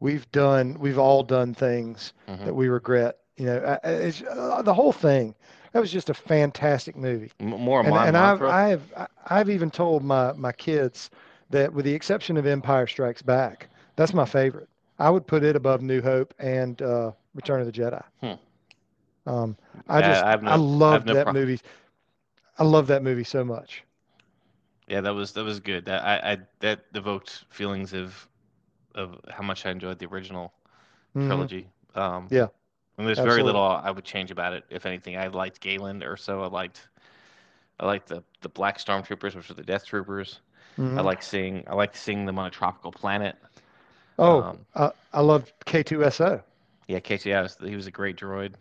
we've 0.00 0.30
done, 0.32 0.76
we've 0.78 0.98
all 0.98 1.22
done 1.22 1.54
things 1.54 2.12
hmm 2.26 2.44
that 2.44 2.54
we 2.54 2.68
regret. 2.68 3.18
You 3.36 3.46
know, 3.46 3.78
it's, 3.84 4.22
uh, 4.22 4.62
the 4.62 4.74
whole 4.74 4.92
thing. 4.92 5.34
That 5.72 5.80
was 5.80 5.90
just 5.90 6.08
a 6.08 6.14
fantastic 6.14 6.96
movie. 6.96 7.32
more 7.40 7.80
of 7.80 7.86
And 7.86 7.96
and 7.96 8.16
I've, 8.16 8.40
I've, 8.42 9.08
I've 9.26 9.50
even 9.50 9.70
told 9.70 10.04
my 10.04 10.32
my 10.32 10.52
kids 10.52 11.10
that 11.50 11.72
with 11.72 11.84
the 11.84 11.94
exception 11.94 12.36
of 12.36 12.46
Empire 12.46 12.86
Strikes 12.86 13.22
Back, 13.22 13.68
that's 13.96 14.14
my 14.14 14.24
favorite. 14.24 14.68
I 14.98 15.10
would 15.10 15.26
put 15.26 15.42
it 15.44 15.56
above 15.56 15.82
New 15.82 16.00
Hope 16.02 16.34
and 16.38 16.80
uh, 16.82 17.12
Return 17.34 17.60
of 17.60 17.66
the 17.66 17.72
Jedi. 17.72 18.02
Hmm. 18.20 18.34
Um, 19.26 19.56
I 19.88 20.00
I, 20.00 20.02
just 20.02 20.24
I 20.32 20.36
no, 20.40 20.56
I 20.86 20.96
loved 20.96 21.06
no 21.06 21.14
that 21.14 21.28
problem. 21.28 21.42
movie. 21.42 21.60
I 22.58 22.64
love 22.64 22.86
that 22.88 23.02
movie 23.02 23.24
so 23.24 23.44
much. 23.44 23.84
Yeah, 24.86 25.00
that 25.00 25.14
was 25.14 25.32
that 25.32 25.44
was 25.44 25.60
good. 25.60 25.86
That 25.86 26.04
I, 26.04 26.32
I 26.32 26.38
that 26.60 26.84
evoked 26.94 27.44
feelings 27.50 27.92
of 27.92 28.28
of 28.94 29.20
how 29.30 29.42
much 29.42 29.66
I 29.66 29.70
enjoyed 29.70 29.98
the 29.98 30.06
original 30.06 30.52
Mhm. 31.14 31.24
trilogy. 31.26 31.68
Um, 31.94 32.30
Yeah, 32.30 32.48
and 32.98 33.06
there's 33.06 33.20
very 33.20 33.42
little 33.42 33.62
I 33.62 33.90
would 33.90 34.04
change 34.04 34.30
about 34.30 34.52
it. 34.54 34.64
If 34.70 34.86
anything, 34.86 35.16
I 35.16 35.28
liked 35.28 35.60
Galen 35.60 36.00
Erso. 36.00 36.42
I 36.42 36.46
liked 36.48 36.88
I 37.78 37.86
liked 37.86 38.08
the 38.08 38.22
the 38.40 38.48
Black 38.48 38.78
Stormtroopers, 38.78 39.34
which 39.34 39.50
are 39.50 39.54
the 39.54 39.62
Death 39.64 39.86
Troopers. 39.86 40.40
I 40.94 41.02
Mhm. 41.02 41.02
like 41.02 41.22
seeing 41.22 41.64
I 41.68 41.74
like 41.74 41.96
seeing 41.96 42.26
them 42.26 42.38
on 42.38 42.46
a 42.46 42.50
tropical 42.50 42.92
planet. 42.92 43.36
Oh, 44.18 44.42
Um, 44.42 44.58
I, 44.74 44.90
I 45.12 45.20
loved 45.20 45.52
K2SO. 45.66 46.42
yeah, 46.88 47.00
Casey, 47.00 47.30
yeah, 47.30 47.42
was- 47.42 47.56
he 47.60 47.74
was 47.76 47.86
a 47.86 47.90
great 47.90 48.16
droid. 48.16 48.54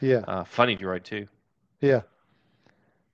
Yeah, 0.00 0.24
Uh, 0.26 0.44
funny 0.44 0.76
droid 0.76 1.04
too. 1.04 1.26
yeah. 1.80 2.00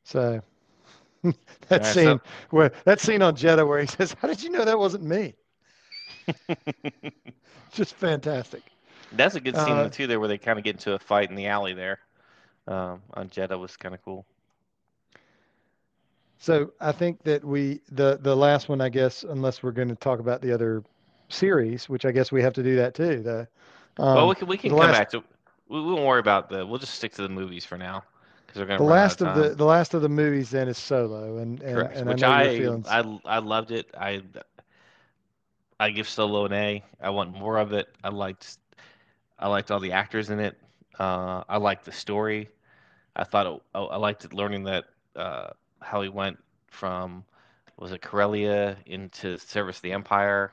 So 0.05 0.41
that 1.23 1.35
Alright, 1.71 1.85
so- 1.87 1.93
scene 1.93 2.21
where 2.51 2.73
that 2.85 3.01
scene 3.01 3.23
on 3.23 3.35
Jedha 3.37 3.67
where 3.67 3.81
he 3.81 3.87
says, 3.99 4.15
"How 4.21 4.29
did 4.29 4.43
you 4.43 4.51
know 4.51 4.65
that 4.65 4.79
wasn't 4.79 5.05
me?" 5.05 5.35
Just 7.73 7.95
fantastic. 7.97 8.63
That's 9.13 9.35
a 9.35 9.41
good 9.41 9.57
scene 9.57 9.77
Uh, 9.77 9.89
too, 9.89 10.07
there 10.07 10.19
where 10.21 10.29
they 10.29 10.39
kind 10.39 10.59
of 10.59 10.65
get 10.65 10.77
into 10.77 10.95
a 10.95 10.99
fight 10.99 11.29
in 11.31 11.37
the 11.37 11.47
alley 11.47 11.75
there. 11.75 11.99
Um, 12.69 13.03
on 13.15 13.29
Jedha 13.29 13.59
was 13.59 13.77
kind 13.77 13.95
of 13.95 14.03
cool. 14.05 14.25
So 16.39 16.73
I 16.81 16.93
think 16.93 17.23
that 17.25 17.45
we 17.45 17.81
the 17.91 18.19
the 18.21 18.35
last 18.37 18.69
one, 18.69 18.81
I 18.81 18.89
guess, 18.89 19.25
unless 19.25 19.63
we're 19.63 19.73
going 19.73 19.89
to 19.89 19.95
talk 19.97 20.21
about 20.21 20.41
the 20.41 20.53
other 20.53 20.83
series, 21.29 21.89
which 21.89 22.05
I 22.05 22.13
guess 22.13 22.33
we 22.33 22.43
have 22.43 22.53
to 22.55 22.63
do 22.63 22.77
that 22.77 22.95
too. 22.95 23.23
The 23.23 23.49
well, 23.99 24.19
um, 24.19 24.29
we 24.29 24.35
can 24.35 24.47
we 24.49 24.59
can 24.59 24.71
come 24.71 24.79
last- 24.81 24.93
back 24.93 25.11
to. 25.11 25.23
We, 25.69 25.81
we 25.81 25.93
won't 25.95 26.07
worry 26.07 26.21
about 26.21 26.49
the. 26.49 26.65
We'll 26.65 26.79
just 26.79 26.95
stick 26.95 27.13
to 27.15 27.23
the 27.23 27.29
movies 27.29 27.65
for 27.65 27.77
now 27.77 28.05
because 28.47 28.61
we're 28.61 28.67
gonna 28.67 28.79
the 28.79 28.85
last 28.85 29.21
of 29.21 29.35
the 29.35 29.55
the 29.55 29.65
last 29.65 29.95
of 29.95 30.03
the 30.03 30.09
movies 30.09 30.51
then 30.51 30.69
is 30.69 30.79
Solo, 30.79 31.39
and 31.39 31.61
and, 31.63 31.77
Correct. 31.77 31.97
and 31.97 32.09
Which 32.09 32.23
I 32.23 32.59
know 32.59 32.83
I. 32.87 33.01
I 33.01 33.37
I 33.37 33.39
loved 33.39 33.73
it. 33.73 33.87
I 33.99 34.23
I 35.81 35.91
give 35.91 36.09
Solo 36.09 36.45
an 36.47 36.53
A. 36.53 36.85
I 37.01 37.11
want 37.11 37.37
more 37.37 37.59
of 37.59 37.73
it. 37.73 37.89
I 38.03 38.09
liked 38.09 38.59
I 39.39 39.49
liked 39.49 39.71
all 39.71 39.81
the 39.81 39.93
actors 39.93 40.31
in 40.31 40.41
it. 40.41 40.57
Uh, 40.99 41.43
I 41.49 41.59
liked 41.59 41.85
the 41.85 41.93
story. 41.93 42.49
I 43.15 43.25
thought 43.25 43.47
it, 43.47 43.63
I, 43.75 43.81
I 43.81 43.97
liked 43.97 44.25
it 44.25 44.33
learning 44.33 44.65
that 44.65 44.85
uh, 45.15 45.49
how 45.81 46.01
he 46.03 46.09
went 46.09 46.39
from 46.69 47.25
was 47.79 47.93
it 47.93 48.01
Corellia 48.01 48.77
into 48.87 49.39
service 49.39 49.77
of 49.77 49.83
the 49.83 49.93
Empire. 49.93 50.53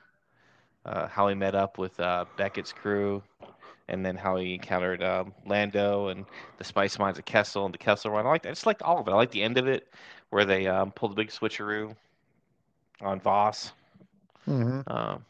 Uh, 0.86 1.08
how 1.08 1.28
he 1.28 1.36
met 1.36 1.56
up 1.56 1.78
with 1.78 2.00
uh, 2.00 2.26
Beckett's 2.38 2.72
crew, 2.74 3.22
and 3.88 4.06
then 4.06 4.16
how 4.16 4.36
he 4.38 4.54
encountered 4.54 5.04
um, 5.04 5.34
Lando 5.46 6.08
and 6.08 6.26
the 6.58 6.64
spice 6.64 6.98
mines 7.00 7.18
of 7.18 7.26
Kessel 7.26 7.66
and 7.66 7.74
the 7.74 7.78
Kessel 7.78 8.12
Run. 8.12 8.26
I 8.26 8.30
liked 8.30 8.46
I 8.46 8.50
just 8.50 8.66
liked 8.66 8.82
all 8.82 9.00
of 9.00 9.08
it. 9.08 9.12
I 9.12 9.16
liked 9.16 9.32
the 9.32 9.44
end 9.44 9.58
of 9.58 9.68
it 9.68 9.88
where 10.30 10.46
they 10.46 10.68
um, 10.68 10.92
pulled 10.92 11.12
the 11.12 11.16
big 11.16 11.30
switcheroo 11.30 11.96
on 13.02 13.20
Vos. 13.20 13.72
hmm 14.46 14.82
Um, 14.88 15.26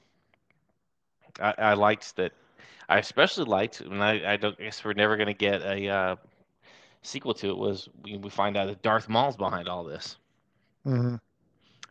I, 1.40 1.54
I 1.58 1.74
liked 1.74 2.16
that. 2.18 2.34
I 2.90 2.98
especially 3.00 3.46
liked, 3.46 3.82
and 3.82 4.04
I, 4.04 4.34
I 4.34 4.38
don't 4.38 4.60
I 4.60 4.64
guess 4.64 4.84
we're 4.84 4.94
never 4.94 5.16
going 5.18 5.28
to 5.28 5.34
get 5.34 5.62
a 5.62 5.88
uh, 5.88 6.16
sequel 7.02 7.34
to 7.36 7.50
it. 7.50 7.58
Was 7.58 7.90
we, 8.04 8.18
we 8.18 8.30
find 8.30 8.58
out 8.58 8.68
that 8.68 8.82
Darth 8.82 9.10
Maul's 9.10 9.38
behind 9.38 9.68
all 9.68 9.84
this. 9.84 10.18
hmm 10.86 11.16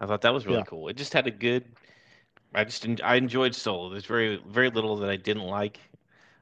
I 0.01 0.07
thought 0.07 0.23
that 0.23 0.33
was 0.35 0.47
really 0.47 0.63
Yeah. 0.63 0.65
cool. 0.65 0.89
It 0.89 0.97
just 0.97 1.13
had 1.13 1.27
a 1.27 1.31
good. 1.31 1.65
I 2.55 2.65
just 2.65 2.85
en- 2.87 3.01
I 3.03 3.17
enjoyed 3.17 3.55
Solo. 3.55 3.91
There's 3.91 4.07
very 4.07 4.37
very 4.47 4.71
little 4.71 4.97
that 4.99 5.11
I 5.11 5.17
didn't 5.17 5.45
like. 5.45 5.81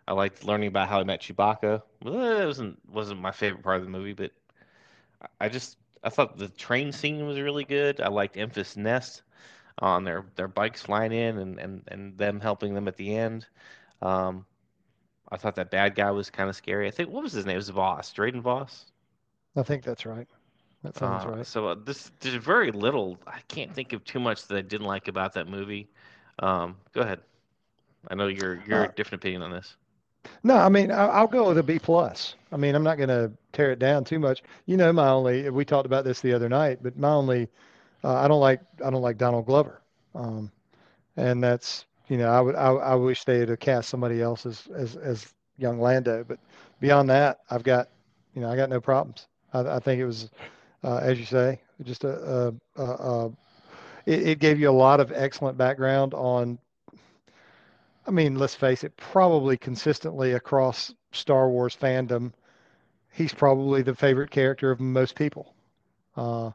I 0.08 0.12
liked 0.14 0.44
learning 0.44 0.68
about 0.68 0.88
how 0.88 1.00
I 1.00 1.04
met 1.04 1.22
Chewbacca. 1.22 1.82
Well, 2.02 2.40
it 2.42 2.46
wasn't 2.46 2.80
wasn't 2.88 3.20
my 3.20 3.32
favorite 3.32 3.62
part 3.64 3.78
of 3.78 3.84
the 3.84 3.90
movie, 3.90 4.14
but 4.14 4.32
I- 5.22 5.46
I 5.46 5.48
just 5.50 5.78
I 6.04 6.10
thought 6.10 6.38
the 6.38 6.48
train 6.48 6.92
scene 6.92 7.26
was 7.26 7.40
really 7.40 7.64
good. 7.64 8.00
I 8.00 8.08
liked 8.08 8.36
Enfys 8.36 8.76
Nest 8.76 9.22
on 9.80 10.04
their 10.04 10.26
their 10.36 10.48
bikes 10.48 10.82
flying 10.82 11.12
in 11.12 11.38
and 11.38 11.58
and 11.60 11.84
and 11.88 12.18
them 12.18 12.40
helping 12.40 12.74
them 12.74 12.88
at 12.88 12.96
the 12.96 13.16
end. 13.16 13.46
Um, 14.02 14.46
I 15.30 15.36
thought 15.38 15.56
that 15.56 15.70
bad 15.70 15.94
guy 15.96 16.10
was 16.12 16.30
kind 16.30 16.50
of 16.50 16.56
scary. 16.56 16.88
I 16.88 16.92
think 16.92 17.10
what 17.10 17.22
was 17.24 17.32
his 17.34 17.46
name? 17.46 17.54
It 17.54 17.58
was 17.58 17.70
Vos, 17.70 18.12
Dryden 18.12 18.42
Vos. 18.42 18.86
I 19.54 19.62
think 19.62 19.84
that's 19.84 20.04
right. 20.06 20.26
That 20.82 20.96
sounds 20.96 21.24
Uh, 21.24 21.26
right. 21.26 21.46
So 21.46 21.68
uh, 21.68 21.74
this 21.76 22.10
there's 22.20 22.34
very 22.34 22.70
little. 22.72 23.18
I 23.26 23.40
can't 23.48 23.72
think 23.72 23.92
of 23.92 24.04
too 24.04 24.20
much 24.20 24.46
that 24.46 24.56
I 24.56 24.60
didn't 24.62 24.86
like 24.86 25.08
about 25.08 25.32
that 25.34 25.46
movie. 25.48 25.88
Um, 26.40 26.76
go 26.92 27.02
ahead. 27.02 27.20
I 28.08 28.14
know 28.14 28.28
you're 28.28 28.56
you're 28.66 28.82
Uh, 28.82 28.86
a 28.86 28.92
different 28.94 29.22
opinion 29.22 29.42
on 29.42 29.50
this. 29.52 29.76
No, 30.42 30.56
I 30.56 30.68
mean 30.68 30.90
I- 30.90 31.08
I'll 31.08 31.26
go 31.28 31.48
with 31.48 31.58
a 31.58 31.62
B 31.62 31.78
plus. 31.78 32.34
I 32.52 32.56
mean 32.56 32.74
I'm 32.74 32.82
not 32.82 32.96
going 32.96 33.08
to 33.08 33.32
tear 33.52 33.72
it 33.72 33.78
down 33.78 34.04
too 34.04 34.18
much. 34.18 34.42
You 34.66 34.76
know, 34.76 34.92
my 34.92 35.08
only 35.08 35.48
we 35.50 35.64
talked 35.64 35.86
about 35.86 36.04
this 36.04 36.20
the 36.20 36.32
other 36.32 36.48
night, 36.48 36.80
but 36.82 36.96
my 36.98 37.10
only 37.10 37.48
uh, 38.04 38.14
I 38.14 38.28
don't 38.28 38.40
like 38.40 38.60
I 38.84 38.90
don't 38.90 39.02
like 39.02 39.18
Donald 39.18 39.46
Glover, 39.46 39.80
um, 40.14 40.50
and 41.16 41.42
that's 41.42 41.86
you 42.08 42.16
know 42.18 42.30
I 42.30 42.40
would 42.40 42.56
I, 42.56 42.70
I 42.70 42.94
wish 42.94 43.24
they 43.24 43.38
had 43.40 43.60
cast 43.60 43.88
somebody 43.88 44.20
else 44.22 44.46
as 44.46 44.66
as 44.74 44.96
as 44.96 45.32
young 45.58 45.80
Lando, 45.80 46.24
but 46.24 46.38
beyond 46.80 47.08
that 47.10 47.40
I've 47.50 47.62
got 47.64 47.88
you 48.34 48.40
know 48.42 48.50
I 48.50 48.56
got 48.56 48.68
no 48.70 48.80
problems. 48.80 49.26
I, 49.52 49.60
I 49.60 49.78
think 49.80 50.00
it 50.00 50.06
was 50.06 50.30
uh, 50.84 50.96
as 50.98 51.18
you 51.18 51.24
say 51.26 51.60
just 51.82 52.04
a, 52.04 52.52
a, 52.76 52.82
a, 52.82 52.84
a 52.84 53.32
it, 54.06 54.28
it 54.28 54.38
gave 54.38 54.58
you 54.58 54.68
a 54.68 54.72
lot 54.72 55.00
of 55.00 55.12
excellent 55.12 55.56
background 55.58 56.14
on 56.14 56.58
I 58.06 58.10
mean, 58.10 58.36
let's 58.36 58.54
face 58.54 58.82
it, 58.82 58.96
probably 58.96 59.56
consistently 59.56 60.32
across 60.32 60.92
Star 61.12 61.48
Wars 61.48 61.76
fandom, 61.76 62.32
he's 63.12 63.32
probably 63.32 63.82
the 63.82 63.94
favorite 63.94 64.30
character 64.30 64.70
of 64.70 64.80
most 64.80 65.14
people. 65.14 65.54
Uh, 66.16 66.50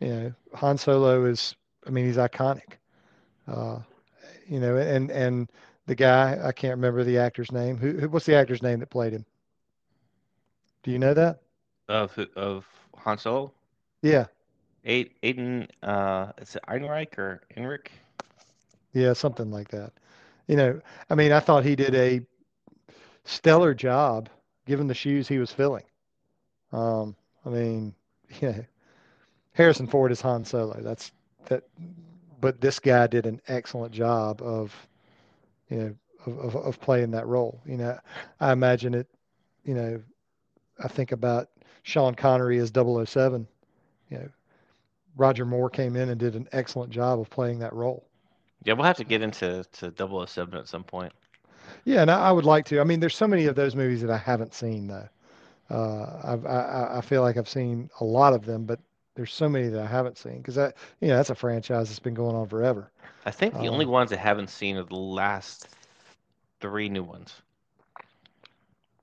you 0.00 0.08
know, 0.08 0.32
Han 0.54 0.78
Solo 0.78 1.24
is, 1.24 1.56
I 1.86 1.90
mean, 1.90 2.06
he's 2.06 2.18
iconic. 2.18 2.74
Uh, 3.48 3.78
you 4.46 4.60
know, 4.60 4.76
and 4.76 5.10
and 5.10 5.50
the 5.86 5.94
guy, 5.94 6.38
I 6.42 6.52
can't 6.52 6.76
remember 6.76 7.02
the 7.02 7.18
actor's 7.18 7.50
name. 7.50 7.76
Who, 7.76 7.98
who 7.98 8.08
what's 8.08 8.26
the 8.26 8.36
actor's 8.36 8.62
name 8.62 8.80
that 8.80 8.90
played 8.90 9.12
him? 9.12 9.24
Do 10.82 10.90
you 10.90 10.98
know 10.98 11.14
that? 11.14 11.40
Of 11.88 12.16
of 12.36 12.66
Han 12.98 13.18
Solo, 13.18 13.52
Yeah, 14.02 14.26
Aid, 14.84 15.10
Aiden, 15.22 15.68
uh, 15.82 16.32
is 16.38 16.56
it 16.56 16.62
Einreich 16.68 17.18
or 17.18 17.42
Enric? 17.56 17.88
yeah, 18.92 19.12
something 19.12 19.50
like 19.50 19.68
that. 19.68 19.92
You 20.46 20.56
know, 20.56 20.80
I 21.08 21.14
mean, 21.14 21.32
I 21.32 21.40
thought 21.40 21.64
he 21.64 21.76
did 21.76 21.94
a 21.94 22.20
stellar 23.24 23.74
job 23.74 24.28
given 24.66 24.86
the 24.86 24.94
shoes 24.94 25.28
he 25.28 25.38
was 25.38 25.52
filling. 25.52 25.84
Um, 26.72 27.16
I 27.44 27.50
mean, 27.50 27.94
yeah, 28.40 28.62
Harrison 29.52 29.86
Ford 29.86 30.12
is 30.12 30.20
Han 30.20 30.44
Solo. 30.44 30.80
That's 30.80 31.12
that, 31.46 31.64
but 32.40 32.60
this 32.60 32.78
guy 32.78 33.06
did 33.06 33.26
an 33.26 33.40
excellent 33.48 33.92
job 33.92 34.42
of, 34.42 34.74
you 35.70 35.76
know, 35.78 35.94
of, 36.26 36.38
of, 36.38 36.56
of 36.56 36.80
playing 36.80 37.12
that 37.12 37.26
role. 37.26 37.60
You 37.64 37.76
know, 37.76 37.98
I 38.40 38.52
imagine 38.52 38.94
it, 38.94 39.08
you 39.64 39.74
know, 39.74 40.02
I 40.82 40.88
think 40.88 41.12
about 41.12 41.48
Sean 41.82 42.14
Connery 42.14 42.58
as 42.58 42.72
007. 42.74 43.46
You 44.10 44.18
know, 44.18 44.28
Roger 45.16 45.44
Moore 45.44 45.70
came 45.70 45.96
in 45.96 46.08
and 46.10 46.18
did 46.20 46.34
an 46.36 46.48
excellent 46.52 46.90
job 46.92 47.20
of 47.20 47.30
playing 47.30 47.58
that 47.60 47.72
role. 47.72 48.06
Yeah, 48.64 48.74
we'll 48.74 48.84
have 48.86 48.96
to 48.98 49.04
get 49.04 49.22
into 49.22 49.64
to 49.72 49.90
007 49.92 50.58
at 50.58 50.68
some 50.68 50.84
point. 50.84 51.12
Yeah, 51.84 52.02
and 52.02 52.10
I, 52.10 52.28
I 52.28 52.32
would 52.32 52.44
like 52.44 52.64
to. 52.66 52.80
I 52.80 52.84
mean, 52.84 53.00
there's 53.00 53.16
so 53.16 53.26
many 53.26 53.46
of 53.46 53.54
those 53.54 53.74
movies 53.76 54.02
that 54.02 54.10
I 54.10 54.16
haven't 54.18 54.54
seen 54.54 54.86
though. 54.88 55.08
Uh, 55.70 56.20
I've, 56.24 56.46
I, 56.46 56.98
I- 56.98 57.00
feel 57.00 57.22
like 57.22 57.36
I've 57.36 57.48
seen 57.48 57.90
a 58.00 58.04
lot 58.04 58.32
of 58.34 58.44
them, 58.44 58.64
but 58.66 58.80
there's 59.14 59.32
so 59.32 59.48
many 59.48 59.68
that 59.68 59.80
I 59.82 59.86
haven't 59.86 60.18
seen 60.18 60.38
because 60.38 60.54
that, 60.56 60.76
you 61.00 61.08
know, 61.08 61.16
that's 61.16 61.30
a 61.30 61.34
franchise 61.34 61.88
that's 61.88 61.98
been 62.00 62.14
going 62.14 62.36
on 62.36 62.48
forever. 62.48 62.90
I 63.24 63.32
think 63.32 63.56
the 63.58 63.68
only 63.68 63.84
Um, 63.84 63.86
ones 63.86 64.12
I 64.12 64.16
haven't 64.16 64.48
seen 64.48 64.76
are 64.76 64.84
the 64.84 64.94
last 64.94 65.68
three 66.60 66.88
new 66.88 67.02
ones. 67.04 67.42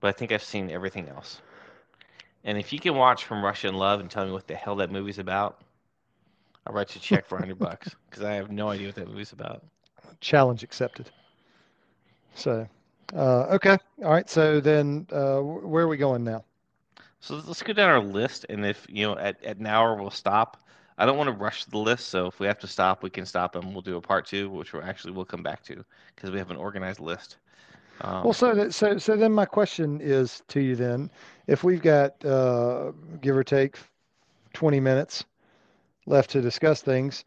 But 0.02 0.10
I 0.10 0.12
think 0.12 0.34
I've 0.34 0.44
seen 0.44 0.70
everything 0.70 1.08
else. 1.08 1.42
And 2.44 2.58
if 2.58 2.74
you 2.74 2.80
can 2.80 2.96
watch 2.96 3.24
From 3.24 3.44
Russia 3.46 3.68
in 3.70 3.76
Love 3.76 4.00
and 4.02 4.12
tell 4.12 4.26
me 4.26 4.32
what 4.34 4.48
the 4.48 4.56
hell 4.56 4.76
that 4.78 4.92
movie's 4.92 5.20
about, 5.20 5.62
I'll 6.66 6.74
write 6.74 6.94
you 6.96 7.00
a 7.00 7.02
check 7.02 7.26
for 7.26 7.38
a 7.38 7.40
hundred 7.40 7.60
bucks 7.60 7.96
because 8.10 8.24
I 8.24 8.34
have 8.34 8.52
no 8.52 8.70
idea 8.70 8.88
what 8.88 8.96
that 8.96 9.08
movie's 9.08 9.32
about. 9.34 9.64
Challenge 10.22 10.64
accepted. 10.64 11.10
So, 12.34 12.68
uh, 13.16 13.42
okay, 13.56 13.78
all 14.04 14.12
right. 14.12 14.30
So 14.30 14.60
then, 14.60 15.08
uh, 15.12 15.40
where 15.40 15.84
are 15.84 15.88
we 15.88 15.98
going 15.98 16.24
now? 16.24 16.44
So 17.20 17.36
let's- 17.36 17.48
let's 17.48 17.64
go 17.64 17.74
down 17.74 17.90
our 17.90 18.00
list, 18.00 18.46
and 18.50 18.66
if 18.66 18.86
you 18.90 19.06
know 19.08 19.18
at, 19.18 19.44
at 19.44 19.58
an 19.58 19.68
hour 19.68 19.96
we'll 19.96 20.10
stop. 20.12 20.58
I 20.98 21.06
don't 21.06 21.18
want 21.18 21.30
to 21.30 21.36
rush 21.36 21.64
the 21.66 21.78
list, 21.78 22.10
so 22.10 22.28
if 22.28 22.40
we 22.40 22.48
have 22.48 22.60
to 22.60 22.68
stop, 22.68 23.04
we 23.04 23.10
can 23.10 23.26
stop, 23.26 23.56
and 23.56 23.72
we'll 23.74 23.82
do 23.82 23.96
a 23.98 24.02
part 24.02 24.26
two, 24.26 24.50
which 24.50 24.74
we're 24.74 24.82
actually 24.82 25.14
we'll 25.14 25.26
come 25.26 25.42
back 25.44 25.64
to 25.64 25.84
because 26.16 26.30
we 26.32 26.38
have 26.38 26.52
an 26.52 26.58
organized 26.58 27.00
list. 27.00 27.38
Um, 28.02 28.24
Well, 28.24 28.34
so 28.34 28.54
that, 28.54 28.74
so 28.74 28.98
so 28.98 29.16
then 29.16 29.32
my 29.32 29.46
question 29.46 30.00
is 30.02 30.44
to 30.50 30.60
you 30.60 30.76
then, 30.76 31.10
if 31.48 31.64
we've 31.64 31.82
got 31.82 32.24
uh, 32.26 32.92
give 33.22 33.36
or 33.38 33.44
take 33.44 33.78
20 34.54 34.80
minutes 34.80 35.24
left 36.10 36.32
to 36.32 36.42
discuss 36.42 36.82
things, 36.82 37.24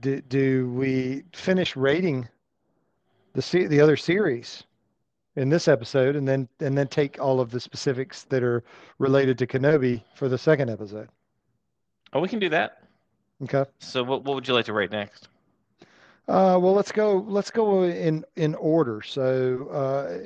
do, 0.00 0.20
do 0.20 0.70
we 0.70 1.24
finish 1.32 1.76
rating 1.76 2.28
the 3.32 3.42
se- 3.42 3.68
the 3.68 3.80
other 3.80 3.96
series 3.96 4.64
in 5.36 5.48
this 5.48 5.68
episode 5.68 6.16
and 6.16 6.28
then 6.28 6.48
and 6.60 6.76
then 6.76 6.88
take 6.88 7.18
all 7.20 7.40
of 7.40 7.50
the 7.50 7.60
specifics 7.60 8.24
that 8.24 8.42
are 8.42 8.62
related 8.98 9.38
to 9.38 9.46
Kenobi 9.46 10.02
for 10.14 10.28
the 10.28 10.38
second 10.38 10.68
episode? 10.68 11.08
oh, 12.12 12.20
we 12.20 12.28
can 12.28 12.38
do 12.38 12.48
that. 12.50 12.82
Okay. 13.44 13.64
So 13.78 14.02
what 14.02 14.24
what 14.24 14.34
would 14.34 14.46
you 14.46 14.54
like 14.54 14.66
to 14.66 14.72
rate 14.72 14.90
next? 14.92 15.28
Uh, 16.28 16.56
well, 16.60 16.72
let's 16.72 16.92
go. 16.92 17.24
Let's 17.26 17.50
go 17.50 17.82
in 17.82 18.24
in 18.36 18.54
order. 18.54 19.02
So, 19.02 19.68
uh, 19.72 20.18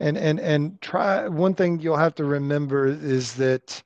and 0.00 0.16
and 0.16 0.40
and 0.40 0.80
try. 0.80 1.28
One 1.28 1.54
thing 1.54 1.80
you'll 1.80 1.98
have 1.98 2.14
to 2.16 2.24
remember 2.24 2.86
is 2.86 3.34
that 3.34 3.82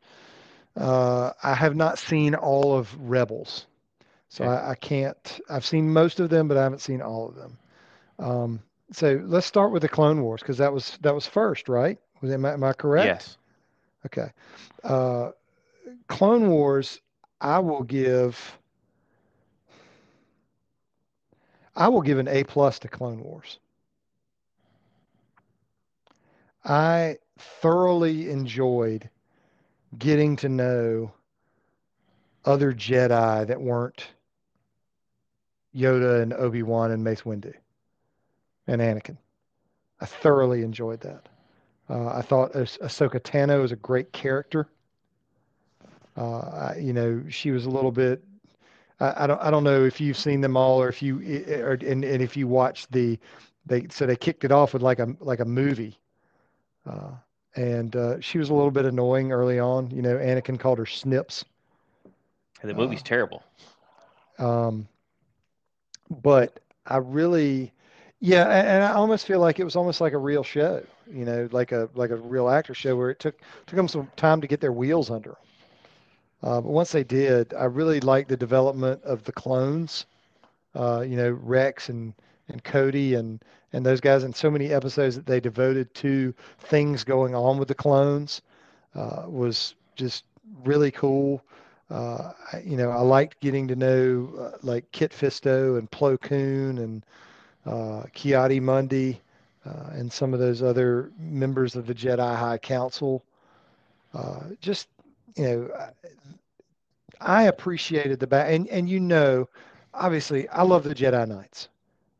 uh, 0.76 1.32
I 1.42 1.54
have 1.54 1.76
not 1.76 1.98
seen 1.98 2.34
all 2.34 2.76
of 2.76 2.94
Rebels, 3.00 3.66
so 4.28 4.44
Okay. 4.44 4.52
I, 4.52 4.70
I 4.70 4.74
can't. 4.74 5.40
I've 5.48 5.64
seen 5.64 5.92
most 5.92 6.20
of 6.20 6.30
them, 6.30 6.48
but 6.48 6.56
I 6.56 6.62
haven't 6.62 6.80
seen 6.80 7.00
all 7.00 7.28
of 7.28 7.34
them. 7.34 7.58
Um, 8.18 8.60
so 8.92 9.20
let's 9.24 9.46
start 9.46 9.72
with 9.72 9.82
the 9.82 9.88
Clone 9.88 10.22
Wars 10.22 10.40
because 10.40 10.58
that 10.58 10.72
was 10.72 10.98
that 11.02 11.14
was 11.14 11.26
first, 11.26 11.68
right? 11.68 11.98
Was 12.20 12.30
am 12.30 12.44
I, 12.44 12.52
am 12.52 12.64
I 12.64 12.72
correct? 12.72 13.06
Yes. 13.06 13.38
Okay. 14.06 14.32
Uh, 14.82 15.30
Clone 16.08 16.48
Wars, 16.48 17.00
I 17.40 17.58
will 17.58 17.82
give. 17.82 18.58
I 21.76 21.88
will 21.88 22.02
give 22.02 22.18
an 22.18 22.28
A 22.28 22.42
plus 22.44 22.80
to 22.80 22.88
Clone 22.88 23.22
Wars. 23.22 23.58
I 26.64 27.18
thoroughly 27.38 28.30
enjoyed 28.30 29.08
getting 29.96 30.36
to 30.36 30.48
know 30.48 31.12
other 32.44 32.72
Jedi 32.72 33.46
that 33.46 33.60
weren't 33.60 34.08
Yoda 35.74 36.22
and 36.22 36.32
Obi-Wan 36.32 36.90
and 36.90 37.04
Mace 37.04 37.22
Windu 37.22 37.54
and 38.66 38.80
Anakin. 38.80 39.16
I 40.00 40.06
thoroughly 40.06 40.62
enjoyed 40.62 41.00
that. 41.00 41.28
Uh, 41.90 42.08
I 42.08 42.22
thought 42.22 42.52
Ah- 42.54 42.60
Ahsoka 42.82 43.20
Tano 43.20 43.60
was 43.62 43.72
a 43.72 43.76
great 43.76 44.12
character. 44.12 44.68
Uh, 46.16 46.38
I, 46.38 46.76
you 46.80 46.92
know, 46.92 47.22
she 47.28 47.50
was 47.50 47.66
a 47.66 47.70
little 47.70 47.92
bit. 47.92 48.22
I, 49.00 49.24
I 49.24 49.26
don't. 49.26 49.40
I 49.40 49.50
don't 49.50 49.64
know 49.64 49.84
if 49.84 50.00
you've 50.00 50.16
seen 50.16 50.40
them 50.40 50.56
all, 50.56 50.82
or 50.82 50.88
if 50.88 51.02
you, 51.02 51.20
or, 51.62 51.72
and, 51.72 52.04
and 52.04 52.22
if 52.22 52.36
you 52.36 52.48
watched 52.48 52.90
the, 52.92 53.18
they 53.66 53.86
so 53.90 54.06
they 54.06 54.16
kicked 54.16 54.44
it 54.44 54.52
off 54.52 54.72
with 54.74 54.82
like 54.82 54.98
a 54.98 55.14
like 55.20 55.40
a 55.40 55.44
movie 55.44 55.98
Uh, 56.86 57.12
and 57.58 57.96
uh, 57.96 58.20
she 58.20 58.38
was 58.38 58.50
a 58.50 58.54
little 58.54 58.72
bit 58.72 58.86
annoying 58.86 59.32
early 59.32 59.60
on. 59.60 59.90
You 59.90 60.02
know, 60.02 60.16
Anakin 60.16 60.58
called 60.60 60.78
her 60.78 60.86
Snips. 60.86 61.44
And 62.62 62.70
the 62.70 62.74
Uh, 62.74 62.88
movie's 62.88 63.02
terrible. 63.02 63.44
um, 64.38 64.88
but 66.10 66.60
I 66.86 66.98
really, 66.98 67.72
yeah, 68.20 68.46
a- 68.46 68.64
and 68.64 68.84
I 68.84 68.92
almost 68.92 69.26
feel 69.26 69.40
like 69.40 69.58
it 69.60 69.64
was 69.64 69.76
almost 69.76 70.00
like 70.00 70.12
a 70.12 70.18
real 70.18 70.42
show. 70.44 70.84
You 71.10 71.24
know, 71.24 71.48
like 71.52 71.72
a 71.72 71.88
like 71.94 72.10
a 72.10 72.16
real 72.16 72.48
actor 72.48 72.74
show 72.74 72.96
where 72.96 73.10
it 73.10 73.18
took 73.20 73.40
took 73.66 73.76
them 73.76 73.88
some 73.88 74.10
time 74.16 74.40
to 74.42 74.48
get 74.48 74.60
their 74.60 74.72
wheels 74.72 75.10
under. 75.10 75.38
Uh, 76.42 76.60
but 76.60 76.70
once 76.70 76.92
they 76.92 77.04
did, 77.04 77.54
I 77.54 77.64
really 77.64 78.00
liked 78.00 78.28
the 78.28 78.36
development 78.36 79.02
of 79.04 79.24
the 79.24 79.32
clones. 79.32 80.06
Uh, 80.74 81.00
you 81.00 81.16
know, 81.16 81.30
Rex 81.30 81.88
and 81.88 82.14
and 82.48 82.62
Cody 82.64 83.14
and 83.14 83.42
and 83.72 83.84
those 83.84 84.00
guys, 84.00 84.24
in 84.24 84.32
so 84.32 84.50
many 84.50 84.72
episodes 84.72 85.16
that 85.16 85.26
they 85.26 85.40
devoted 85.40 85.92
to 85.94 86.34
things 86.58 87.04
going 87.04 87.34
on 87.34 87.58
with 87.58 87.68
the 87.68 87.74
clones 87.74 88.42
uh, 88.94 89.24
was 89.26 89.74
just 89.94 90.24
really 90.64 90.90
cool. 90.90 91.42
Uh, 91.90 92.32
you 92.64 92.76
know, 92.76 92.90
I 92.90 93.00
liked 93.00 93.40
getting 93.40 93.68
to 93.68 93.76
know 93.76 94.32
uh, 94.38 94.58
like 94.62 94.90
Kit 94.92 95.12
Fisto 95.12 95.78
and 95.78 95.90
Plo 95.90 96.20
Koon 96.20 96.78
and 96.78 97.04
uh, 97.66 98.04
Ki-Adi-Mundi 98.12 99.20
uh, 99.66 99.90
and 99.92 100.12
some 100.12 100.32
of 100.32 100.40
those 100.40 100.62
other 100.62 101.10
members 101.18 101.76
of 101.76 101.86
the 101.86 101.94
Jedi 101.94 102.36
High 102.36 102.58
Council. 102.58 103.24
Uh, 104.14 104.40
just, 104.60 104.88
you 105.36 105.44
know, 105.44 105.90
I 107.20 107.44
appreciated 107.44 108.20
the 108.20 108.26
back, 108.26 108.50
and 108.50 108.68
and 108.68 108.88
you 108.88 109.00
know, 109.00 109.48
obviously, 109.92 110.48
I 110.48 110.62
love 110.62 110.84
the 110.84 110.94
Jedi 110.94 111.26
Knights, 111.26 111.68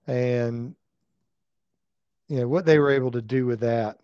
and 0.06 0.74
you 2.28 2.40
know 2.40 2.48
what 2.48 2.66
they 2.66 2.78
were 2.78 2.90
able 2.90 3.10
to 3.12 3.22
do 3.22 3.46
with 3.46 3.60
that 3.60 3.98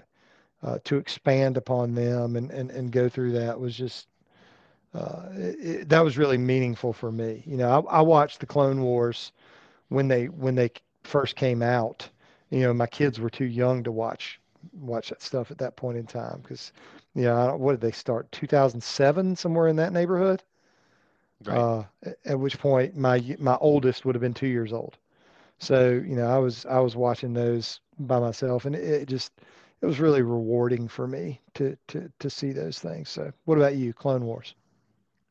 uh, 0.63 0.79
to 0.85 0.97
expand 0.97 1.57
upon 1.57 1.95
them 1.95 2.37
and 2.37 2.51
and 2.51 2.71
and 2.71 2.93
go 2.93 3.09
through 3.09 3.33
that 3.33 3.59
was 3.59 3.77
just 3.77 4.09
uh, 4.95 5.29
it, 5.35 5.89
that 5.89 6.05
was 6.05 6.19
really 6.19 6.39
meaningful 6.39 6.93
for 6.93 7.11
me. 7.13 7.43
You 7.47 7.57
know, 7.57 7.87
I, 7.89 7.99
I 7.99 8.01
watched 8.03 8.41
the 8.41 8.47
Clone 8.47 8.83
Wars 8.83 9.33
when 9.89 10.09
they 10.09 10.27
when 10.29 10.55
they 10.55 10.71
first 11.05 11.37
came 11.37 11.63
out. 11.63 12.09
You 12.51 12.61
know, 12.61 12.75
my 12.75 12.87
kids 12.87 13.21
were 13.21 13.31
too 13.31 13.45
young 13.47 13.83
to 13.85 13.93
watch 13.93 14.41
watch 14.73 15.11
that 15.11 15.23
stuff 15.23 15.51
at 15.51 15.59
that 15.59 15.77
point 15.77 15.99
in 15.99 16.07
time 16.07 16.41
because, 16.43 16.73
you 17.15 17.23
know, 17.25 17.37
I 17.37 17.47
don't, 17.49 17.61
what 17.61 17.73
did 17.73 17.81
they 17.81 17.93
start? 17.93 18.31
2007, 18.33 19.37
somewhere 19.37 19.69
in 19.69 19.77
that 19.77 19.93
neighborhood. 19.93 20.43
Right. 21.45 21.67
Uh, 21.67 21.85
at 22.03 22.19
at 22.25 22.41
which 22.41 22.59
point 22.59 22.97
my 22.97 23.37
my 23.39 23.57
oldest 23.61 24.05
would 24.05 24.15
have 24.15 24.23
been 24.23 24.35
two 24.35 24.47
years 24.47 24.73
old. 24.73 24.97
So, 25.59 25.91
you 25.91 26.17
know, 26.17 26.27
I 26.29 26.39
was 26.39 26.67
I 26.67 26.81
was 26.81 26.97
watching 26.97 27.35
those 27.35 27.81
by 27.99 28.19
myself, 28.19 28.65
and 28.65 28.75
it, 28.75 28.85
it 28.85 29.09
just 29.09 29.33
it 29.81 29.87
was 29.87 30.01
really 30.01 30.23
rewarding 30.23 30.89
for 30.89 31.07
me 31.07 31.41
to 31.55 31.77
to 31.89 32.11
to 32.19 32.31
see 32.31 32.53
those 32.53 32.79
things. 32.79 33.09
So, 33.09 33.33
what 33.45 33.59
about 33.59 33.77
you, 33.77 33.93
Clone 33.93 34.25
Wars? 34.25 34.55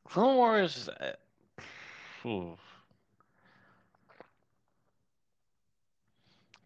Clone 0.06 0.36
Wars. 0.36 0.90
Uh, 0.90 1.14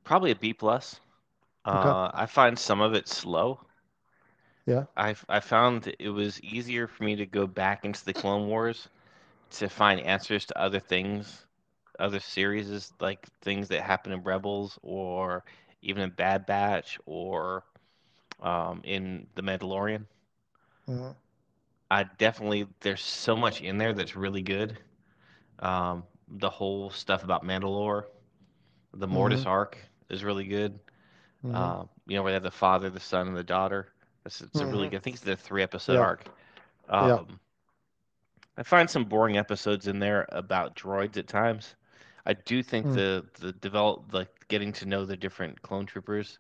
probably 0.04 0.32
a 0.32 0.36
B 0.36 0.54
plus. 0.54 1.00
Okay. 1.68 1.90
Uh, 1.90 2.10
I 2.14 2.26
find 2.26 2.58
some 2.58 2.82
of 2.82 2.94
it 2.94 3.08
slow. 3.08 3.60
Yeah. 4.66 4.86
I 4.98 5.16
I 5.30 5.40
found 5.40 5.94
it 6.00 6.10
was 6.10 6.42
easier 6.42 6.88
for 6.88 7.04
me 7.04 7.16
to 7.16 7.26
go 7.26 7.48
back 7.48 7.86
into 7.86 8.04
the 8.06 8.14
Clone 8.14 8.48
Wars 8.48 8.90
to 9.52 9.70
find 9.70 10.00
answers 10.02 10.46
to 10.48 10.60
other 10.60 10.80
things, 10.80 11.46
other 12.00 12.20
series, 12.20 12.92
like 13.00 13.28
things 13.42 13.70
that 13.70 13.82
happen 13.82 14.12
in 14.12 14.24
Rebels 14.24 14.78
or 14.84 15.44
even 15.88 16.04
in 16.04 16.12
Bad 16.12 16.46
Batch 16.48 17.00
or 17.08 17.66
um, 18.42 18.82
in 18.86 19.28
The 19.36 19.44
Mandalorian. 19.44 20.06
hmm 20.88 21.12
I 21.92 22.04
definitely 22.04 22.68
there's 22.82 23.02
so 23.02 23.36
much 23.36 23.62
in 23.62 23.78
there 23.78 23.94
that's 23.94 24.16
really 24.16 24.42
good. 24.42 24.78
Um, 25.60 26.06
the 26.28 26.50
whole 26.50 26.90
stuff 26.92 27.24
about 27.24 27.44
Mandalore, 27.46 28.06
the 28.94 29.08
Mortis 29.08 29.46
arc 29.46 29.78
is 30.10 30.24
really 30.24 30.46
good. 30.46 30.80
hmm 31.44 31.70
Uh, 31.70 31.86
you 32.08 32.16
know, 32.16 32.24
where 32.24 32.32
they 32.32 32.36
have 32.36 32.44
the 32.44 32.52
father, 32.52 32.90
the 32.90 33.00
son, 33.00 33.28
and 33.28 33.38
the 33.38 33.44
daughter. 33.44 33.88
It's, 34.26 34.42
it's 34.42 34.62
a 34.62 34.68
really 34.68 34.88
hmm 34.88 34.90
good. 34.90 34.98
I 34.98 35.00
think 35.02 35.16
it's 35.18 35.24
the 35.26 35.38
three 35.38 35.64
episode 35.64 36.00
Yeah. 36.00 36.02
arc. 36.02 36.26
Yeah. 37.00 37.20
Um, 37.20 37.40
I 38.58 38.64
find 38.64 38.90
some 38.90 39.06
boring 39.06 39.38
episodes 39.38 39.88
in 39.88 40.00
there 40.00 40.26
about 40.30 40.76
droids 40.76 41.18
at 41.18 41.28
times. 41.28 41.76
I 42.26 42.34
do 42.34 42.62
think 42.62 42.92
Mm. 42.92 43.02
the 43.02 43.26
the 43.40 43.52
develop 43.54 44.14
like 44.14 44.37
getting 44.50 44.74
to 44.74 44.86
know 44.86 45.06
the 45.06 45.18
different 45.18 45.62
clone 45.62 45.86
troopers 45.86 46.40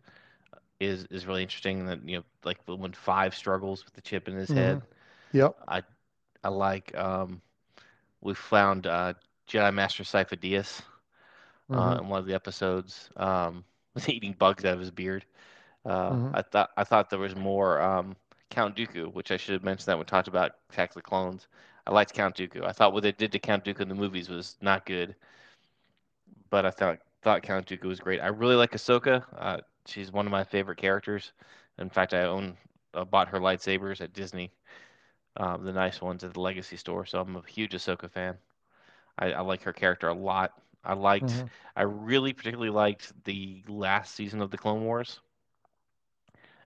is 0.80 1.06
is 1.06 1.26
really 1.26 1.44
interesting. 1.44 1.86
That 1.88 2.08
you 2.08 2.18
know, 2.18 2.24
like 2.44 2.60
when 2.66 2.94
Five 2.94 3.36
struggles 3.36 3.86
with 3.86 3.94
the 3.94 4.02
chip 4.02 4.28
in 4.28 4.36
his 4.36 4.52
hmm 4.52 4.54
head. 4.54 4.82
Yep. 5.34 5.58
I 5.68 5.84
I 6.44 6.50
like 6.50 6.96
um, 6.98 7.42
we 8.22 8.34
found 8.34 8.88
uh, 8.88 9.14
Jedi 9.48 9.74
Master 9.74 10.04
Sifo 10.04 10.38
Dyas 10.40 10.82
uh, 11.74 11.96
hmm 11.96 12.02
in 12.02 12.08
one 12.10 12.20
of 12.20 12.26
the 12.26 12.34
episodes. 12.34 13.10
Um, 13.18 13.64
was 13.94 14.10
eating 14.10 14.34
bugs 14.34 14.66
out 14.66 14.74
of 14.76 14.80
his 14.80 14.92
beard. 14.92 15.26
Uh, 15.86 16.18
hmm 16.18 16.34
I 16.34 16.42
thought 16.42 16.70
I 16.78 16.84
thought 16.84 17.10
there 17.10 17.20
was 17.20 17.36
more 17.36 17.82
um, 17.82 18.16
Count 18.50 18.76
Dooku, 18.76 19.14
which 19.14 19.32
I 19.32 19.38
should 19.38 19.54
have 19.54 19.64
mentioned 19.64 19.88
that 19.88 19.94
when 19.96 20.00
we 20.06 20.06
talked 20.06 20.28
about 20.28 20.52
Attack 20.72 20.94
the 20.94 21.02
Clones. 21.02 21.48
I 21.88 21.92
liked 21.92 22.14
Count 22.14 22.36
Dooku. 22.36 22.64
I 22.66 22.72
thought 22.74 22.94
what 22.94 23.04
they 23.04 23.12
did 23.12 23.32
to 23.34 23.40
Count 23.40 23.66
Dooku 23.66 23.82
in 23.82 23.90
the 23.90 23.96
movies 23.96 24.30
was 24.30 24.58
not 24.62 24.86
good, 24.86 25.16
but 26.50 26.66
I 26.66 26.72
thought 26.72 27.00
thought 27.28 27.44
Count 27.44 27.68
Dooku 27.68 27.88
was 27.88 28.00
great. 28.00 28.22
I 28.22 28.28
really 28.28 28.56
like 28.56 28.72
Ahsoka. 28.74 29.24
Uh, 29.38 29.58
she's 29.88 30.12
one 30.12 30.28
of 30.28 30.32
my 30.32 30.44
favorite 30.44 30.78
characters. 30.78 31.34
In 31.80 31.90
fact, 31.90 32.14
I 32.14 32.24
own 32.24 32.58
uh, 32.94 33.06
bought 33.06 33.30
her 33.30 33.40
lightsabers 33.40 34.02
at 34.02 34.14
Disney, 34.14 34.52
um, 35.38 35.64
the 35.66 35.74
nice 35.74 36.02
ones 36.02 36.24
at 36.24 36.34
the 36.34 36.42
Legacy 36.42 36.78
store. 36.78 37.06
So 37.06 37.20
I'm 37.22 37.36
a 37.38 37.44
huge 37.48 37.74
Ahsoka 37.74 38.10
fan. 38.12 38.38
I, 39.20 39.34
I 39.34 39.42
like 39.42 39.64
her 39.64 39.74
character 39.74 40.10
a 40.10 40.14
lot. 40.14 40.54
I 40.84 40.94
liked, 40.94 41.44
hmm 41.44 41.68
I 41.76 41.84
really 41.84 42.34
particularly 42.34 42.72
liked 42.72 43.14
the 43.26 43.64
last 43.68 44.16
season 44.16 44.42
of 44.42 44.52
the 44.52 44.58
Clone 44.58 44.84
Wars. 44.84 45.22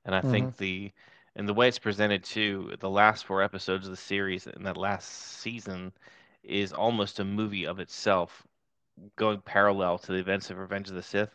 And 0.06 0.16
I 0.16 0.22
hmm 0.22 0.50
think 0.50 0.58
the 0.58 0.92
and 1.36 1.48
the 1.48 1.54
way 1.54 1.68
it's 1.68 1.80
presented 1.80 2.24
too, 2.24 2.76
the 2.80 2.90
last 2.90 3.26
four 3.26 3.42
episodes 3.42 3.86
of 3.88 3.92
the 3.92 3.98
series 3.98 4.48
in 4.48 4.64
that 4.64 4.78
last 4.78 5.08
season 5.10 5.94
is 6.44 6.74
almost 6.74 7.20
a 7.20 7.26
movie 7.26 7.66
of 7.66 7.80
itself, 7.80 8.48
going 9.16 9.42
parallel 9.42 9.98
to 10.00 10.12
the 10.14 10.20
events 10.20 10.50
of 10.50 10.58
Revenge 10.58 10.90
of 10.90 10.96
the 10.96 11.04
Sith, 11.04 11.34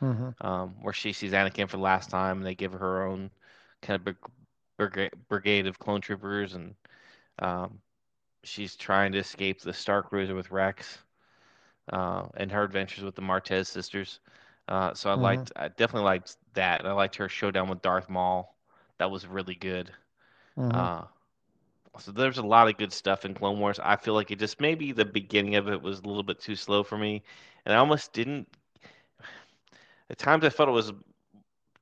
hmm 0.00 0.30
um, 0.40 0.76
where 0.82 0.92
she 0.92 1.12
sees 1.12 1.32
Anakin 1.32 1.68
for 1.68 1.76
the 1.76 1.82
last 1.82 2.10
time, 2.10 2.38
and 2.38 2.46
they 2.46 2.54
give 2.54 2.72
her 2.72 2.78
her 2.78 3.02
own 3.06 3.30
kind 3.82 3.96
of 3.96 4.16
brig- 4.78 5.12
brigade, 5.28 5.66
of 5.66 5.78
clone 5.78 6.00
troopers, 6.00 6.54
and 6.54 6.74
um, 7.40 7.80
she's 8.44 8.76
trying 8.76 9.12
to 9.12 9.18
escape 9.18 9.60
the 9.60 9.72
Star 9.72 10.02
Cruiser 10.02 10.34
with 10.34 10.50
Rex, 10.50 10.98
uh, 11.92 12.26
and 12.36 12.50
her 12.52 12.62
adventures 12.64 13.04
with 13.04 13.14
the 13.14 13.22
Martez 13.22 13.68
sisters. 13.68 14.20
Uh, 14.68 14.94
so 14.94 15.10
I 15.10 15.14
hmm 15.14 15.42
liked, 15.42 15.52
I 15.56 15.68
definitely 15.68 16.04
liked 16.06 16.36
that. 16.54 16.80
And 16.80 16.88
I 16.88 16.92
liked 16.92 17.16
her 17.16 17.28
showdown 17.28 17.68
with 17.68 17.82
Darth 17.82 18.08
Maul. 18.08 18.56
That 18.98 19.10
was 19.10 19.26
really 19.26 19.54
good. 19.54 19.90
hmm 20.56 20.86
Uh, 20.86 21.04
So 21.98 22.12
there's 22.12 22.38
a 22.38 22.42
lot 22.42 22.68
of 22.68 22.76
good 22.76 22.92
stuff 22.92 23.24
in 23.24 23.34
Clone 23.34 23.58
Wars. 23.58 23.80
I 23.82 23.96
feel 23.96 24.14
like 24.14 24.30
it 24.30 24.38
just 24.38 24.60
maybe 24.60 24.92
the 24.92 25.04
beginning 25.04 25.56
of 25.56 25.68
it 25.68 25.82
was 25.82 26.00
a 26.00 26.06
little 26.06 26.22
bit 26.22 26.40
too 26.40 26.54
slow 26.56 26.82
for 26.82 26.96
me, 26.96 27.22
and 27.64 27.74
I 27.74 27.78
almost 27.78 28.12
didn't. 28.12 28.48
At 30.10 30.18
times, 30.18 30.44
I 30.44 30.48
felt 30.48 30.68
it 30.68 30.72
was 30.72 30.92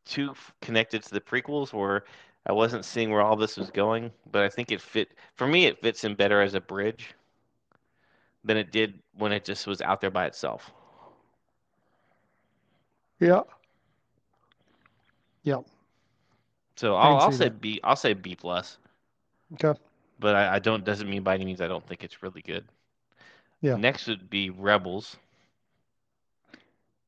too 0.05 0.35
connected 0.61 1.03
to 1.03 1.14
the 1.14 1.21
prequels, 1.21 1.73
where 1.73 2.05
I 2.47 2.53
wasn't 2.53 2.85
seeing 2.85 3.11
where 3.11 3.23
all 3.23 3.37
this 3.37 3.57
was 3.57 3.71
going. 3.71 4.11
But 4.33 4.43
I 4.43 4.49
think 4.49 4.73
it 4.73 4.81
fit 4.81 5.11
for 5.35 5.47
me. 5.47 5.67
It 5.67 5.81
fits 5.81 6.05
in 6.05 6.14
better 6.14 6.41
as 6.41 6.55
a 6.55 6.61
bridge 6.61 7.14
than 8.45 8.57
it 8.57 8.73
did 8.73 8.99
when 9.19 9.33
it 9.33 9.45
just 9.45 9.67
was 9.67 9.81
out 9.83 10.01
there 10.01 10.11
by 10.11 10.27
itself. 10.27 10.73
Yeah. 13.21 13.43
Yeah. 15.43 15.61
So 16.77 16.95
I'll, 16.95 17.19
I'll 17.19 17.33
say 17.33 17.49
that. 17.49 17.61
B. 17.61 17.81
I'll 17.83 17.97
say 17.97 18.14
B 18.14 18.35
plus. 18.35 18.79
Okay. 19.55 19.79
But 20.19 20.35
I, 20.35 20.55
I, 20.55 20.59
don't 20.59 20.85
doesn't 20.85 21.09
mean 21.09 21.23
by 21.23 21.35
any 21.35 21.45
means 21.45 21.61
I 21.61 21.69
don't 21.69 21.87
think 21.87 22.03
it's 22.03 22.23
really 22.23 22.43
good. 22.43 22.64
Yeah. 23.61 23.77
Next 23.77 24.07
would 24.07 24.31
be 24.31 24.51
Rebels. 24.51 25.17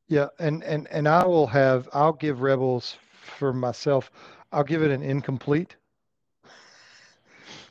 Yeah, 0.09 0.29
and 0.39 0.63
and 0.65 0.89
and 0.89 1.07
I 1.07 1.27
will 1.27 1.47
have 1.47 1.89
I'll 1.93 2.13
give 2.13 2.41
Rebels 2.41 2.97
for 3.39 3.53
myself. 3.53 4.11
I'll 4.53 4.65
give 4.65 4.83
it 4.83 4.91
an 4.91 5.03
incomplete 5.03 5.77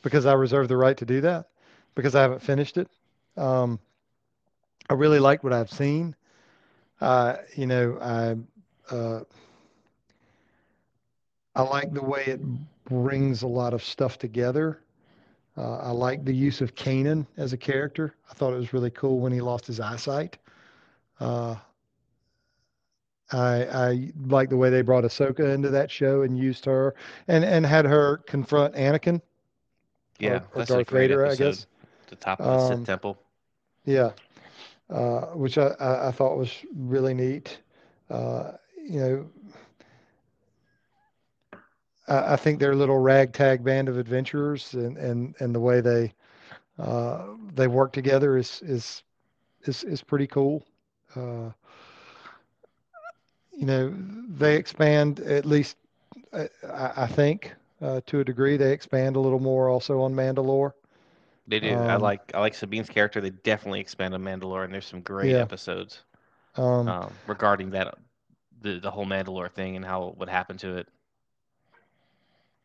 because 0.03 0.25
I 0.25 0.33
reserve 0.33 0.67
the 0.67 0.77
right 0.77 0.95
to 0.97 1.05
do 1.05 1.21
that 1.21 1.49
because 1.95 2.13
I 2.13 2.21
haven't 2.21 2.41
finished 2.41 2.77
it. 2.77 2.87
Um, 3.35 3.79
I 4.89 4.93
really 4.93 5.19
like 5.19 5.43
what 5.43 5.53
I've 5.53 5.71
seen. 5.71 6.15
Uh, 7.01 7.37
you 7.55 7.65
know, 7.65 7.97
I 7.99 8.93
uh, 8.93 9.23
I 11.55 11.63
like 11.63 11.91
the 11.91 12.03
way 12.03 12.23
it 12.25 12.41
brings 12.85 13.41
a 13.41 13.47
lot 13.47 13.73
of 13.73 13.83
stuff 13.83 14.19
together. 14.19 14.79
Uh, 15.57 15.77
I 15.77 15.91
like 15.91 16.23
the 16.23 16.33
use 16.33 16.61
of 16.61 16.75
Kanan 16.75 17.25
as 17.37 17.51
a 17.51 17.57
character. 17.57 18.13
I 18.29 18.33
thought 18.35 18.53
it 18.53 18.57
was 18.57 18.73
really 18.73 18.91
cool 18.91 19.19
when 19.19 19.31
he 19.31 19.41
lost 19.41 19.65
his 19.65 19.79
eyesight. 19.79 20.37
Uh, 21.19 21.55
I, 23.31 23.65
I 23.65 24.11
like 24.27 24.49
the 24.49 24.57
way 24.57 24.69
they 24.69 24.81
brought 24.81 25.03
Ahsoka 25.03 25.53
into 25.53 25.69
that 25.69 25.89
show 25.89 26.21
and 26.21 26.37
used 26.37 26.63
her 26.65 26.95
and, 27.27 27.43
and 27.43 27.65
had 27.65 27.85
her 27.85 28.17
confront 28.17 28.75
Anakin. 28.75 29.21
Yeah, 30.19 30.41
or, 30.53 30.61
or 30.61 30.65
Darth 30.65 30.89
Vader, 30.89 31.25
episode. 31.25 31.43
I 31.43 31.47
guess. 31.49 31.67
The 32.09 32.15
top 32.15 32.39
of 32.39 32.45
the 32.45 32.73
um, 32.73 32.79
Sith 32.79 32.85
temple. 32.85 33.17
Yeah, 33.85 34.11
uh, 34.89 35.21
which 35.33 35.57
I, 35.57 35.67
I, 35.79 36.07
I, 36.07 36.11
thought 36.11 36.37
was 36.37 36.51
really 36.75 37.13
neat. 37.13 37.59
Uh, 38.09 38.53
you 38.81 38.99
know, 38.99 39.29
I, 42.07 42.33
I 42.33 42.35
think 42.35 42.59
their 42.59 42.75
little 42.75 42.97
ragtag 42.99 43.63
band 43.63 43.89
of 43.89 43.97
adventurers 43.97 44.73
and, 44.73 44.97
and, 44.97 45.35
and 45.39 45.53
the 45.53 45.59
way 45.59 45.81
they 45.81 46.13
uh, 46.79 47.23
they 47.55 47.67
work 47.67 47.91
together 47.91 48.37
is 48.37 48.61
is 48.61 49.03
is 49.63 49.83
is 49.83 50.03
pretty 50.03 50.27
cool. 50.27 50.63
Uh, 51.15 51.51
you 53.51 53.65
know, 53.65 53.93
they 54.29 54.55
expand 54.55 55.19
at 55.21 55.45
least, 55.45 55.77
uh, 56.31 56.45
I, 56.71 57.03
I 57.03 57.07
think, 57.07 57.53
uh, 57.81 58.01
to 58.05 58.19
a 58.19 58.23
degree. 58.23 58.55
They 58.55 58.71
expand 58.71 59.15
a 59.15 59.19
little 59.19 59.39
more 59.39 59.69
also 59.69 60.01
on 60.01 60.13
Mandalore. 60.13 60.73
They 61.47 61.59
do. 61.59 61.73
Um, 61.73 61.89
I 61.89 61.95
like 61.95 62.31
I 62.35 62.39
like 62.39 62.53
Sabine's 62.53 62.89
character. 62.89 63.21
They 63.21 63.31
definitely 63.31 63.79
expand 63.79 64.13
on 64.13 64.21
Mandalore, 64.21 64.65
and 64.65 64.73
there's 64.73 64.85
some 64.85 65.01
great 65.01 65.31
yeah. 65.31 65.39
episodes 65.39 66.01
um, 66.55 66.87
um, 66.87 67.13
regarding 67.25 67.71
that 67.71 67.95
the 68.61 68.79
the 68.79 68.91
whole 68.91 69.05
Mandalore 69.05 69.51
thing 69.51 69.75
and 69.75 69.85
how 69.85 70.13
what 70.17 70.29
happened 70.29 70.59
to 70.59 70.77
it. 70.77 70.87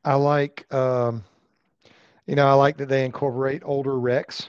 I 0.05 0.15
like, 0.15 0.73
um, 0.73 1.25
you 2.27 2.35
know, 2.35 2.47
I 2.47 2.55
like 2.55 2.77
that 2.79 2.89
they 2.89 3.05
incorporate 3.05 3.63
older 3.65 3.99
Rex 3.99 4.49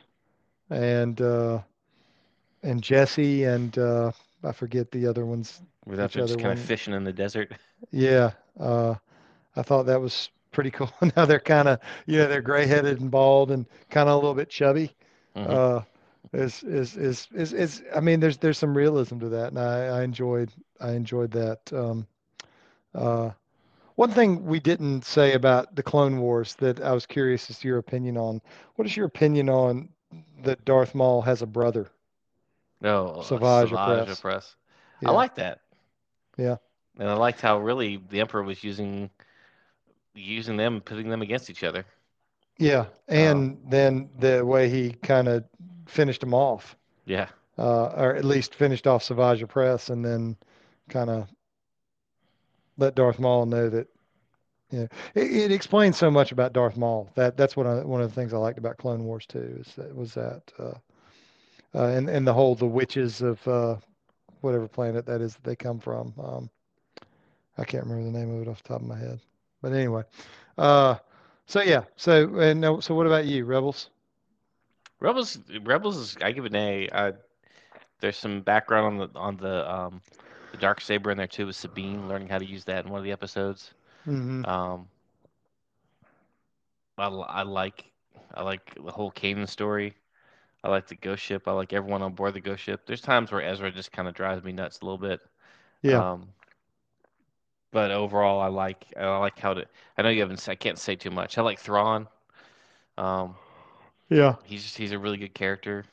and 0.70 1.20
uh, 1.22 1.60
and 2.64 2.82
Jesse 2.82 3.44
and 3.44 3.78
uh, 3.78 4.12
I 4.44 4.52
forget 4.52 4.92
the 4.92 5.08
other 5.08 5.26
ones. 5.26 5.62
Without 5.86 6.12
just 6.12 6.36
kind 6.36 6.50
one. 6.50 6.58
of 6.58 6.64
fishing 6.64 6.94
in 6.94 7.04
the 7.04 7.14
desert. 7.14 7.52
Yeah, 7.92 8.32
uh, 8.60 8.96
I 9.56 9.62
thought 9.64 9.84
that 9.88 10.00
was 10.00 10.30
pretty 10.54 10.72
cool. 10.72 10.90
now 11.18 11.26
they're 11.26 11.40
kind 11.40 11.68
of, 11.68 11.80
you 12.06 12.18
know, 12.18 12.28
they're 12.28 12.42
gray 12.42 12.66
headed 12.66 13.02
and 13.02 13.12
bald 13.12 13.52
and 13.52 13.66
kind 13.90 14.08
of 14.08 14.14
a 14.14 14.16
little 14.16 14.34
bit 14.34 14.50
chubby. 14.50 14.96
Mm-hmm. 15.36 15.52
Uh, 15.52 15.82
is, 16.32 16.64
is, 16.64 16.96
is, 16.96 17.28
is, 17.34 17.54
is, 17.54 17.84
I 17.94 18.00
mean, 18.00 18.20
there's, 18.20 18.38
there's 18.38 18.58
some 18.58 18.76
realism 18.76 19.20
to 19.20 19.30
that. 19.30 19.50
And 19.50 19.60
I, 19.60 19.88
I 19.88 20.04
enjoyed, 20.04 20.52
I 20.80 20.92
enjoyed 20.94 21.32
that. 21.32 21.60
Um, 21.74 22.08
uh, 22.96 23.32
one 23.96 24.12
thing 24.12 24.46
we 24.46 24.60
didn't 24.60 25.06
say 25.06 25.34
about 25.34 25.76
the 25.76 25.84
Clone 25.84 26.20
Wars 26.20 26.56
that 26.56 26.82
I 26.82 26.94
was 26.94 27.06
curious 27.06 27.50
as 27.50 27.60
to 27.60 27.68
your 27.68 27.78
opinion 27.78 28.18
on. 28.18 28.42
What 28.76 28.88
is 28.88 28.96
your 28.96 29.06
opinion 29.06 29.50
on 29.50 29.90
that 30.44 30.66
Darth 30.66 30.96
Maul 30.96 31.22
has 31.22 31.42
a 31.42 31.48
brother? 31.48 31.90
No, 32.82 33.22
Savage, 33.24 33.70
Savage 33.70 34.10
Opress. 34.10 34.56
Yeah. 35.02 35.10
I 35.10 35.12
like 35.12 35.36
that. 35.36 35.62
Yeah. 36.38 36.58
And 37.00 37.10
I 37.10 37.14
liked 37.14 37.42
how 37.42 37.60
really 37.60 38.02
the 38.10 38.20
Emperor 38.20 38.44
was 38.44 38.64
using 38.64 39.10
using 40.16 40.58
them, 40.58 40.82
putting 40.82 41.10
them 41.10 41.22
against 41.22 41.50
each 41.50 41.64
other. 41.64 41.86
Yeah, 42.58 42.86
and 43.08 43.52
um, 43.52 43.58
then 43.68 44.10
the 44.20 44.46
way 44.46 44.70
he 44.70 44.92
kind 44.92 45.28
of 45.28 45.44
finished 45.88 46.22
them 46.22 46.34
off. 46.34 46.76
Yeah. 47.06 47.28
Uh, 47.58 47.86
or 47.88 48.16
at 48.16 48.26
least 48.26 48.56
finished 48.56 48.86
off 48.88 49.04
Savage 49.04 49.42
Opress, 49.42 49.90
and 49.90 50.04
then 50.06 50.38
kind 50.90 51.10
of 51.10 51.28
let 52.78 52.96
Darth 52.96 53.20
Maul 53.20 53.46
know 53.46 53.70
that. 53.70 53.88
Yeah, 54.72 54.88
it, 55.14 55.32
it, 55.32 55.52
explains 55.52 55.98
so 55.98 56.10
much 56.10 56.32
about 56.32 56.54
Darth 56.54 56.78
Maul. 56.78 57.08
That 57.14 57.38
that's 57.38 57.56
what 57.56 57.68
I, 57.68 57.84
one 57.84 58.02
of 58.02 58.10
the 58.10 58.16
things 58.16 58.34
I 58.34 58.38
liked 58.38 58.58
about 58.58 58.78
Clone 58.78 59.04
Wars 59.04 59.28
too. 59.28 59.58
Is 59.60 59.76
that 59.76 59.96
was 59.96 60.16
that, 60.16 60.42
uh, 60.58 60.74
uh, 61.76 61.88
and 61.90 62.10
and 62.10 62.26
the 62.26 62.34
whole 62.34 62.56
the 62.56 62.66
witches 62.66 63.22
of 63.22 63.48
uh, 63.48 63.76
whatever 64.42 64.68
planet 64.68 65.06
that 65.06 65.22
is 65.22 65.36
that 65.36 65.44
they 65.44 65.56
come 65.56 65.80
from. 65.80 66.14
Um, 66.20 66.50
I 67.58 67.66
can't 67.66 67.84
remember 67.84 68.12
the 68.12 68.18
name 68.18 68.36
of 68.36 68.42
it 68.42 68.50
off 68.50 68.64
the 68.64 68.70
top 68.70 68.82
of 68.82 68.88
my 68.88 68.98
head. 68.98 69.20
But 69.62 69.74
anyway, 69.74 70.04
uh, 70.58 70.96
so 71.46 71.62
yeah, 71.62 71.84
so 71.96 72.40
and 72.40 72.84
so 72.84 72.96
what 72.96 73.06
about 73.06 73.26
you, 73.26 73.46
Rebels? 73.46 73.92
Rebels, 75.00 75.38
Rebels 75.64 75.98
is 75.98 76.18
I 76.22 76.32
give 76.32 76.46
it 76.46 76.54
an 76.54 76.58
A. 76.58 76.90
I, 76.92 77.14
there's 78.00 78.18
some 78.18 78.42
background 78.42 79.02
on 79.02 79.10
the 79.12 79.20
on 79.20 79.38
the 79.38 79.72
um, 79.72 80.02
the 80.54 80.60
dark 80.60 80.80
saber 80.80 81.12
in 81.12 81.18
there 81.18 81.28
too 81.28 81.48
with 81.48 81.56
Sabine 81.56 82.08
learning 82.08 82.30
how 82.30 82.38
to 82.38 82.46
use 82.46 82.64
that 82.66 82.86
in 82.86 82.92
one 82.92 83.00
of 83.00 83.04
the 83.04 83.12
episodes. 83.12 83.74
Mm-hmm. 84.08 84.46
Um, 84.46 84.88
I, 86.98 87.08
I 87.08 87.42
like 87.42 87.86
I 88.36 88.44
like 88.44 88.76
the 88.76 88.92
whole 88.92 89.12
Kanan 89.12 89.50
story. 89.50 89.96
I 90.64 90.70
like 90.70 90.88
the 90.88 90.96
ghost 90.96 91.24
ship. 91.24 91.48
I 91.48 91.52
like 91.52 91.74
everyone 91.74 92.04
on 92.04 92.14
board 92.14 92.36
the 92.36 92.40
ghost 92.40 92.62
ship. 92.62 92.82
There's 92.86 93.02
times 93.02 93.32
where 93.32 93.42
Ezra 93.42 93.72
just 93.72 93.92
kind 93.92 94.08
of 94.08 94.14
drives 94.14 94.44
me 94.44 94.54
nuts 94.54 94.80
a 94.80 94.86
little 94.86 95.00
bit. 95.00 95.20
Yeah. 95.82 96.12
Um, 96.12 96.28
but 97.72 97.90
overall, 97.90 98.40
I 98.40 98.48
like 98.48 98.86
I 98.96 99.18
like 99.18 99.40
how 99.40 99.56
to. 99.56 99.66
I 99.98 100.04
know 100.04 100.10
you 100.10 100.22
haven't. 100.22 100.48
I 100.48 100.56
can't 100.56 100.78
say 100.78 100.96
too 100.96 101.10
much. 101.10 101.40
I 101.40 101.42
like 101.42 101.60
Thrawn. 101.60 102.08
Um, 102.96 103.36
yeah, 104.10 104.36
he's 104.44 104.62
just, 104.62 104.78
he's 104.78 104.92
a 104.92 105.00
really 105.00 105.18
good 105.18 105.34
character. 105.34 105.84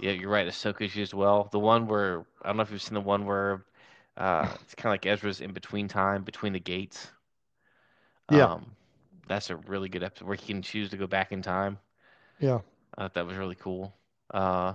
Yeah, 0.00 0.12
you're 0.12 0.30
right. 0.30 0.46
Ahsoka's 0.46 0.94
used 0.94 1.14
well. 1.14 1.48
The 1.52 1.58
one 1.58 1.86
where 1.86 2.24
I 2.42 2.48
don't 2.48 2.56
know 2.56 2.62
if 2.62 2.70
you've 2.70 2.82
seen 2.82 2.94
the 2.94 3.00
one 3.00 3.24
where 3.26 3.64
uh, 4.16 4.48
it's 4.62 4.74
kind 4.74 4.90
of 4.90 4.92
like 4.92 5.06
Ezra's 5.06 5.40
in 5.40 5.52
between 5.52 5.88
time 5.88 6.22
between 6.22 6.52
the 6.52 6.60
gates. 6.60 7.08
Yeah, 8.30 8.54
um, 8.54 8.66
that's 9.28 9.50
a 9.50 9.56
really 9.56 9.88
good 9.88 10.02
episode 10.02 10.26
where 10.26 10.36
he 10.36 10.46
can 10.46 10.62
choose 10.62 10.90
to 10.90 10.96
go 10.96 11.06
back 11.06 11.32
in 11.32 11.42
time. 11.42 11.78
Yeah, 12.40 12.60
I 12.96 13.02
thought 13.02 13.14
that 13.14 13.26
was 13.26 13.36
really 13.36 13.54
cool. 13.54 13.94
Uh, 14.32 14.74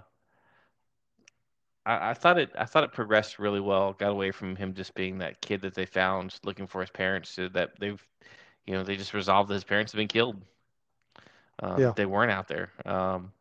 I, 1.85 2.11
I, 2.11 2.13
thought 2.13 2.39
it 2.39 2.51
I 2.57 2.65
thought 2.65 2.83
it 2.83 2.93
progressed 2.93 3.39
really 3.39 3.59
well. 3.59 3.93
Got 3.93 4.11
away 4.11 4.31
from 4.31 4.55
him 4.55 4.73
just 4.73 4.95
being 4.95 5.17
that 5.19 5.41
kid 5.41 5.61
that 5.61 5.75
they 5.75 5.85
found 5.85 6.35
looking 6.43 6.67
for 6.67 6.81
his 6.81 6.89
parents 6.89 7.35
to 7.35 7.49
that 7.49 7.71
they've 7.79 8.01
you 8.65 8.73
know, 8.73 8.83
they 8.83 8.95
just 8.95 9.13
resolved 9.13 9.49
that 9.49 9.55
his 9.55 9.63
parents 9.63 9.91
have 9.91 9.97
been 9.97 10.07
killed. 10.07 10.37
Um, 11.59 11.79
yeah. 11.79 11.93
They 11.95 12.05
weren't 12.05 12.31
out 12.31 12.47
there. 12.47 12.71
Um, 12.85 13.31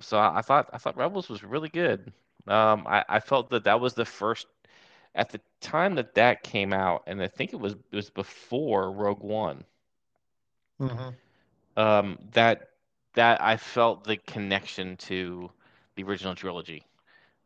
so 0.00 0.18
I, 0.18 0.42
thought 0.42 0.70
I 0.72 0.78
thought 0.78 0.96
Rebels 0.96 1.28
was 1.28 1.42
really 1.42 1.68
good. 1.68 2.12
Um, 2.46 2.86
I, 2.86 3.04
I 3.08 3.20
felt 3.20 3.50
that 3.50 3.64
that 3.64 3.80
was 3.80 3.94
the 3.94 4.04
first 4.04 4.46
at 5.14 5.30
the 5.30 5.40
time 5.60 5.94
that 5.96 6.14
that 6.14 6.42
came 6.42 6.72
out, 6.72 7.04
and 7.06 7.22
I 7.22 7.28
think 7.28 7.52
it 7.52 7.60
was 7.60 7.74
it 7.74 7.96
was 7.96 8.10
before 8.10 8.90
Rogue 8.92 9.22
One. 9.22 9.64
Mm-hmm. 10.80 11.10
Um, 11.76 12.18
that 12.32 12.70
that 13.14 13.42
I 13.42 13.56
felt 13.56 14.04
the 14.04 14.16
connection 14.16 14.96
to 14.98 15.50
the 15.96 16.04
original 16.04 16.34
trilogy 16.34 16.84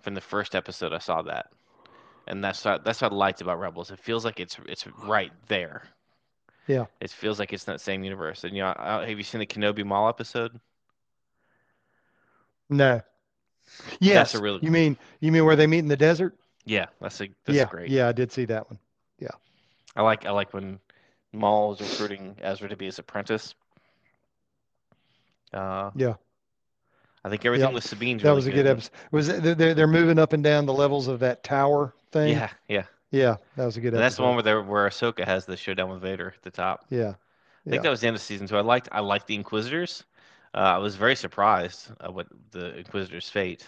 from 0.03 0.15
the 0.15 0.21
first 0.21 0.55
episode. 0.55 0.93
I 0.93 0.99
saw 0.99 1.23
that, 1.23 1.51
and 2.27 2.45
that's 2.45 2.65
what, 2.65 2.85
that's 2.85 3.01
what 3.03 3.13
I 3.13 3.15
liked 3.15 3.41
about 3.41 3.59
Rebels. 3.59 3.91
It 3.91 3.99
feels 3.99 4.25
like 4.25 4.41
it's 4.41 4.59
it's 4.67 4.87
right 5.05 5.33
there. 5.49 5.83
Yeah, 6.67 6.87
it 7.01 7.11
feels 7.11 7.39
like 7.39 7.53
it's 7.53 7.67
in 7.67 7.73
that 7.73 7.81
same 7.81 8.05
universe. 8.05 8.45
And 8.45 8.55
you 8.55 8.63
know, 8.63 8.75
have 8.79 9.09
you 9.09 9.25
seen 9.25 9.41
the 9.41 9.47
Kenobi 9.47 9.85
Maul 9.85 10.09
episode? 10.09 10.61
No. 12.71 13.01
Yes. 14.01 14.15
That's 14.33 14.35
a 14.37 14.43
really. 14.43 14.61
You 14.63 14.71
mean 14.71 14.97
you 15.21 15.33
mean 15.33 15.45
where 15.45 15.57
they 15.57 15.67
meet 15.67 15.79
in 15.81 15.89
the 15.89 15.97
desert? 15.97 16.35
Yeah, 16.65 16.87
that's 17.01 17.21
a 17.21 17.29
that's 17.45 17.57
yeah, 17.57 17.65
great. 17.67 17.91
Yeah, 17.91 18.09
I 18.09 18.13
did 18.13 18.31
see 18.33 18.45
that 18.47 18.69
one. 18.71 18.79
Yeah. 19.19 19.29
I 19.97 20.03
like 20.03 20.27
I 20.27 20.31
like 20.31 20.53
when 20.55 20.79
Maul 21.33 21.75
is 21.75 21.81
recruiting 21.81 22.37
Ezra 22.41 22.69
to 22.69 22.77
be 22.77 22.87
his 22.87 22.99
apprentice. 22.99 23.55
Uh, 25.53 25.91
Yeah. 25.95 26.15
I 27.27 27.31
think 27.31 27.45
everything 27.47 27.69
Yep. 27.69 27.75
with 27.75 27.85
Sabine's 27.85 28.23
That 28.23 28.29
really 28.29 28.37
was 28.37 28.47
a 28.47 28.51
good 28.51 28.57
good. 28.65 28.67
episode. 28.67 28.91
Was 29.11 29.29
it, 29.29 29.57
they're 29.59 29.73
they're 29.75 29.87
moving 29.87 30.19
up 30.19 30.33
and 30.35 30.45
down 30.45 30.67
the 30.67 30.75
levels 30.75 31.09
of 31.09 31.21
that 31.21 31.43
tower 31.43 31.95
thing? 32.13 32.33
Yeah, 32.37 32.51
yeah. 32.69 32.85
Yeah, 33.11 33.37
that 33.57 33.65
was 33.65 33.77
a 33.77 33.81
good 33.81 33.95
And 33.95 34.03
that's 34.03 34.17
the 34.17 34.23
one 34.23 34.35
where 34.35 34.43
they 34.43 34.55
where 34.55 34.89
Ahsoka 34.89 35.25
has 35.25 35.47
the 35.47 35.57
showdown 35.57 35.89
with 35.91 36.03
Vader 36.03 36.35
at 36.37 36.43
the 36.43 36.51
top. 36.51 36.85
Yeah. 36.91 37.01
I 37.01 37.15
Yeah. 37.65 37.71
think 37.71 37.83
that 37.85 37.91
was 37.91 38.01
the 38.01 38.09
end 38.09 38.17
of 38.17 38.23
season 38.23 38.47
two. 38.47 38.57
I 38.59 38.61
liked 38.61 38.89
I 38.93 39.01
liked 39.01 39.27
the 39.27 39.37
Inquisitors. 39.37 40.05
Uh, 40.55 40.59
I 40.59 40.79
was 40.79 40.97
very 40.97 41.17
surprised 41.17 41.91
at 42.01 42.15
what 42.15 42.29
the 42.53 42.77
Inquisitor's 42.79 43.29
fate, 43.29 43.67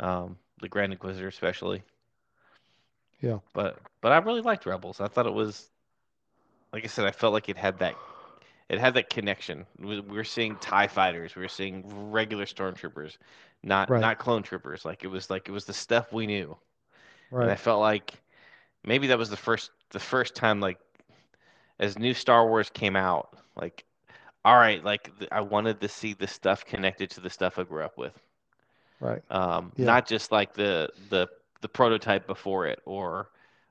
um, 0.00 0.38
the 0.60 0.68
Grand 0.68 0.92
Inquisitor 0.92 1.28
especially. 1.28 1.84
Yeah. 3.20 3.38
But 3.54 3.80
but 4.00 4.12
I 4.12 4.18
really 4.18 4.40
liked 4.40 4.66
Rebels. 4.66 5.00
I 5.00 5.08
thought 5.08 5.26
it 5.26 5.34
was, 5.34 5.70
like 6.72 6.84
I 6.84 6.88
said, 6.88 7.06
I 7.06 7.12
felt 7.12 7.32
like 7.32 7.48
it 7.48 7.56
had 7.56 7.78
that 7.80 7.96
it 8.68 8.78
had 8.80 8.94
that 8.94 9.10
connection. 9.10 9.66
We 9.78 10.00
we 10.00 10.16
were 10.16 10.24
seeing 10.24 10.58
Tie 10.58 10.88
fighters. 10.88 11.36
We 11.36 11.42
were 11.42 11.48
seeing 11.48 11.84
regular 12.12 12.46
stormtroopers, 12.46 13.18
not 13.62 13.90
Right. 13.90 14.00
not 14.00 14.18
clone 14.18 14.42
troopers. 14.44 14.84
Like 14.84 15.04
it 15.04 15.08
was 15.08 15.30
like 15.30 15.48
it 15.48 15.52
was 15.52 15.66
the 15.66 15.74
stuff 15.74 16.12
we 16.12 16.26
knew. 16.26 16.58
And 17.40 17.50
I 17.50 17.56
felt 17.56 17.80
like 17.80 18.14
maybe 18.84 19.08
that 19.08 19.18
was 19.18 19.30
the 19.30 19.36
first 19.38 19.72
the 19.92 20.00
first 20.00 20.36
time 20.36 20.60
like 20.60 20.80
as 21.78 21.98
new 21.98 22.14
Star 22.14 22.46
Wars 22.46 22.70
came 22.70 22.96
out, 22.96 23.38
like 23.56 23.85
all 24.46 24.56
right, 24.56 24.84
like 24.84 25.12
I 25.32 25.42
wanted 25.42 25.80
to 25.82 25.88
see 25.88 26.14
the 26.14 26.28
stuff 26.28 26.64
connected 26.64 27.10
to 27.12 27.20
the 27.20 27.30
stuff 27.30 27.58
I 27.58 27.64
grew 27.64 27.84
up 27.84 27.98
with. 27.98 28.18
Right. 29.00 29.22
Um, 29.30 29.72
Yeah. 29.76 29.86
not 29.86 30.06
just 30.06 30.32
like 30.32 30.54
the 30.54 30.90
the 31.10 31.28
the 31.62 31.68
prototype 31.68 32.26
before 32.26 32.66
it 32.66 32.80
or 32.86 33.30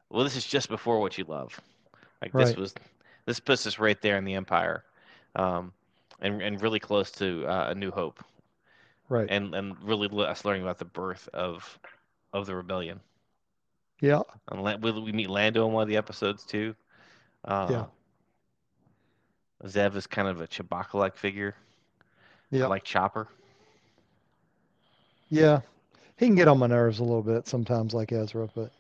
well 0.09 0.23
this 0.23 0.35
is 0.37 0.45
just 0.45 0.69
before 0.69 0.99
what 1.01 1.17
you 1.17 1.25
love. 1.25 1.61
Like 2.21 2.35
this 2.35 2.55
was 2.55 2.75
this 3.25 3.39
puts 3.39 3.67
us 3.67 3.79
right 3.79 4.01
there 4.01 4.17
in 4.17 4.25
the 4.25 4.35
Empire. 4.35 4.85
Um, 5.35 5.73
and 6.21 6.41
and 6.41 6.61
really 6.61 6.79
close 6.79 7.11
to 7.13 7.45
uh, 7.47 7.69
A 7.71 7.75
New 7.75 7.91
Hope 7.91 8.23
Right. 9.09 9.29
and 9.29 9.55
and 9.55 9.75
really 9.83 10.09
us 10.25 10.45
learning 10.45 10.63
about 10.63 10.79
the 10.79 10.85
birth 10.85 11.29
of 11.33 11.79
of 12.33 12.45
the 12.47 12.55
rebellion. 12.55 13.01
Yeah. 14.01 14.23
And 14.51 14.83
we, 14.83 14.91
we 14.91 15.13
meet 15.13 15.29
Lando 15.29 15.67
in 15.67 15.73
one 15.73 15.83
of 15.83 15.89
the 15.89 15.97
episodes 15.97 16.45
too. 16.45 16.75
Uh, 17.45 17.71
Yeah. 17.71 17.85
Zeb 19.67 19.95
is 19.95 20.07
kind 20.07 20.27
of 20.27 20.41
a 20.41 20.47
Chewbacca-like 20.47 21.15
figure. 21.15 21.55
Yeah. 22.51 22.67
like 22.67 22.83
Chopper. 22.83 23.27
Yeah. 25.29 25.61
He 26.17 26.27
can 26.27 26.35
get 26.35 26.47
on 26.47 26.59
my 26.59 26.67
nerves 26.67 26.99
a 26.99 27.03
little 27.03 27.23
bit 27.23 27.47
sometimes, 27.47 27.93
like 27.93 28.11
Ezra, 28.11 28.47
but 28.55 28.71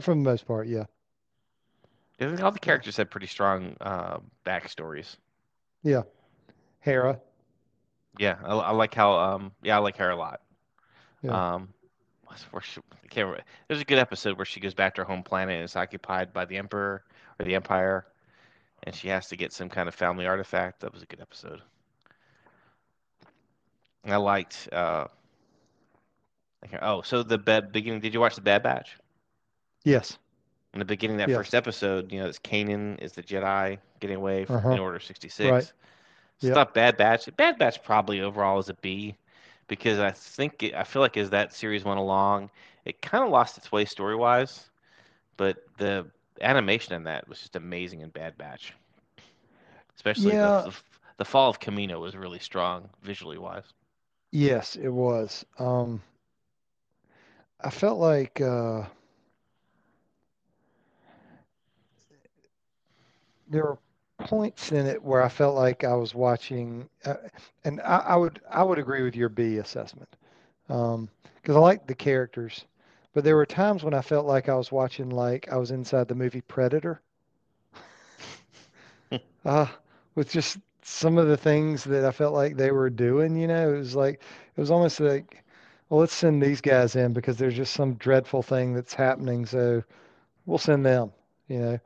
for 0.00 0.14
the 0.14 0.20
most 0.20 0.46
part, 0.46 0.66
yeah. 0.68 0.84
All 2.20 2.52
the 2.52 2.58
characters 2.60 2.96
have 2.96 3.10
pretty 3.10 3.26
strong 3.26 3.76
uh, 3.80 4.18
backstories. 4.46 5.16
Yeah. 5.82 6.02
Hera. 6.80 7.20
Yeah, 8.18 8.36
I, 8.44 8.54
I 8.54 8.70
like 8.72 8.94
how. 8.94 9.14
Um, 9.14 9.52
yeah, 9.62 9.76
I 9.76 9.80
like 9.80 9.96
her 9.96 10.10
a 10.10 10.16
lot. 10.16 10.40
Yeah. 11.22 11.54
Um, 11.54 11.68
where 12.50 12.62
she, 12.62 12.80
I 12.92 13.06
can't 13.08 13.26
remember. 13.26 13.44
There's 13.68 13.80
a 13.80 13.84
good 13.84 13.98
episode 13.98 14.38
where 14.38 14.46
she 14.46 14.60
goes 14.60 14.74
back 14.74 14.94
to 14.94 15.02
her 15.02 15.04
home 15.06 15.22
planet 15.22 15.56
and 15.56 15.64
is 15.64 15.76
occupied 15.76 16.32
by 16.32 16.44
the 16.44 16.56
Emperor 16.56 17.02
or 17.38 17.44
the 17.44 17.54
Empire, 17.54 18.06
and 18.84 18.94
she 18.94 19.08
has 19.08 19.28
to 19.28 19.36
get 19.36 19.52
some 19.52 19.68
kind 19.68 19.88
of 19.88 19.94
family 19.94 20.26
artifact. 20.26 20.80
That 20.80 20.92
was 20.92 21.02
a 21.02 21.06
good 21.06 21.20
episode. 21.20 21.62
I 24.04 24.16
liked. 24.16 24.68
Uh, 24.72 25.06
oh, 26.82 27.02
so 27.02 27.22
the 27.22 27.38
bad 27.38 27.72
beginning. 27.72 28.00
Did 28.00 28.14
you 28.14 28.20
watch 28.20 28.34
the 28.36 28.40
Bad 28.42 28.62
Batch? 28.62 28.98
Yes. 29.84 30.18
In 30.72 30.78
the 30.78 30.84
beginning, 30.84 31.16
of 31.16 31.18
that 31.20 31.30
Yes. 31.30 31.34
first 31.34 31.54
episode, 31.54 32.12
you 32.12 32.20
know, 32.20 32.26
it's 32.26 32.38
Kanan 32.38 32.98
is 33.00 33.12
the 33.12 33.22
Jedi 33.22 33.78
getting 34.00 34.16
away 34.16 34.44
from, 34.44 34.70
in 34.70 34.78
Uh-huh. 34.78 34.78
Order 34.78 34.98
66. 35.00 35.72
Right. 35.72 35.72
So 36.38 36.50
Yep. 36.50 36.54
not 36.54 36.74
Bad 36.74 36.96
Batch. 36.96 37.28
Bad 37.36 37.58
Batch 37.58 37.82
probably 37.82 38.20
overall 38.20 38.58
is 38.58 38.68
a 38.68 38.74
B 38.74 39.16
because 39.68 39.98
I 39.98 40.10
think 40.10 40.62
it, 40.62 40.74
I 40.74 40.84
feel 40.84 41.02
like 41.02 41.16
as 41.16 41.30
that 41.30 41.52
series 41.52 41.84
went 41.84 41.98
along, 42.00 42.50
it 42.84 43.00
kind 43.02 43.24
of 43.24 43.30
lost 43.30 43.56
its 43.58 43.70
way 43.70 43.84
story 43.84 44.16
wise, 44.16 44.70
but 45.36 45.56
the 45.78 46.06
animation 46.40 46.94
in 46.94 47.04
that 47.04 47.28
was 47.28 47.40
just 47.40 47.56
amazing 47.56 48.00
in 48.00 48.10
Bad 48.10 48.36
Batch. 48.36 48.74
Especially 49.94 50.34
Yeah. 50.34 50.36
the, 50.36 50.52
the 50.62 50.74
the 51.18 51.24
fall 51.24 51.48
of 51.50 51.58
Kamino 51.60 52.00
was 52.00 52.16
really 52.16 52.38
strong 52.38 52.90
visually 53.02 53.38
wise. 53.38 53.72
Yes, 54.32 54.76
it 54.76 54.88
was. 54.90 55.44
Um, 55.58 56.02
I 57.60 57.70
felt 57.70 57.98
like 57.98 58.40
uh, 58.40 58.84
there 63.48 63.64
were 63.64 63.78
points 64.18 64.72
in 64.72 64.86
it 64.86 65.02
where 65.02 65.22
I 65.22 65.28
felt 65.28 65.54
like 65.56 65.84
I 65.84 65.94
was 65.94 66.14
watching, 66.14 66.88
uh, 67.04 67.14
and 67.64 67.80
I, 67.80 67.98
I 67.98 68.16
would 68.16 68.40
I 68.48 68.62
would 68.62 68.78
agree 68.78 69.02
with 69.02 69.16
your 69.16 69.28
B 69.28 69.58
assessment, 69.58 70.08
um, 70.68 71.08
because 71.36 71.56
I 71.56 71.60
like 71.60 71.86
the 71.86 71.94
characters, 71.94 72.64
but 73.12 73.24
there 73.24 73.36
were 73.36 73.46
times 73.46 73.82
when 73.84 73.94
I 73.94 74.02
felt 74.02 74.26
like 74.26 74.48
I 74.48 74.54
was 74.56 74.72
watching 74.72 75.10
like 75.10 75.48
I 75.50 75.56
was 75.56 75.70
inside 75.70 76.08
the 76.08 76.14
movie 76.14 76.42
Predator, 76.42 77.00
uh, 79.44 79.66
with 80.14 80.30
just 80.30 80.58
some 80.82 81.18
of 81.18 81.28
the 81.28 81.36
things 81.36 81.84
that 81.84 82.04
I 82.04 82.10
felt 82.10 82.34
like 82.34 82.56
they 82.56 82.70
were 82.70 82.90
doing. 82.90 83.36
You 83.36 83.46
know, 83.48 83.74
it 83.74 83.78
was 83.78 83.94
like 83.94 84.14
it 84.56 84.60
was 84.60 84.70
almost 84.70 85.00
like, 85.00 85.44
well, 85.88 86.00
let's 86.00 86.14
send 86.14 86.42
these 86.42 86.60
guys 86.60 86.96
in 86.96 87.12
because 87.12 87.36
there's 87.36 87.54
just 87.56 87.74
some 87.74 87.94
dreadful 87.94 88.42
thing 88.42 88.74
that's 88.74 88.94
happening, 88.94 89.46
so 89.46 89.82
we'll 90.46 90.58
send 90.58 90.84
them. 90.86 91.12
You 91.48 91.58
know. 91.58 91.78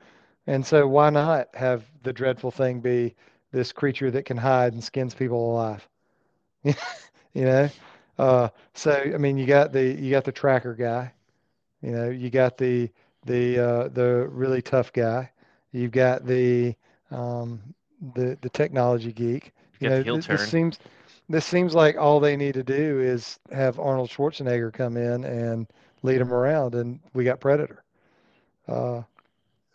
And 0.47 0.65
so 0.67 0.87
why 0.89 1.11
not 1.11 1.55
have 1.55 1.85
the 2.03 2.13
dreadful 2.13 2.51
thing 2.51 2.81
be 2.81 3.15
this 3.53 3.73
creature 3.73 4.11
that 4.13 4.25
can 4.27 4.37
hide 4.39 4.73
and 4.75 4.83
skins 4.85 5.15
people 5.15 5.53
alive? 5.53 5.89
You 7.35 7.45
know? 7.45 7.71
Uh, 8.19 8.49
so 8.75 8.93
I 8.93 9.19
mean, 9.19 9.39
you 9.39 9.47
got 9.47 9.73
the 9.73 9.85
you 9.85 10.11
got 10.11 10.25
the 10.25 10.33
tracker 10.33 10.75
guy, 10.75 11.13
you 11.87 11.95
know, 11.95 12.11
you 12.11 12.31
got 12.31 12.59
the 12.59 12.91
the 13.27 13.61
uh, 13.61 13.89
the 13.89 14.29
really 14.33 14.63
tough 14.63 14.93
guy, 14.93 15.33
you've 15.73 15.93
got 15.93 16.27
the 16.27 16.77
um, 17.13 17.61
the 18.15 18.39
the 18.43 18.51
technology 18.51 19.13
geek. 19.13 19.53
You 19.81 19.89
You 19.89 19.91
know, 19.91 20.05
th- 20.05 20.27
this 20.29 20.43
turn. 20.43 20.51
seems 20.51 20.81
this 21.31 21.47
seems 21.47 21.75
like 21.75 21.97
all 21.97 22.21
they 22.21 22.37
need 22.37 22.55
to 22.55 22.65
do 22.65 23.01
is 23.01 23.41
have 23.53 23.79
Arnold 23.81 24.11
Schwarzenegger 24.11 24.73
come 24.73 24.97
in 24.97 25.25
and 25.25 25.67
lead 26.03 26.21
them 26.21 26.33
around, 26.33 26.75
and 26.75 27.01
we 27.15 27.25
got 27.25 27.41
Predator. 27.41 27.85
Uh, 28.69 29.03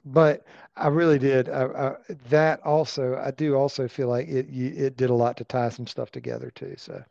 but 0.05 0.45
I 0.78 0.88
really 0.89 1.20
did. 1.20 1.49
I, 1.49 1.66
I, 1.66 1.95
that 2.30 2.62
also, 2.64 3.18
I 3.18 3.32
do 3.32 3.55
also 3.55 3.88
feel 3.88 4.09
like 4.09 4.28
it 4.30 4.49
you, 4.49 4.74
it 4.76 4.97
did 4.97 5.09
a 5.09 5.16
lot 5.16 5.38
to 5.38 5.45
tie 5.45 5.70
some 5.70 5.88
stuff 5.88 6.12
together 6.12 6.51
too. 6.51 6.76
So, 6.78 7.03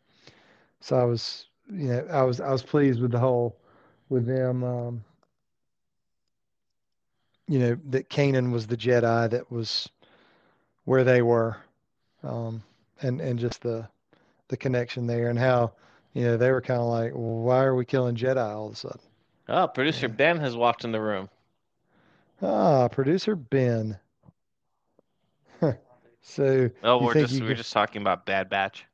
so 0.80 0.96
I 0.98 1.05
was, 1.05 1.48
you 1.72 1.88
know, 1.88 2.07
I 2.11 2.22
was 2.22 2.40
I 2.40 2.51
was 2.51 2.62
pleased 2.62 3.01
with 3.01 3.12
the 3.12 3.18
whole, 3.18 3.57
with 4.11 4.27
them. 4.27 4.63
Um, 4.63 5.05
you 7.49 7.59
know, 7.59 7.77
that 7.89 8.11
Kanan 8.11 8.53
was 8.53 8.67
the 8.67 8.77
Jedi 8.77 9.31
that 9.31 9.51
was 9.51 9.89
where 10.85 11.03
they 11.05 11.23
were, 11.23 11.57
um, 12.23 12.63
and 13.01 13.21
and 13.21 13.39
just 13.39 13.63
the 13.63 13.89
the 14.49 14.57
connection 14.57 15.07
there 15.07 15.29
and 15.31 15.39
how, 15.39 15.73
you 16.13 16.25
know, 16.25 16.37
they 16.37 16.51
were 16.51 16.61
kind 16.61 16.81
of 16.81 16.87
like, 16.89 17.13
well, 17.15 17.39
why 17.43 17.63
are 17.65 17.75
we 17.75 17.85
killing 17.85 18.15
Jedi 18.17 18.37
all 18.45 18.67
of 18.67 18.73
a 18.73 18.77
sudden? 18.77 19.01
Oh, 19.49 19.67
producer 19.69 20.07
Yeah. 20.07 20.13
Ben 20.13 20.39
has 20.39 20.57
walked 20.57 20.85
in 20.85 20.93
the 20.93 21.01
room. 21.01 21.29
Ah, 22.43 22.89
producer 22.89 23.35
Ben. 23.37 23.99
So 26.23 26.71
Oh, 26.85 27.03
we're 27.03 27.15
just 27.15 27.35
we 27.35 27.41
are 27.41 27.49
could- 27.49 27.57
just 27.57 27.73
talking 27.73 28.03
about 28.03 28.27
Bad 28.27 28.49
Batch. 28.51 28.85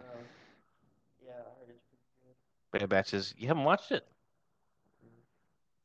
Yeah, 0.00 1.32
I 1.32 1.34
heard 1.60 1.68
it's 1.68 1.84
pretty 1.90 2.34
good. 2.72 2.78
Bad 2.80 2.88
Batch 2.88 3.12
is 3.12 3.34
you 3.36 3.48
haven't 3.48 3.64
watched 3.64 3.90
it. 3.90 4.06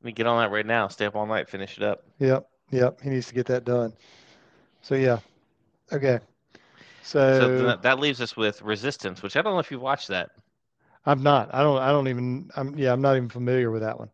Let 0.01 0.05
me 0.05 0.11
get 0.13 0.27
on 0.27 0.41
that 0.41 0.51
right 0.51 0.65
now. 0.65 0.87
Stay 0.89 1.05
up 1.05 1.15
all 1.15 1.25
night, 1.27 1.49
finish 1.49 1.77
it 1.77 1.83
up. 1.83 2.03
Yep, 2.19 2.47
yep, 2.71 3.01
he 3.01 3.09
needs 3.09 3.27
to 3.27 3.33
get 3.35 3.47
that 3.47 3.65
done. 3.65 3.93
So 4.81 4.95
yeah, 4.95 5.19
okay. 5.91 6.19
So 7.31 7.49
So 7.49 7.77
that 7.77 7.99
leaves 7.99 8.21
us 8.21 8.35
with 8.35 8.61
Resistance, 8.61 9.21
which 9.23 9.35
I 9.35 9.41
don't 9.41 9.53
know 9.53 9.59
if 9.59 9.71
you've 9.71 9.81
watched 9.81 10.07
that. 10.09 10.31
I'm 11.05 11.23
not. 11.23 11.53
I 11.53 11.63
don't. 11.63 11.77
I 11.79 11.89
don't 11.91 12.07
even. 12.07 12.49
I'm. 12.55 12.77
Yeah, 12.77 12.93
I'm 12.93 13.01
not 13.01 13.15
even 13.15 13.29
familiar 13.29 13.71
with 13.71 13.81
that 13.81 13.99
one. 13.99 14.09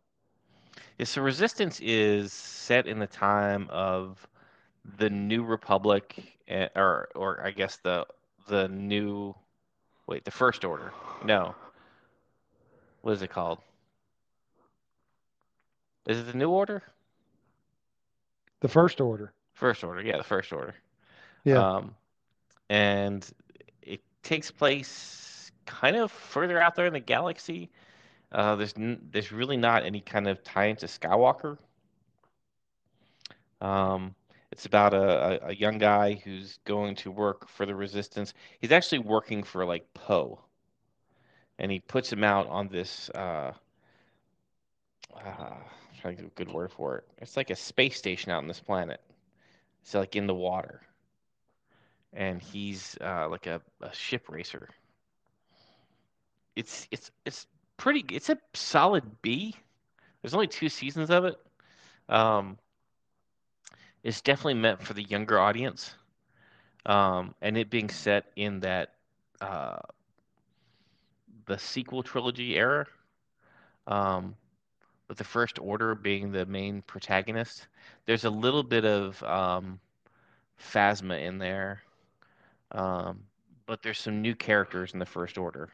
Yeah, 0.98 1.06
so 1.06 1.22
Resistance 1.22 1.80
is 1.82 2.34
set 2.34 2.88
in 2.88 3.00
the 3.00 3.08
time 3.08 3.68
of 3.70 4.28
the 4.98 5.10
New 5.10 5.44
Republic, 5.44 6.38
eh, 6.48 6.68
or 6.76 7.10
or 7.16 7.42
I 7.46 7.52
guess 7.52 7.78
the 7.78 8.06
the 8.48 8.68
new, 8.68 9.36
wait, 10.08 10.26
the 10.26 10.32
First 10.32 10.66
Order. 10.66 10.94
No, 11.24 11.56
what 13.02 13.14
is 13.14 13.22
it 13.22 13.30
called? 13.30 13.60
Is 16.08 16.20
it 16.20 16.28
the 16.32 16.38
New 16.38 16.50
Order? 16.50 16.82
The 18.62 18.68
First 18.68 19.02
Order. 19.02 19.34
First 19.54 19.84
Order, 19.84 20.02
yeah, 20.02 20.18
the 20.18 20.24
First 20.24 20.52
Order. 20.52 20.76
Yeah. 21.44 21.60
Um, 21.60 21.96
and 22.70 23.30
it 23.82 24.02
takes 24.24 24.50
place 24.50 25.52
kind 25.66 25.96
of 25.96 26.12
further 26.12 26.60
out 26.62 26.76
there 26.76 26.86
in 26.86 26.94
the 26.94 27.00
galaxy. 27.00 27.70
Uh, 28.32 28.56
there's 28.56 28.74
n- 28.78 29.02
there's 29.12 29.32
really 29.32 29.58
not 29.58 29.84
any 29.84 30.02
kind 30.02 30.28
of 30.28 30.44
tie 30.44 30.66
into 30.66 30.86
Skywalker. 30.86 31.58
Um, 33.62 34.16
It's 34.52 34.66
about 34.66 34.94
a, 34.94 35.46
a, 35.46 35.50
a 35.50 35.56
young 35.56 35.78
guy 35.78 36.22
who's 36.24 36.60
going 36.66 36.96
to 36.96 37.12
work 37.12 37.50
for 37.50 37.66
the 37.66 37.76
resistance. 37.76 38.34
He's 38.60 38.72
actually 38.72 39.00
working 39.00 39.44
for 39.44 39.66
like 39.66 39.86
Poe, 39.94 40.40
and 41.60 41.72
he 41.72 41.80
puts 41.80 42.12
him 42.12 42.24
out 42.24 42.48
on 42.48 42.68
this. 42.70 43.10
Uh, 43.12 43.54
uh, 45.16 45.56
trying 45.98 46.20
a 46.20 46.24
good 46.36 46.52
word 46.52 46.72
for 46.72 46.98
it. 46.98 47.04
It's 47.20 47.38
like 47.38 47.50
a 47.50 47.56
space 47.56 47.98
station 47.98 48.32
out 48.32 48.40
on 48.40 48.48
this 48.48 48.60
planet. 48.60 49.02
It's 49.82 49.94
like 49.94 50.16
in 50.16 50.28
the 50.28 50.36
water, 50.36 50.82
and 52.14 52.42
he's 52.42 52.98
uh, 53.02 53.28
like 53.30 53.48
a, 53.48 53.62
a 53.82 53.94
ship 53.94 54.30
racer. 54.30 54.70
It's 56.56 56.88
it's 56.92 57.12
it's 57.26 57.48
pretty. 57.78 58.04
It's 58.12 58.30
a 58.30 58.38
solid 58.54 59.04
B. 59.22 59.56
There's 60.22 60.34
only 60.34 60.48
two 60.48 60.70
seasons 60.70 61.10
of 61.10 61.26
it. 61.26 61.36
Um, 62.10 62.58
it's 64.04 64.22
definitely 64.22 64.56
meant 64.56 64.82
for 64.82 64.94
the 64.94 65.04
younger 65.04 65.40
audience, 65.40 65.94
um, 66.86 67.34
and 67.42 67.58
it 67.58 67.70
being 67.70 67.90
set 67.90 68.26
in 68.36 68.60
that 68.62 68.94
uh, 69.42 69.80
the 71.46 71.58
sequel 71.58 72.04
trilogy 72.04 72.56
era, 72.56 72.86
um, 73.88 74.36
with 75.08 75.18
the 75.18 75.24
First 75.24 75.60
Order 75.60 75.96
being 75.96 76.32
the 76.32 76.46
main 76.46 76.82
protagonist. 76.84 77.68
There's 78.06 78.26
a 78.26 78.30
little 78.30 78.64
bit 78.64 78.86
of 78.86 79.22
um, 79.24 79.80
Phasma 80.60 81.22
in 81.26 81.38
there, 81.38 81.82
um, 82.72 83.20
but 83.66 83.82
there's 83.82 84.00
some 84.00 84.22
new 84.22 84.36
characters 84.36 84.94
in 84.94 85.00
the 85.00 85.06
First 85.06 85.38
Order 85.38 85.70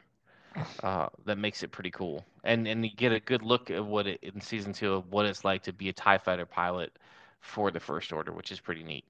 uh, 0.82 1.08
that 1.24 1.38
makes 1.38 1.62
it 1.62 1.70
pretty 1.72 1.90
cool. 1.90 2.24
And 2.44 2.66
and 2.68 2.84
you 2.84 2.90
get 2.94 3.12
a 3.12 3.20
good 3.20 3.42
look 3.42 3.70
at 3.70 3.84
what 3.84 4.06
it 4.06 4.20
in 4.22 4.40
season 4.40 4.72
two 4.72 4.92
of 4.94 5.10
what 5.10 5.26
it's 5.26 5.44
like 5.44 5.62
to 5.64 5.72
be 5.72 5.88
a 5.88 5.92
Tie 5.92 6.18
Fighter 6.18 6.46
pilot 6.46 6.92
for 7.40 7.70
the 7.70 7.80
First 7.80 8.12
Order, 8.12 8.32
which 8.32 8.52
is 8.52 8.60
pretty 8.60 8.82
neat. 8.82 9.04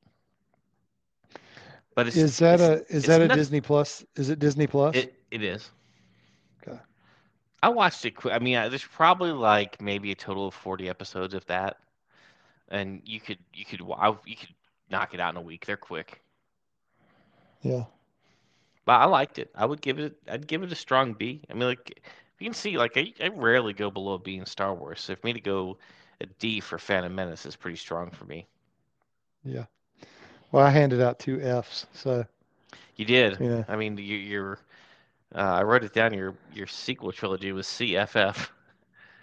But 1.94 2.08
it's, 2.08 2.16
Is 2.16 2.38
that 2.38 2.60
it's- 2.60 2.90
a 2.90 2.96
is 2.96 3.04
that 3.04 3.20
a 3.20 3.28
not- 3.28 3.36
Disney 3.36 3.60
Plus? 3.60 4.04
Is 4.16 4.30
it 4.30 4.38
Disney 4.38 4.66
Plus? 4.66 4.96
It 4.96 5.14
it 5.30 5.42
is. 5.42 5.70
I 7.64 7.68
watched 7.70 8.04
it. 8.04 8.14
I 8.26 8.38
mean, 8.38 8.56
I- 8.56 8.68
there's 8.68 8.84
probably 8.84 9.32
like 9.32 9.80
maybe 9.80 10.12
a 10.12 10.16
total 10.16 10.48
of 10.48 10.54
40 10.54 10.88
episodes, 10.88 11.34
if 11.34 11.46
that. 11.46 11.78
And 12.68 13.02
you 13.04 13.20
could 13.20 13.38
you 13.54 13.64
could 13.64 13.80
I- 13.96 14.16
you 14.26 14.36
could 14.36 14.54
knock 14.90 15.14
it 15.14 15.20
out 15.20 15.32
in 15.34 15.38
a 15.38 15.42
week. 15.42 15.66
They're 15.66 15.76
quick. 15.76 16.22
yeah. 17.62 17.84
But 18.84 19.00
I 19.00 19.04
liked 19.06 19.38
it. 19.38 19.50
I 19.54 19.64
would 19.66 19.80
give 19.80 19.98
it. 19.98 20.16
I'd 20.28 20.46
give 20.46 20.62
it 20.62 20.72
a 20.72 20.76
strong 20.76 21.14
B. 21.14 21.42
I 21.50 21.54
mean, 21.54 21.68
like 21.68 22.00
you 22.38 22.46
can 22.46 22.54
see, 22.54 22.76
like 22.78 22.96
I, 22.96 23.12
I 23.20 23.28
rarely 23.28 23.72
go 23.72 23.90
below 23.90 24.18
B 24.18 24.36
in 24.36 24.46
Star 24.46 24.74
Wars. 24.74 25.00
So 25.00 25.14
for 25.16 25.26
me 25.26 25.32
to 25.32 25.40
go 25.40 25.78
a 26.20 26.26
D 26.26 26.60
for 26.60 26.78
Phantom 26.78 27.14
Menace 27.14 27.46
is 27.46 27.56
pretty 27.56 27.76
strong 27.76 28.10
for 28.10 28.24
me. 28.26 28.46
Yeah. 29.44 29.64
Well, 30.52 30.64
I 30.64 30.70
handed 30.70 31.00
out 31.00 31.18
two 31.18 31.40
Fs, 31.40 31.86
so 31.94 32.26
You 32.96 33.04
did. 33.06 33.40
Yeah. 33.40 33.64
I 33.68 33.76
mean, 33.76 33.96
you, 33.96 34.16
your 34.16 34.58
uh, 35.34 35.38
I 35.38 35.62
wrote 35.62 35.84
it 35.84 35.92
down. 35.92 36.14
Your 36.14 36.34
your 36.52 36.66
sequel 36.66 37.12
trilogy 37.12 37.52
was 37.52 37.66
CFF. 37.66 38.48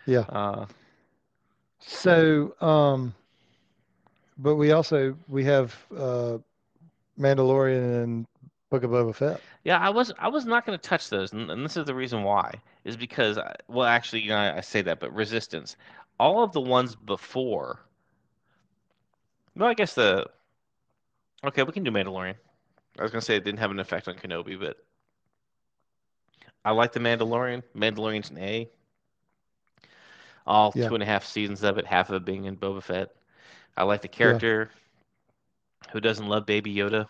Yeah. 0.05 0.25
Uh, 0.29 0.65
So, 1.79 2.55
um, 2.61 3.13
but 4.37 4.55
we 4.55 4.71
also 4.71 5.17
we 5.27 5.43
have 5.45 5.75
uh, 5.95 6.37
Mandalorian 7.19 8.03
and 8.03 8.27
Book 8.69 8.83
of 8.83 8.91
Boba 8.91 9.15
Fett. 9.15 9.41
Yeah, 9.63 9.79
I 9.79 9.89
was 9.89 10.11
I 10.19 10.27
was 10.27 10.45
not 10.45 10.65
going 10.65 10.77
to 10.77 10.81
touch 10.89 11.09
those, 11.09 11.33
and, 11.33 11.49
and 11.51 11.63
this 11.65 11.77
is 11.77 11.85
the 11.85 11.95
reason 11.95 12.23
why 12.23 12.53
is 12.83 12.97
because 12.97 13.37
I, 13.37 13.55
well, 13.67 13.85
actually, 13.87 14.21
you 14.21 14.29
know, 14.29 14.37
I, 14.37 14.57
I 14.57 14.61
say 14.61 14.81
that, 14.83 14.99
but 14.99 15.13
Resistance, 15.13 15.75
all 16.19 16.43
of 16.43 16.51
the 16.51 16.61
ones 16.61 16.95
before. 16.95 17.79
No, 19.55 19.65
I 19.65 19.73
guess 19.73 19.93
the. 19.95 20.25
Okay, 21.43 21.63
we 21.63 21.71
can 21.71 21.83
do 21.83 21.91
Mandalorian. 21.91 22.35
I 22.99 23.03
was 23.03 23.11
going 23.11 23.21
to 23.21 23.25
say 23.25 23.35
it 23.35 23.43
didn't 23.43 23.59
have 23.59 23.71
an 23.71 23.79
effect 23.79 24.07
on 24.07 24.15
Kenobi, 24.15 24.59
but 24.59 24.77
I 26.63 26.71
like 26.71 26.91
the 26.93 26.99
Mandalorian. 26.99 27.63
Mandalorian's 27.75 28.29
an 28.29 28.37
A. 28.37 28.69
All 30.45 30.71
Yeah. 30.75 30.87
two 30.87 30.95
and 30.95 31.03
a 31.03 31.05
half 31.05 31.25
seasons 31.25 31.63
of 31.63 31.77
it, 31.77 31.85
half 31.85 32.09
of 32.09 32.15
it 32.15 32.25
being 32.25 32.45
in 32.45 32.57
Boba 32.57 32.81
Fett. 32.83 33.15
I 33.77 33.83
like 33.83 34.01
the 34.01 34.07
character. 34.07 34.69
Who 35.91 35.99
doesn't 35.99 36.27
love 36.27 36.45
Baby 36.45 36.73
Yoda? 36.75 37.07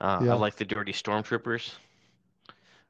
Uh, 0.00 0.20
Yeah. 0.22 0.32
I 0.32 0.34
like 0.36 0.56
the 0.56 0.64
Dirty 0.64 0.92
Stormtroopers. 0.92 1.72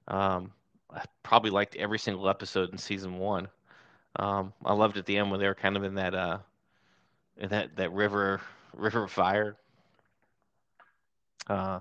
Um, 0.09 0.53
I 0.91 1.03
probably 1.23 1.51
liked 1.51 1.77
every 1.77 1.99
single 1.99 2.29
episode 2.29 2.71
in 2.71 2.79
season 2.79 3.19
one. 3.19 3.49
Um, 4.17 4.53
I 4.65 4.73
loved 4.75 4.97
at 4.97 5.07
the 5.07 5.19
end 5.19 5.31
when 5.31 5.41
they 5.41 5.47
were 5.49 5.55
kind 5.55 5.77
of 5.77 5.85
in 5.85 5.95
that 5.97 6.15
uh, 6.15 6.39
in 7.37 7.49
that 7.51 7.77
that 7.77 7.91
river 7.93 8.41
river 8.75 9.05
of 9.05 9.11
fire. 9.11 9.57
Uh, 11.49 11.81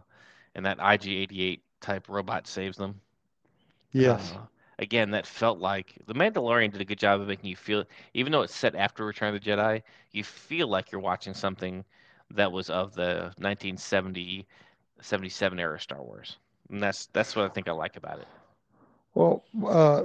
and 0.55 0.65
that 0.65 0.79
IG-88 0.79 1.61
type 1.79 2.09
robot 2.09 2.47
saves 2.47 2.77
them. 2.77 2.99
Yes. 3.93 4.33
Uh, 4.33 4.45
again, 4.79 5.11
that 5.11 5.25
felt 5.27 5.59
like 5.59 5.95
the 6.07 6.13
Mandalorian 6.13 6.71
did 6.71 6.81
a 6.81 6.85
good 6.85 6.99
job 6.99 7.21
of 7.21 7.27
making 7.27 7.49
you 7.49 7.55
feel, 7.55 7.85
even 8.13 8.31
though 8.31 8.41
it's 8.41 8.55
set 8.55 8.75
after 8.75 9.05
Return 9.05 9.33
of 9.33 9.41
the 9.41 9.49
Jedi, 9.49 9.81
you 10.11 10.23
feel 10.23 10.67
like 10.67 10.91
you're 10.91 11.01
watching 11.01 11.33
something 11.33 11.85
that 12.31 12.51
was 12.51 12.69
of 12.69 12.93
the 12.95 13.33
1970, 13.37 14.47
77 15.01 15.59
era 15.59 15.79
Star 15.79 16.01
Wars. 16.01 16.37
And 16.69 16.81
that's 16.81 17.07
that's 17.07 17.35
what 17.35 17.45
I 17.45 17.49
think 17.49 17.67
I 17.67 17.71
like 17.71 17.97
about 17.97 18.19
it. 18.19 18.27
Well, 19.13 19.43
uh, 19.67 20.03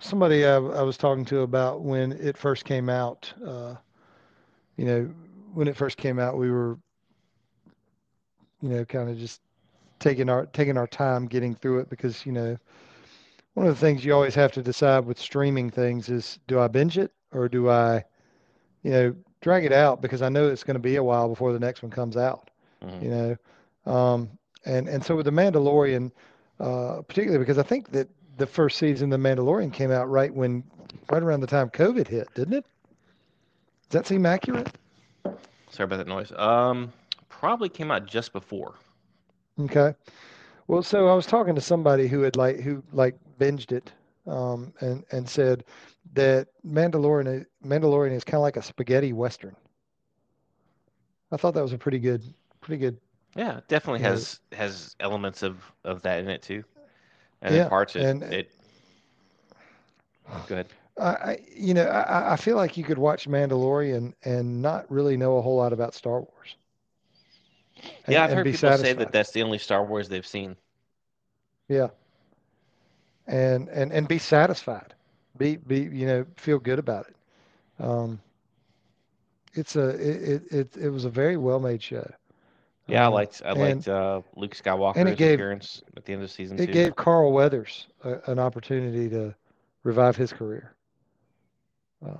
somebody 0.00 0.44
I, 0.46 0.56
I 0.56 0.82
was 0.82 0.96
talking 0.96 1.24
to 1.26 1.40
about 1.40 1.82
when 1.82 2.12
it 2.12 2.36
first 2.36 2.64
came 2.64 2.88
out, 2.88 3.32
uh, 3.44 3.76
you 4.76 4.84
know, 4.84 5.02
when 5.52 5.68
it 5.68 5.76
first 5.76 5.96
came 5.96 6.18
out, 6.18 6.38
we 6.38 6.50
were, 6.50 6.78
you 8.62 8.68
know, 8.70 8.84
kind 8.84 9.10
of 9.10 9.18
just 9.18 9.40
taking 10.00 10.28
our 10.28 10.46
taking 10.46 10.76
our 10.76 10.86
time 10.86 11.26
getting 11.26 11.54
through 11.54 11.80
it 11.80 11.90
because, 11.90 12.26
you 12.26 12.32
know, 12.32 12.56
one 13.54 13.66
of 13.66 13.74
the 13.74 13.80
things 13.80 14.04
you 14.04 14.12
always 14.12 14.34
have 14.34 14.52
to 14.52 14.62
decide 14.62 15.04
with 15.04 15.18
streaming 15.18 15.70
things 15.70 16.08
is 16.08 16.38
do 16.48 16.58
I 16.58 16.68
binge 16.68 16.98
it 16.98 17.12
or 17.32 17.48
do 17.48 17.68
I, 17.68 18.04
you 18.82 18.90
know, 18.90 19.14
drag 19.40 19.64
it 19.64 19.72
out 19.72 20.00
because 20.02 20.22
I 20.22 20.28
know 20.28 20.48
it's 20.48 20.64
going 20.64 20.74
to 20.74 20.80
be 20.80 20.96
a 20.96 21.02
while 21.04 21.28
before 21.28 21.52
the 21.52 21.60
next 21.60 21.82
one 21.82 21.90
comes 21.90 22.16
out 22.16 22.50
Mhm. 22.82 23.02
you 23.02 23.10
know. 23.10 23.36
Um, 23.92 24.30
and 24.64 24.88
and 24.88 25.04
so 25.04 25.16
with 25.16 25.26
the 25.26 25.32
Mandalorian, 25.32 26.10
uh, 26.58 27.02
particularly 27.06 27.38
because 27.38 27.58
I 27.58 27.62
think 27.62 27.90
that 27.92 28.08
the 28.36 28.46
first 28.46 28.78
season 28.78 29.12
of 29.12 29.22
the 29.22 29.28
Mandalorian 29.28 29.72
came 29.72 29.90
out 29.90 30.08
right 30.10 30.32
when 30.34 30.64
right 31.10 31.22
around 31.22 31.40
the 31.40 31.46
time 31.46 31.70
COVID 31.70 32.08
hit, 32.08 32.28
didn't 32.34 32.54
it? 32.54 32.64
Does 33.88 34.00
that 34.00 34.06
seem 34.06 34.24
accurate? 34.26 34.70
Sorry 35.70 35.84
about 35.84 35.98
that 35.98 36.06
noise. 36.08 36.32
Um, 36.36 36.92
probably 37.28 37.68
came 37.68 37.90
out 37.90 38.06
just 38.06 38.32
before. 38.32 38.74
Okay. 39.58 39.94
Well, 40.66 40.82
so 40.82 41.08
I 41.08 41.14
was 41.14 41.26
talking 41.26 41.54
to 41.54 41.60
somebody 41.60 42.06
who 42.06 42.20
had 42.20 42.36
like 42.36 42.60
who 42.60 42.82
like 42.92 43.16
binged 43.38 43.72
it, 43.72 43.92
um, 44.26 44.72
and 44.80 45.04
and 45.10 45.28
said 45.28 45.64
that 46.14 46.48
Mandalorian 46.66 47.44
Mandalorian 47.64 48.12
is 48.12 48.24
kind 48.24 48.36
of 48.36 48.42
like 48.42 48.56
a 48.56 48.62
spaghetti 48.62 49.12
western. 49.12 49.56
I 51.32 51.36
thought 51.36 51.54
that 51.54 51.62
was 51.62 51.72
a 51.72 51.78
pretty 51.78 51.98
good, 51.98 52.22
pretty 52.60 52.78
good. 52.80 52.98
Yeah, 53.34 53.58
it 53.58 53.68
definitely 53.68 54.00
has 54.00 54.40
has 54.52 54.94
elements 55.00 55.42
of 55.42 55.58
of 55.84 56.02
that 56.02 56.20
in 56.20 56.28
it 56.28 56.42
too. 56.42 56.64
And 57.42 57.54
Yeah, 57.54 57.64
in 57.64 57.68
parts 57.68 57.96
it, 57.96 58.02
and- 58.02 58.22
it 58.22 58.50
Go 60.46 60.54
ahead. 60.54 60.68
I, 60.96 61.38
you 61.56 61.74
know, 61.74 61.86
I- 61.86 62.34
I 62.34 62.36
feel 62.36 62.56
like 62.56 62.76
you 62.76 62.84
could 62.84 62.98
watch 62.98 63.26
Mandalorian 63.28 64.12
and 64.24 64.62
not 64.62 64.88
really 64.90 65.16
know 65.16 65.38
a 65.38 65.42
whole 65.42 65.56
lot 65.56 65.72
about 65.72 65.94
Star 65.94 66.20
Wars. 66.20 66.54
And- 67.82 68.12
Yeah, 68.14 68.24
I've 68.24 68.30
heard 68.32 68.44
people 68.46 68.76
say 68.78 68.92
that 68.92 69.12
that's 69.12 69.30
the 69.32 69.42
only 69.42 69.58
Star 69.58 69.84
Wars 69.84 70.08
they've 70.08 70.26
seen. 70.26 70.56
Yeah. 71.68 71.88
And 73.26 73.68
and 73.68 73.92
and 73.92 74.08
be 74.08 74.18
satisfied. 74.18 74.94
Be 75.36 75.56
be 75.56 75.80
you 75.82 76.06
know 76.06 76.26
feel 76.36 76.58
good 76.58 76.78
about 76.78 77.06
it. 77.08 77.16
Um, 77.78 78.20
it's 79.54 79.76
a 79.76 79.88
it 79.90 80.42
it 80.50 80.76
it, 80.76 80.88
was 80.90 81.04
a 81.04 81.10
very 81.10 81.36
well 81.36 81.60
made 81.60 81.82
show. 81.82 82.08
Yeah, 82.88 83.04
I 83.04 83.06
Um, 83.06 83.14
liked 83.14 83.42
I 83.44 83.50
and 83.50 83.60
liked 83.60 83.88
uh, 83.88 84.22
Luke 84.34 84.54
Skywalker's 84.56 85.16
gave- 85.16 85.34
appearance 85.34 85.82
at 85.96 86.04
the 86.04 86.12
end 86.12 86.22
of 86.24 86.30
season 86.30 86.58
it 86.58 86.66
two. 86.66 86.72
gave 86.72 86.96
Carl 86.96 87.32
Weathers 87.32 87.86
a, 88.02 88.18
an 88.26 88.38
opportunity 88.40 89.08
to 89.10 89.34
revive 89.84 90.16
his 90.16 90.32
career. 90.32 90.74
Uh, 92.04 92.16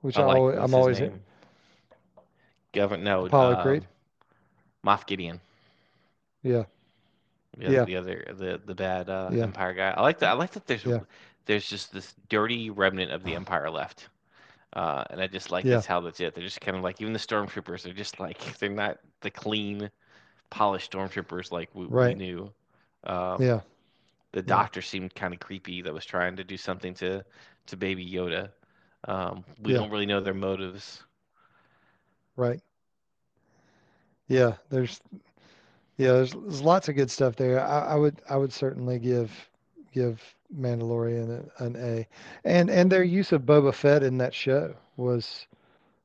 which 0.00 0.16
I, 0.16 0.22
I 0.22 0.24
like 0.24 0.36
always, 0.36 0.54
what's 0.56 0.62
I'm 0.64 0.68
his 0.68 0.74
always 0.74 1.00
name? 1.00 1.20
Govern 2.72 3.04
no 3.04 3.26
Apollo 3.26 3.56
um, 3.56 3.62
Creed. 3.62 3.86
Moff 4.84 5.06
Gideon. 5.06 5.40
yeah 6.42 6.64
The, 7.56 7.78
Yeah. 7.78 7.86
the 7.86 7.96
other 7.96 8.24
the 8.36 8.60
the 8.64 8.74
bad 8.74 9.08
uh, 9.08 9.30
Yeah. 9.30 9.40
Empire 9.40 9.74
guy. 9.74 9.90
I 9.90 10.02
like 10.02 10.18
that. 10.18 10.30
I 10.30 10.32
like 10.32 10.52
that. 10.52 10.66
There's 10.66 10.84
Yeah. 10.84 11.00
there's 11.46 11.68
just 11.68 11.92
this 11.92 12.14
dirty 12.28 12.70
remnant 12.70 13.12
of 13.12 13.22
the 13.22 13.34
Empire 13.36 13.70
left, 13.70 14.08
uh, 14.74 15.04
and 15.10 15.20
I 15.20 15.28
just 15.28 15.50
like 15.50 15.66
Yeah. 15.66 15.68
that's 15.68 15.86
how 15.86 16.00
that's 16.00 16.20
it. 16.20 16.34
They're 16.34 16.44
just 16.44 16.60
kind 16.62 16.76
of 16.76 16.84
like 16.84 17.00
even 17.00 17.12
the 17.14 17.18
stormtroopers. 17.20 17.82
They're 17.82 17.94
just 17.94 18.20
like 18.20 18.40
they're 18.60 18.70
not 18.70 18.98
the 19.22 19.30
clean, 19.30 19.90
polished 20.50 20.92
stormtroopers 20.92 21.52
like 21.52 21.70
we, 21.74 21.86
we 21.86 22.14
knew. 22.14 22.52
Um, 23.04 23.48
yeah 23.48 23.60
the 24.32 24.42
doctor 24.42 24.82
seemed 24.82 25.14
kind 25.14 25.34
of 25.34 25.40
creepy 25.40 25.82
that 25.82 25.94
was 25.94 26.06
trying 26.06 26.36
to 26.36 26.44
do 26.44 26.56
something 26.58 26.94
to 26.94 27.24
to 27.66 27.76
baby 27.76 28.06
yoda 28.06 28.50
um, 29.08 29.44
we 29.62 29.72
Yeah. 29.72 29.74
don't 29.74 29.90
really 29.90 30.06
know 30.06 30.20
their 30.20 30.34
motives 30.34 31.04
right. 32.36 32.60
Yeah, 34.28 34.54
there's 34.70 35.00
yeah, 35.96 36.12
there's, 36.12 36.32
there's 36.32 36.62
lots 36.62 36.88
of 36.88 36.96
good 36.96 37.10
stuff 37.10 37.36
there. 37.36 37.60
I, 37.64 37.92
I 37.92 37.94
would 37.96 38.20
I 38.28 38.36
would 38.36 38.52
certainly 38.52 38.98
give 38.98 39.32
give 39.92 40.22
Mandalorian 40.56 41.30
an, 41.30 41.50
an 41.58 41.76
A, 41.76 42.08
and 42.44 42.70
and 42.70 42.90
their 42.90 43.04
use 43.04 43.32
of 43.32 43.42
Boba 43.42 43.74
Fett 43.74 44.02
in 44.02 44.18
that 44.18 44.34
show 44.34 44.74
was 44.96 45.46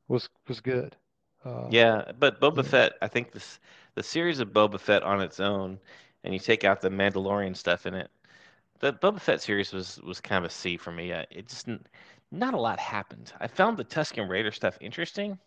was 0.10 0.30
was 0.48 0.62
good. 0.62 0.96
Uh, 1.46 1.72
Yeah, 1.72 2.12
but 2.18 2.42
Boba 2.42 2.66
yeah, 2.66 2.66
Fett, 2.66 2.94
I 3.02 3.08
think 3.08 3.32
this 3.32 3.60
the 3.96 4.04
series 4.04 4.40
of 4.40 4.50
Boba 4.50 4.80
Fett 4.80 5.04
on 5.04 5.22
its 5.22 5.40
own, 5.40 5.80
and 6.24 6.34
you 6.34 6.40
take 6.40 6.64
out 6.66 6.82
the 6.82 6.90
Mandalorian 6.90 7.56
stuff 7.56 7.86
in 7.86 7.94
it, 7.94 8.10
the 8.80 8.94
Boba 8.94 9.22
Fett 9.22 9.42
series 9.42 9.74
was 9.74 10.00
was 10.04 10.22
kind 10.22 10.46
of 10.46 10.52
a 10.52 10.54
C 10.54 10.78
for 10.78 10.92
me. 10.92 11.14
Uh, 11.14 11.26
It 11.32 11.48
just 11.50 11.68
not 12.32 12.54
a 12.56 12.60
lot 12.62 12.80
happened. 12.80 13.34
I 13.40 13.48
found 13.48 13.78
the 13.78 13.86
Tusken 13.86 14.30
Raider 14.30 14.52
stuff 14.52 14.78
interesting, 14.82 15.40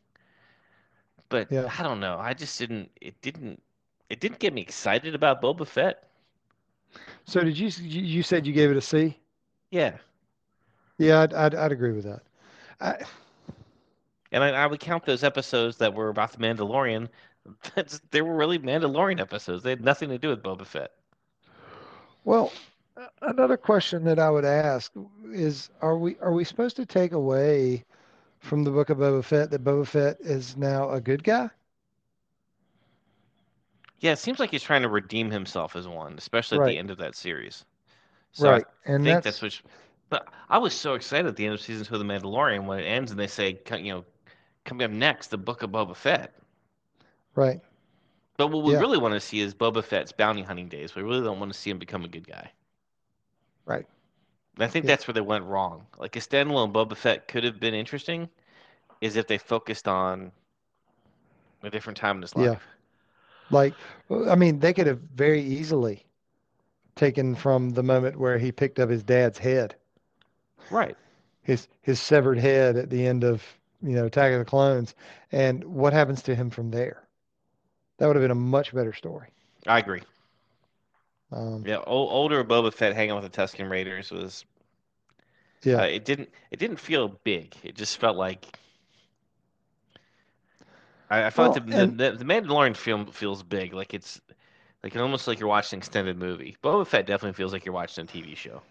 but 1.29 1.51
yeah. 1.51 1.70
I 1.79 1.83
don't 1.83 2.01
know. 2.01 2.18
I 2.18 2.35
just 2.35 2.59
didn't. 2.59 2.91
It 3.01 3.20
didn't. 3.23 3.62
It 4.11 4.20
didn't 4.20 4.39
get 4.39 4.53
me 4.53 4.61
excited 4.62 5.14
about 5.14 5.43
Boba 5.43 5.66
Fett. 5.66 6.09
So 7.25 7.41
did 7.41 7.59
you 7.59 7.68
you 7.83 8.23
said 8.23 8.47
you 8.47 8.53
gave 8.53 8.70
it 8.70 8.77
a 8.77 8.81
C? 8.83 9.18
Yeah, 9.70 9.97
Yeah, 10.99 11.23
I'd 11.23 11.35
I'd, 11.35 11.55
I'd 11.55 11.73
agree 11.73 11.93
with 11.93 12.05
that. 12.05 12.23
I, 12.81 13.05
and 14.33 14.43
I, 14.45 14.51
I 14.51 14.66
would 14.66 14.81
count 14.81 15.05
those 15.07 15.25
episodes 15.25 15.77
that 15.79 15.95
were 15.95 16.09
about 16.09 16.33
the 16.33 16.39
Mandalorian. 16.39 17.09
That's, 17.75 18.01
they 18.11 18.23
were 18.23 18.35
really 18.37 18.59
Mandalorian 18.59 19.20
episodes. 19.20 19.62
They 19.62 19.70
had 19.70 19.85
nothing 19.85 20.09
to 20.11 20.18
do 20.18 20.29
with 20.29 20.43
Boba 20.43 20.66
Fett. 20.66 20.93
well, 22.25 22.53
another 23.23 23.57
question 23.57 24.05
that 24.05 24.18
I 24.18 24.31
would 24.31 24.45
ask 24.45 24.93
is, 25.33 25.70
are 25.81 25.97
we 25.99 26.16
are 26.20 26.33
we 26.33 26.45
supposed 26.45 26.77
to 26.77 26.87
take 26.87 27.12
away 27.12 27.85
from 28.43 28.64
the 28.64 28.70
book 28.70 28.90
of 28.90 28.99
Boba 28.99 29.24
Fett 29.24 29.51
that 29.53 29.64
Boba 29.64 29.86
Fett 29.86 30.20
is 30.20 30.55
now 30.57 30.90
a 30.90 31.01
good 31.01 31.24
guy? 31.24 31.51
Yeah, 34.01 34.12
it 34.12 34.18
seems 34.18 34.38
like 34.38 34.51
he's 34.51 34.62
trying 34.62 34.82
to 34.82 34.88
redeem 34.90 35.30
himself 35.30 35.76
as 35.76 35.88
one, 35.88 36.18
especially 36.18 36.59
at 36.59 36.64
the 36.64 36.76
end 36.76 36.90
of 36.90 36.99
that 36.99 37.14
series. 37.14 37.64
So 38.32 38.53
I 38.53 38.61
right. 38.61 38.66
And 38.84 39.05
think 39.05 39.22
that's 39.22 39.40
that's 39.40 39.43
what. 39.43 39.61
But 40.11 40.28
I 40.49 40.59
was 40.59 40.74
so 40.74 40.95
excited 40.95 41.26
at 41.26 41.36
the 41.36 41.45
end 41.47 41.55
of 41.55 41.61
season 41.62 41.86
two 41.86 41.95
of 41.95 42.01
The 42.01 42.07
Mandalorian 42.07 42.66
when 42.66 42.78
it 42.80 42.84
ends 42.84 43.11
and 43.12 43.20
they 43.20 43.28
say, 43.28 43.61
you 43.78 43.95
know, 43.95 44.05
coming 44.64 44.84
up 44.84 44.90
next, 44.93 45.28
the 45.28 45.38
Book 45.38 45.62
of 45.62 45.70
Boba 45.70 45.97
Fett. 45.97 46.34
right. 47.34 47.61
But 48.36 48.49
what 48.49 48.62
we 48.62 48.74
Yeah, 48.74 48.76
really 48.76 48.99
want 48.99 49.14
to 49.14 49.20
see 49.20 49.40
is 49.40 49.55
Boba 49.55 49.82
Fett's 49.82 50.12
bounty 50.12 50.43
hunting 50.43 50.68
days. 50.68 50.95
We 50.95 51.03
really 51.03 51.22
don't 51.24 51.40
want 51.40 51.51
to 51.51 51.59
see 51.59 51.70
him 51.70 51.78
become 51.78 52.05
a 52.05 52.09
good 52.09 52.26
guy. 52.28 52.53
right. 53.64 53.86
I 54.59 54.66
think 54.68 54.86
Yeah, 54.86 54.86
that's 54.86 55.07
where 55.07 55.12
they 55.14 55.20
went 55.20 55.44
wrong. 55.44 55.86
Like 55.98 56.16
a 56.16 56.20
standalone 56.20 56.72
Boba 56.72 56.96
Fett 56.96 57.28
could 57.28 57.44
have 57.44 57.61
been 57.61 57.74
interesting, 57.74 58.30
is 59.00 59.16
if 59.16 59.26
they 59.26 59.38
focused 59.38 59.88
on 59.88 60.32
a 61.62 61.70
different 61.70 61.96
time 61.96 62.16
in 62.16 62.22
his 62.22 62.36
life. 62.36 62.53
yeah. 62.53 62.59
Like, 63.50 63.76
I 64.11 64.34
mean, 64.36 64.59
they 64.61 64.72
could 64.72 64.86
have 64.86 65.00
very 65.00 65.42
easily 65.42 66.07
taken 66.96 67.34
from 67.34 67.70
the 67.70 67.82
moment 67.82 68.18
where 68.18 68.38
he 68.38 68.53
picked 68.53 68.78
up 68.80 68.90
his 68.90 69.05
dad's 69.05 69.38
head, 69.38 69.76
Right. 70.70 70.96
his 71.42 71.68
his 71.82 72.00
severed 72.00 72.38
head 72.38 72.76
at 72.76 72.90
the 72.90 73.07
end 73.07 73.22
of, 73.22 73.44
you 73.80 73.92
know, 73.94 74.07
Attack 74.07 74.32
of 74.32 74.38
the 74.40 74.44
Clones, 74.44 74.94
and 75.30 75.62
what 75.64 75.92
happens 75.92 76.22
to 76.22 76.34
him 76.34 76.50
from 76.50 76.70
there. 76.70 77.07
That 77.98 78.07
would 78.09 78.16
have 78.16 78.22
been 78.24 78.30
a 78.30 78.34
much 78.36 78.74
better 78.74 78.92
story. 78.92 79.28
I 79.66 79.78
agree. 79.78 80.03
Um, 81.33 81.66
Yeah, 81.66 81.78
o- 81.78 82.09
older 82.09 82.45
Boba 82.45 82.72
Fett 82.72 82.95
hanging 82.95 83.14
with 83.16 83.24
the 83.24 83.30
Tusken 83.30 83.68
Raiders 83.70 84.11
was 84.12 84.45
uh, 85.78 85.83
yeah, 85.83 85.85
it 85.85 86.05
didn't 86.05 86.30
it 86.51 86.59
didn't 86.59 86.78
feel 86.78 87.09
big. 87.24 87.55
It 87.62 87.76
just 87.76 87.99
felt 87.99 88.16
like 88.16 88.59
I, 91.11 91.26
I 91.26 91.30
felt 91.30 91.53
well, 91.53 91.55
the, 91.55 91.61
the 91.61 91.87
and 91.87 91.97
the 91.97 92.12
the 92.12 92.24
Mandalorian 92.24 92.76
film 92.76 93.07
feels 93.07 93.43
big, 93.43 93.72
like 93.72 93.95
it's 93.95 94.20
like 94.83 94.97
almost 94.97 95.26
like 95.28 95.39
you're 95.41 95.49
watching 95.49 95.78
an 95.78 95.80
extended 95.80 96.16
movie. 96.18 96.57
Boba 96.62 96.87
Fett 96.87 97.07
definitely 97.07 97.35
feels 97.37 97.53
like 97.53 97.64
you're 97.64 97.74
watching 97.74 98.05
a 98.05 98.07
TV 98.07 98.35
show. 98.35 98.62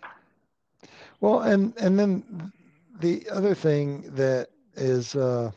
well, 1.20 1.42
and 1.42 1.74
and 1.78 1.98
then 2.00 2.52
the 3.00 3.28
other 3.30 3.56
thing 3.56 4.04
that 4.16 4.50
is 4.76 5.16
uh, 5.16 5.52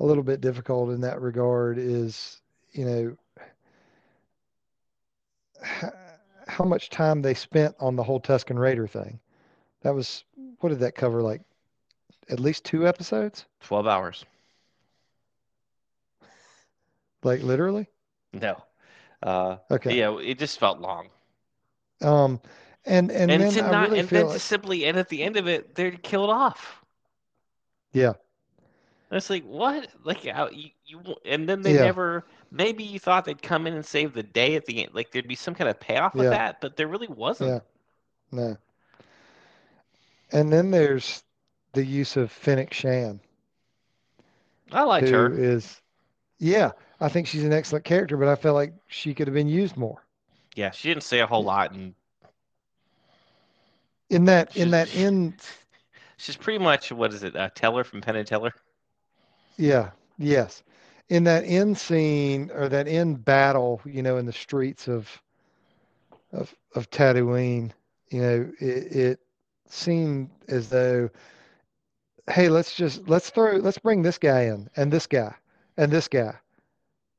a 0.00 0.04
little 0.04 0.22
bit 0.22 0.40
difficult 0.40 0.90
in 0.90 1.00
that 1.02 1.20
regard 1.20 1.78
is, 1.78 2.40
you 2.72 2.84
know, 2.84 3.16
how 6.48 6.64
much 6.64 6.90
time 6.90 7.22
they 7.22 7.34
spent 7.34 7.74
on 7.78 7.96
the 7.96 8.02
whole 8.02 8.20
Tusken 8.20 8.58
Raider 8.58 8.86
thing. 8.86 9.20
That 9.82 9.94
was, 9.94 10.24
what 10.60 10.70
did 10.70 10.80
that 10.80 10.94
cover? 10.94 11.22
Like 11.22 11.42
at 12.30 12.40
least 12.40 12.64
two 12.64 12.86
episodes? 12.88 13.46
Twelve 13.60 13.86
hours. 13.86 14.24
Like 17.22 17.42
literally? 17.42 17.88
No. 18.32 18.64
Uh, 19.22 19.58
Okay. 19.70 19.96
yeah, 19.96 20.16
it 20.18 20.38
just 20.38 20.58
felt 20.58 20.80
long. 20.80 21.10
Um, 22.02 22.40
and 22.84 23.10
and 23.10 23.38
And 23.38 23.40
then 23.40 23.56
to 23.56 23.62
I 23.62 23.70
not 23.70 23.92
really 23.92 24.00
and 24.00 24.10
then 24.10 24.28
to 24.28 24.40
simply 24.40 24.84
and 24.84 24.96
at 24.98 25.08
the 25.08 25.22
end 25.22 25.36
of 25.36 25.46
it, 25.46 25.76
they're 25.76 25.92
killed 25.92 26.30
off. 26.30 26.84
yeah, 27.92 28.14
And 29.10 29.16
it's 29.16 29.30
like 29.30 29.44
what? 29.44 29.88
Like 30.04 30.24
how 30.26 30.48
you, 30.50 30.70
you 30.86 31.00
and 31.24 31.48
then 31.48 31.62
they 31.62 31.72
yeah, 31.72 31.74
never. 31.74 32.24
Maybe 32.50 32.84
you 32.84 32.98
thought 32.98 33.24
they'd 33.24 33.40
come 33.42 33.66
in 33.66 33.74
and 33.74 33.84
save 33.84 34.14
the 34.14 34.22
day 34.22 34.54
at 34.54 34.66
the 34.66 34.82
end. 34.84 34.94
Like 34.94 35.10
there'd 35.10 35.28
be 35.28 35.34
some 35.34 35.54
kind 35.54 35.68
of 35.70 35.78
payoff 35.80 36.16
with 36.18 36.28
yeah, 36.28 36.30
that, 36.30 36.60
but 36.60 36.76
there 36.76 36.88
really 36.88 37.08
wasn't. 37.08 37.52
yeah, 37.52 37.60
no. 38.32 38.56
And 40.32 40.50
then 40.52 40.70
there's 40.70 41.22
the 41.72 41.84
use 41.84 42.16
of 42.16 42.32
Fennec 42.32 42.72
Shand, 42.72 43.20
I 44.72 44.82
liked 44.84 45.10
who 45.10 45.10
her. 45.10 45.30
is, 45.30 45.80
yeah, 46.38 46.72
I 47.00 47.08
think 47.08 47.26
she's 47.26 47.44
an 47.44 47.52
excellent 47.52 47.84
character, 47.84 48.16
but 48.16 48.28
I 48.28 48.36
felt 48.36 48.54
like 48.54 48.74
she 48.88 49.14
could 49.14 49.26
have 49.26 49.34
been 49.34 49.48
used 49.48 49.76
more. 49.76 50.04
Yeah, 50.54 50.70
she 50.72 50.88
didn't 50.88 51.04
say 51.04 51.20
a 51.20 51.26
whole 51.26 51.44
lot, 51.44 51.72
and 51.72 51.94
In 54.10 54.26
that 54.26 54.54
in 54.56 54.70
that 54.72 54.90
end, 54.94 55.40
she's 56.18 56.36
pretty 56.36 56.58
much 56.58 56.92
what 56.92 57.12
is 57.14 57.22
it? 57.22 57.34
Uh, 57.36 57.48
Teller 57.54 57.84
from 57.84 58.00
Penn 58.02 58.16
and 58.16 58.26
Teller. 58.26 58.52
yeah, 59.56 59.90
yes. 60.18 60.62
In 61.08 61.24
that 61.24 61.44
end 61.44 61.78
scene 61.78 62.50
or 62.52 62.68
that 62.68 62.86
end 62.86 63.24
battle, 63.24 63.80
you 63.84 64.02
know, 64.02 64.18
in 64.18 64.26
the 64.26 64.32
streets 64.32 64.88
of 64.88 65.08
of 66.32 66.54
of 66.74 66.90
Tatooine, 66.90 67.72
you 68.10 68.20
know, 68.20 68.52
it, 68.60 68.96
it 68.96 69.20
seemed 69.68 70.30
as 70.48 70.68
though, 70.68 71.08
hey, 72.30 72.48
let's 72.48 72.74
just 72.74 73.08
let's 73.08 73.30
throw 73.30 73.56
let's 73.56 73.78
bring 73.78 74.02
this 74.02 74.18
guy 74.18 74.42
in 74.42 74.68
and 74.76 74.92
this 74.92 75.06
guy 75.06 75.34
and 75.76 75.90
this 75.90 76.08
guy 76.08 76.34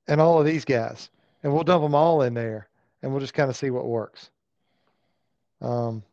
and 0.08 0.22
all 0.22 0.40
of 0.40 0.46
these 0.46 0.66
guys 0.66 1.10
and 1.44 1.54
we'll 1.54 1.64
dump 1.64 1.84
them 1.84 1.96
all 1.96 2.22
in 2.22 2.34
there 2.34 2.68
and 3.02 3.12
we'll 3.12 3.22
just 3.22 3.34
kind 3.34 3.50
of 3.50 3.56
see 3.56 3.70
what 3.70 3.86
works. 3.86 4.30
Um, 5.62 6.04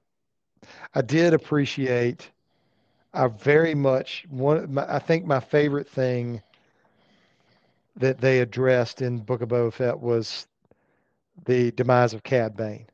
I 0.95 1.03
did 1.03 1.35
appreciate. 1.35 2.31
I 3.13 3.29
very 3.29 3.75
much 3.75 4.27
one. 4.29 4.79
I 4.79 4.99
think 4.99 5.25
my 5.25 5.41
favorite 5.41 5.89
thing 5.89 6.43
that 7.97 8.21
they 8.21 8.41
addressed 8.41 9.01
in 9.03 9.19
Book 9.19 9.41
of 9.43 9.49
Boba 9.49 9.73
Fett 9.73 9.99
was 10.01 10.47
the 11.47 11.71
demise 11.73 12.15
of 12.15 12.23
Cad 12.23 12.57
Bane 12.57 12.87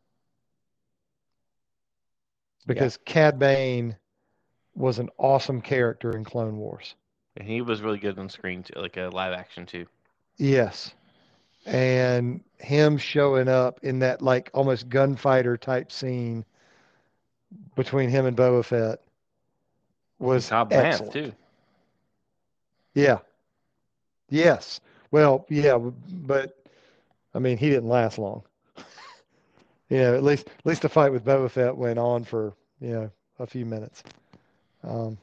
Yeah, 2.75 2.75
because 2.75 2.97
Cad 3.05 3.39
Bane 3.39 3.97
was 4.75 4.99
an 4.99 5.09
awesome 5.19 5.61
character 5.61 6.17
in 6.17 6.25
Clone 6.25 6.57
Wars. 6.57 6.95
and 7.37 7.47
he 7.47 7.61
was 7.61 7.81
really 7.83 7.99
good 7.99 8.19
on 8.19 8.29
screen 8.29 8.63
too, 8.63 8.79
like 8.81 8.97
a 8.97 9.09
live 9.13 9.33
action 9.33 9.67
too. 9.67 9.87
Yes. 10.39 10.95
And 11.67 12.43
him 12.59 12.97
showing 12.99 13.49
up 13.49 13.81
in 13.83 14.01
that 14.01 14.23
like 14.23 14.51
almost 14.55 14.89
gunfighter 14.89 15.57
type 15.57 15.93
scene 15.93 16.45
between 17.77 18.09
him 18.09 18.27
and 18.27 18.37
Boba 18.37 18.65
Fett 18.65 19.01
was 20.19 20.49
Vanth 20.51 20.73
excellent. 20.73 21.13
too. 21.13 21.33
Yeah. 22.95 23.19
Yes. 24.29 24.81
Well, 25.13 25.47
yeah, 25.51 25.79
but 25.79 26.57
I 27.35 27.41
mean, 27.41 27.59
he 27.59 27.71
didn't 27.71 27.89
last 27.91 28.19
long. 28.19 28.45
You 29.91 29.99
know, 29.99 30.15
at 30.17 30.25
least 30.25 30.49
at 30.49 30.67
least 30.67 30.83
the 30.83 30.89
fight 30.91 31.13
with 31.13 31.25
Boba 31.25 31.51
Fett 31.51 31.77
went 31.77 31.99
on 31.99 32.25
for, 32.25 32.55
you 32.81 32.91
know, 32.91 33.11
a 33.41 33.47
few 33.47 33.67
minutes. 33.67 34.05
Um, 34.85 35.19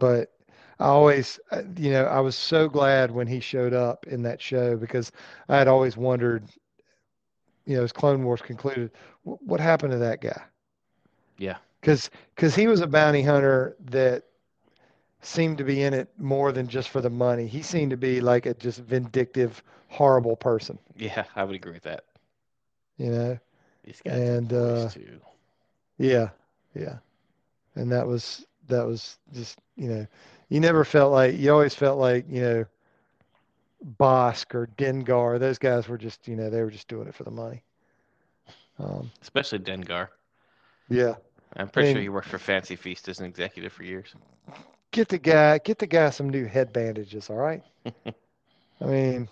but 0.00 0.32
I 0.80 0.86
always, 0.86 1.40
uh, 1.52 1.62
you 1.76 1.90
know, 1.92 2.04
I 2.04 2.20
was 2.20 2.36
so 2.36 2.68
glad 2.68 3.10
when 3.12 3.28
he 3.28 3.40
showed 3.40 3.74
up 3.74 4.06
in 4.06 4.22
that 4.22 4.40
show 4.40 4.76
because 4.76 5.12
I 5.48 5.58
had 5.58 5.68
always 5.68 5.96
wondered, 5.96 6.48
you 7.66 7.76
know, 7.76 7.84
as 7.84 7.92
Clone 7.92 8.24
Wars 8.24 8.42
concluded, 8.42 8.92
what 9.24 9.60
happened 9.60 9.92
to 9.92 9.98
that 9.98 10.20
guy? 10.20 10.42
Yeah, 11.38 11.58
Because 11.80 12.10
because 12.34 12.54
he 12.54 12.66
was 12.68 12.80
a 12.80 12.86
bounty 12.86 13.22
hunter 13.22 13.76
that 13.80 14.24
seemed 15.22 15.58
to 15.58 15.64
be 15.64 15.82
in 15.82 15.94
it 15.94 16.08
more 16.18 16.52
than 16.52 16.68
just 16.68 16.90
for 16.90 17.00
the 17.00 17.10
money. 17.10 17.46
He 17.48 17.62
seemed 17.62 17.90
to 17.90 17.96
be 17.96 18.20
like 18.20 18.46
a 18.46 18.54
just 18.54 18.80
vindictive, 18.80 19.62
horrible 19.88 20.36
person, 20.36 20.78
yeah, 20.96 21.24
I 21.36 21.44
would 21.44 21.56
agree 21.56 21.72
with 21.72 21.84
that. 21.84 22.04
you 22.98 23.10
know? 23.10 23.38
He's 23.84 24.02
got 24.02 24.22
And 24.22 24.52
uh, 24.52 24.90
too. 24.90 25.20
yeah, 25.98 26.30
yeah. 26.74 26.98
And 27.74 27.90
that 27.92 28.06
was 28.06 28.46
that 28.68 28.86
was 28.86 29.18
just, 29.32 29.58
you 29.76 29.88
know, 29.88 30.06
you 30.48 30.60
never 30.60 30.84
felt 30.84 31.12
like 31.12 31.36
you 31.36 31.52
always 31.52 31.74
felt 31.74 31.98
like, 31.98 32.26
you 32.28 32.42
know, 32.42 32.64
Bossk 33.98 34.54
or 34.54 34.66
Dengar. 34.66 35.38
Those 35.38 35.58
guys 35.58 35.88
were 35.88 35.98
just, 35.98 36.26
you 36.28 36.36
know, 36.36 36.50
they 36.50 36.62
were 36.62 36.70
just 36.70 36.88
doing 36.88 37.08
it 37.08 37.14
for 37.14 37.24
the 37.24 37.30
money. 37.30 37.62
Um, 38.78 39.12
Especially 39.22 39.58
Dengar. 39.58 40.08
yeah, 40.88 41.16
I'm 41.56 41.68
pretty 41.68 41.88
sure 41.88 42.00
he 42.00 42.08
worked 42.08 42.28
for 42.28 42.38
Fancy 42.38 42.76
Feast 42.76 43.08
as 43.08 43.20
an 43.20 43.26
executive 43.26 43.72
for 43.72 43.84
years. 43.84 44.14
Get 44.92 45.08
the 45.08 45.18
guy, 45.18 45.58
get 45.58 45.78
the 45.78 45.86
guy 45.86 46.10
some 46.10 46.30
new 46.30 46.46
head 46.46 46.72
bandages. 46.72 47.28
All 47.28 47.36
right. 47.36 47.62
I 48.06 48.84
mean, 48.84 49.28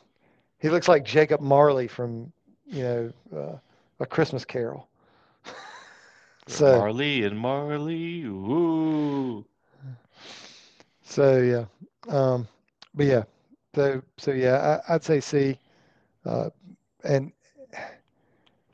he 0.58 0.68
looks 0.68 0.88
like 0.88 1.04
Jacob 1.04 1.40
Marley 1.40 1.86
from, 1.86 2.32
you 2.66 2.82
know, 2.82 3.12
uh, 3.36 3.56
A 4.00 4.06
Christmas 4.06 4.44
Carol. 4.44 4.88
so, 6.48 6.78
Marley 6.78 7.24
and 7.24 7.38
Marley. 7.38 8.22
Ooh. 8.24 9.44
so 11.02 11.38
yeah. 11.38 11.64
Um, 12.08 12.48
but 12.94 13.06
yeah, 13.06 13.22
so 13.74 14.02
so 14.18 14.32
yeah, 14.32 14.80
I, 14.88 14.94
I'd 14.94 15.04
say 15.04 15.20
C. 15.20 15.58
Uh, 16.24 16.50
and 17.04 17.32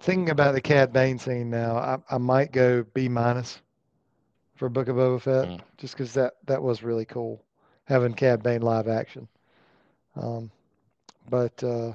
thinking 0.01 0.31
about 0.31 0.55
the 0.55 0.61
Cad 0.61 0.93
Bane 0.93 1.19
scene 1.19 1.51
now, 1.51 1.77
I, 1.77 1.99
I 2.15 2.19
might 2.19 2.53
go 2.53 2.85
B 2.95 3.09
minus 3.09 3.61
for 4.57 4.69
Book 4.69 4.89
of 4.89 4.97
Boba 4.97 5.21
Fett, 5.21 5.51
Mm. 5.51 5.63
just 5.79 5.95
because 5.95 6.15
that 6.15 6.35
that 6.47 6.63
was 6.63 6.83
really 6.83 7.07
cool 7.07 7.43
having 7.85 8.15
Cad 8.15 8.43
Bane 8.43 8.63
live 8.63 8.89
action. 8.89 9.29
Um, 10.17 10.51
but 11.29 11.63
uh, 11.65 11.93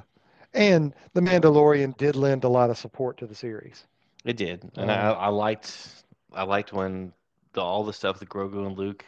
and 0.53 0.93
the 1.13 1.21
Mandalorian 1.21 1.97
did 1.97 2.15
lend 2.15 2.43
a 2.43 2.49
lot 2.49 2.69
of 2.71 2.77
support 2.77 3.17
to 3.17 3.27
the 3.27 3.35
series. 3.35 3.85
It 4.25 4.37
did, 4.37 4.71
and 4.77 4.91
I, 4.91 4.95
Um, 4.95 5.11
I 5.11 5.27
liked 5.29 6.03
I 6.33 6.43
liked 6.43 6.73
when 6.73 7.13
the, 7.53 7.61
all 7.61 7.83
the 7.83 7.93
stuff 7.93 8.19
with 8.19 8.29
Grogu 8.29 8.65
and 8.65 8.77
Luke. 8.77 9.05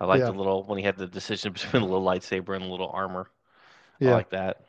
I 0.00 0.06
liked 0.06 0.24
Yeah. 0.24 0.26
the 0.26 0.32
little 0.34 0.64
when 0.64 0.78
he 0.78 0.84
had 0.84 0.96
the 0.96 1.06
decision 1.06 1.52
between 1.54 1.82
the 1.82 1.88
little 1.88 2.04
lightsaber 2.06 2.54
and 2.56 2.64
the 2.64 2.68
little 2.70 2.90
armor. 2.90 3.30
I 4.04 4.10
Yeah, 4.10 4.12
like 4.12 4.30
that. 4.30 4.64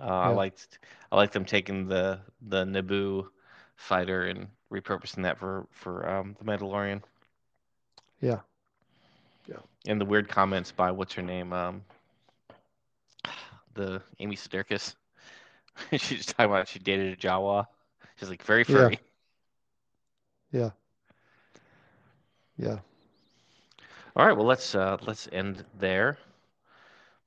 Uh, 0.00 0.04
I 0.06 0.28
liked 0.28 0.78
I 1.12 1.16
liked 1.16 1.32
them 1.34 1.44
taking 1.46 1.88
the 1.88 2.20
the 2.42 2.64
Naboo 2.64 3.28
fighter 3.76 4.24
and 4.24 4.48
repurposing 4.72 5.22
that 5.24 5.38
for 5.38 5.66
for 5.72 6.08
um, 6.08 6.36
the 6.38 6.44
Mandalorian. 6.44 7.02
Yeah. 8.20 8.40
Yeah. 9.48 9.56
And 9.86 10.00
the 10.00 10.04
weird 10.04 10.28
comments 10.28 10.72
by 10.72 10.90
what's 10.90 11.14
her 11.14 11.22
name, 11.22 11.52
um, 11.52 11.82
the 13.74 14.02
Amy 14.18 14.36
Sedaris. 14.36 14.94
She's 15.92 16.26
talking 16.26 16.46
about 16.46 16.68
she 16.68 16.78
dated 16.78 17.12
a 17.12 17.16
Jawa. 17.16 17.66
She's 18.16 18.30
like 18.30 18.42
very 18.42 18.64
Yeah. 18.68 18.74
furry. 18.76 18.98
yeah, 20.50 20.70
yeah. 22.56 22.78
All 24.16 24.26
right, 24.26 24.36
well 24.36 24.46
let's 24.46 24.74
uh, 24.74 24.96
let's 25.06 25.28
end 25.32 25.64
there. 25.78 26.16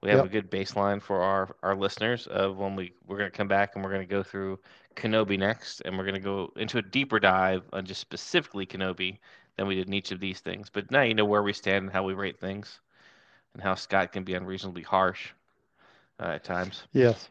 We 0.02 0.10
have 0.10 0.20
Yep. 0.20 0.26
a 0.26 0.30
good 0.30 0.52
baseline 0.52 1.02
for 1.02 1.22
our 1.22 1.56
our 1.62 1.76
listeners 1.76 2.26
of 2.28 2.58
when 2.58 2.76
we 2.76 2.94
we're 3.06 3.18
gonna 3.18 3.30
come 3.30 3.48
back 3.48 3.76
and 3.76 3.84
we're 3.84 3.92
gonna 3.92 4.06
go 4.06 4.24
through 4.24 4.60
Kenobi 4.96 5.38
next, 5.38 5.82
and 5.86 5.96
we're 5.98 6.06
gonna 6.06 6.20
go 6.20 6.52
into 6.56 6.80
a 6.80 6.82
deeper 6.82 7.20
dive 7.20 7.64
on 7.74 7.86
just 7.86 8.02
specifically 8.02 8.66
Kenobi 8.66 9.20
than 9.60 9.68
we 9.68 9.76
did 9.76 9.88
in 9.88 9.93
each 9.93 10.12
of 10.12 10.20
these 10.20 10.39
things. 10.39 10.70
But 10.72 10.89
now 10.89 11.01
you 11.01 11.14
know 11.14 11.26
where 11.26 11.43
we 11.43 11.53
stand 11.53 11.84
and 11.84 11.93
how 11.93 12.03
we 12.03 12.14
rate 12.14 12.39
things, 12.39 12.80
and 13.53 13.62
how 13.62 13.76
Scott 13.76 14.14
can 14.14 14.24
be 14.24 14.34
unreasonably 14.34 14.84
harsh 14.84 15.30
uh, 16.20 16.28
at 16.28 16.43
times. 16.45 16.84
Yes. 16.93 17.30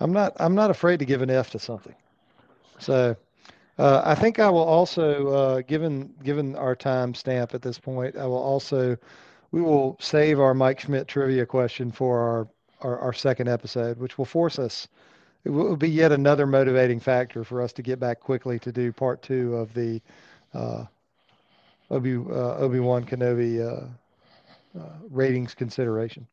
I'm 0.00 0.12
not 0.12 0.32
I'm 0.40 0.54
not 0.54 0.70
afraid 0.70 0.98
to 1.00 1.04
give 1.04 1.22
an 1.22 1.30
F 1.30 1.50
to 1.50 1.58
something. 1.58 1.94
So 2.78 3.16
uh, 3.78 4.02
I 4.04 4.14
think 4.14 4.38
I 4.38 4.48
will 4.48 4.64
also 4.64 5.28
uh, 5.28 5.60
given 5.62 6.14
given 6.24 6.56
our 6.56 6.74
time 6.74 7.14
stamp 7.14 7.54
at 7.54 7.62
this 7.62 7.78
point, 7.78 8.16
I 8.16 8.26
will 8.26 8.42
also 8.42 8.96
we 9.50 9.60
will 9.60 9.96
save 10.00 10.40
our 10.40 10.54
Mike 10.54 10.80
Schmidt 10.80 11.06
trivia 11.06 11.44
question 11.44 11.92
for 11.92 12.18
our 12.18 12.48
our, 12.80 12.98
our 13.00 13.12
second 13.12 13.48
episode, 13.48 13.98
which 13.98 14.16
will 14.16 14.24
force 14.24 14.58
us 14.58 14.88
it 15.44 15.50
will 15.50 15.76
be 15.76 15.88
yet 15.88 16.12
another 16.12 16.46
motivating 16.46 17.00
factor 17.00 17.44
for 17.44 17.62
us 17.62 17.72
to 17.74 17.82
get 17.82 17.98
back 18.00 18.20
quickly 18.20 18.58
to 18.58 18.72
do 18.72 18.92
part 18.92 19.22
two 19.22 19.56
of 19.56 19.72
the 19.74 20.00
uh, 20.54 20.84
Obi 21.90 22.16
uh, 22.16 22.56
Obi 22.56 22.80
Wan 22.80 23.04
Kenobi 23.04 23.60
uh, 23.60 23.86
uh, 24.78 24.98
ratings 25.10 25.54
consideration. 25.54 26.26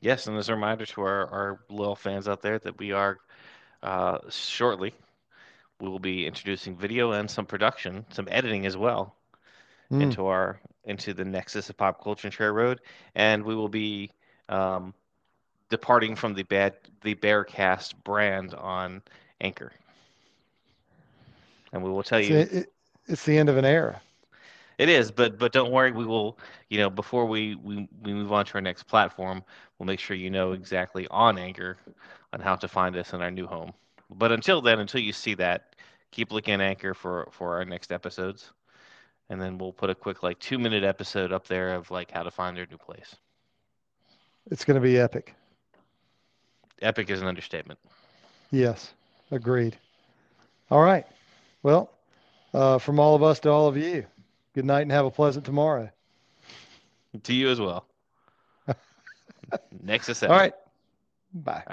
Yes, 0.00 0.26
and 0.26 0.36
as 0.36 0.48
a 0.48 0.54
reminder 0.54 0.86
to 0.86 1.00
our, 1.02 1.26
our 1.28 1.60
loyal 1.68 1.94
fans 1.96 2.28
out 2.28 2.42
there 2.42 2.58
that 2.60 2.78
we 2.78 2.92
are 2.92 3.18
uh, 3.82 4.18
shortly, 4.30 4.94
we 5.80 5.88
will 5.88 5.98
be 5.98 6.26
introducing 6.26 6.76
video 6.76 7.12
and 7.12 7.30
some 7.30 7.46
production, 7.46 8.04
some 8.10 8.28
editing 8.30 8.66
as 8.66 8.76
well 8.76 9.14
Mm, 9.90 10.16
into 10.16 10.26
our 10.26 10.60
into 10.84 11.12
the 11.14 11.24
nexus 11.24 11.68
of 11.70 11.76
pop 11.76 12.02
culture 12.02 12.26
and 12.26 12.34
Cherry 12.34 12.52
Road, 12.52 12.80
and 13.14 13.44
we 13.44 13.54
will 13.54 13.68
be 13.68 14.10
um, 14.48 14.94
departing 15.70 16.16
from 16.16 16.34
the 16.34 16.42
bad 16.44 16.74
the 17.02 17.14
Bearcast 17.14 17.94
brand 18.04 18.54
on 18.54 19.02
Anchor, 19.40 19.72
and 21.72 21.82
we 21.82 21.90
will 21.90 22.02
tell 22.02 22.20
you 22.20 22.46
it, 22.52 22.72
it's 23.06 23.24
the 23.24 23.38
end 23.38 23.48
of 23.48 23.56
an 23.56 23.64
era. 23.64 24.00
It 24.78 24.88
is, 24.88 25.10
but 25.10 25.38
but 25.38 25.52
don't 25.52 25.72
worry, 25.72 25.90
we 25.90 26.04
will, 26.04 26.38
you 26.68 26.78
know, 26.78 26.90
before 26.90 27.26
we, 27.26 27.54
we, 27.54 27.88
we 28.02 28.12
move 28.12 28.32
on 28.32 28.44
to 28.44 28.54
our 28.54 28.60
next 28.60 28.84
platform, 28.84 29.42
we'll 29.78 29.86
make 29.86 30.00
sure 30.00 30.16
you 30.16 30.30
know 30.30 30.52
exactly 30.52 31.06
on 31.10 31.38
Anchor 31.38 31.78
on 32.32 32.40
how 32.40 32.56
to 32.56 32.68
find 32.68 32.94
us 32.96 33.12
in 33.14 33.22
our 33.22 33.30
new 33.30 33.46
home. 33.46 33.72
But 34.10 34.32
until 34.32 34.60
then, 34.60 34.78
until 34.78 35.00
you 35.00 35.12
see 35.12 35.34
that, 35.34 35.76
keep 36.10 36.30
looking 36.30 36.54
at 36.54 36.60
Anchor 36.60 36.92
for 36.94 37.28
for 37.30 37.54
our 37.56 37.64
next 37.64 37.90
episodes. 37.90 38.52
And 39.28 39.40
then 39.40 39.58
we'll 39.58 39.72
put 39.72 39.90
a 39.90 39.94
quick 39.94 40.22
like 40.22 40.38
two 40.38 40.58
minute 40.58 40.84
episode 40.84 41.32
up 41.32 41.48
there 41.48 41.74
of 41.74 41.90
like 41.90 42.10
how 42.10 42.22
to 42.22 42.30
find 42.30 42.56
their 42.56 42.66
new 42.70 42.76
place. 42.76 43.16
It's 44.50 44.64
going 44.64 44.76
to 44.76 44.80
be 44.80 44.98
epic. 44.98 45.34
Epic 46.82 47.10
is 47.10 47.20
an 47.20 47.26
understatement. 47.26 47.80
Yes, 48.50 48.92
agreed. 49.30 49.76
All 50.70 50.82
right. 50.82 51.06
Well, 51.62 51.90
uh, 52.54 52.78
from 52.78 53.00
all 53.00 53.16
of 53.16 53.22
us 53.22 53.40
to 53.40 53.50
all 53.50 53.66
of 53.66 53.76
you, 53.76 54.06
good 54.56 54.64
night 54.64 54.80
and 54.80 54.90
have 54.90 55.04
a 55.04 55.10
pleasant 55.10 55.44
tomorrow. 55.44 55.90
To 57.24 57.34
you 57.34 57.50
as 57.50 57.60
well. 57.60 57.86
Next 59.82 60.08
All 60.22 60.30
out. 60.30 60.40
right. 60.40 60.54
Bye. 61.34 61.64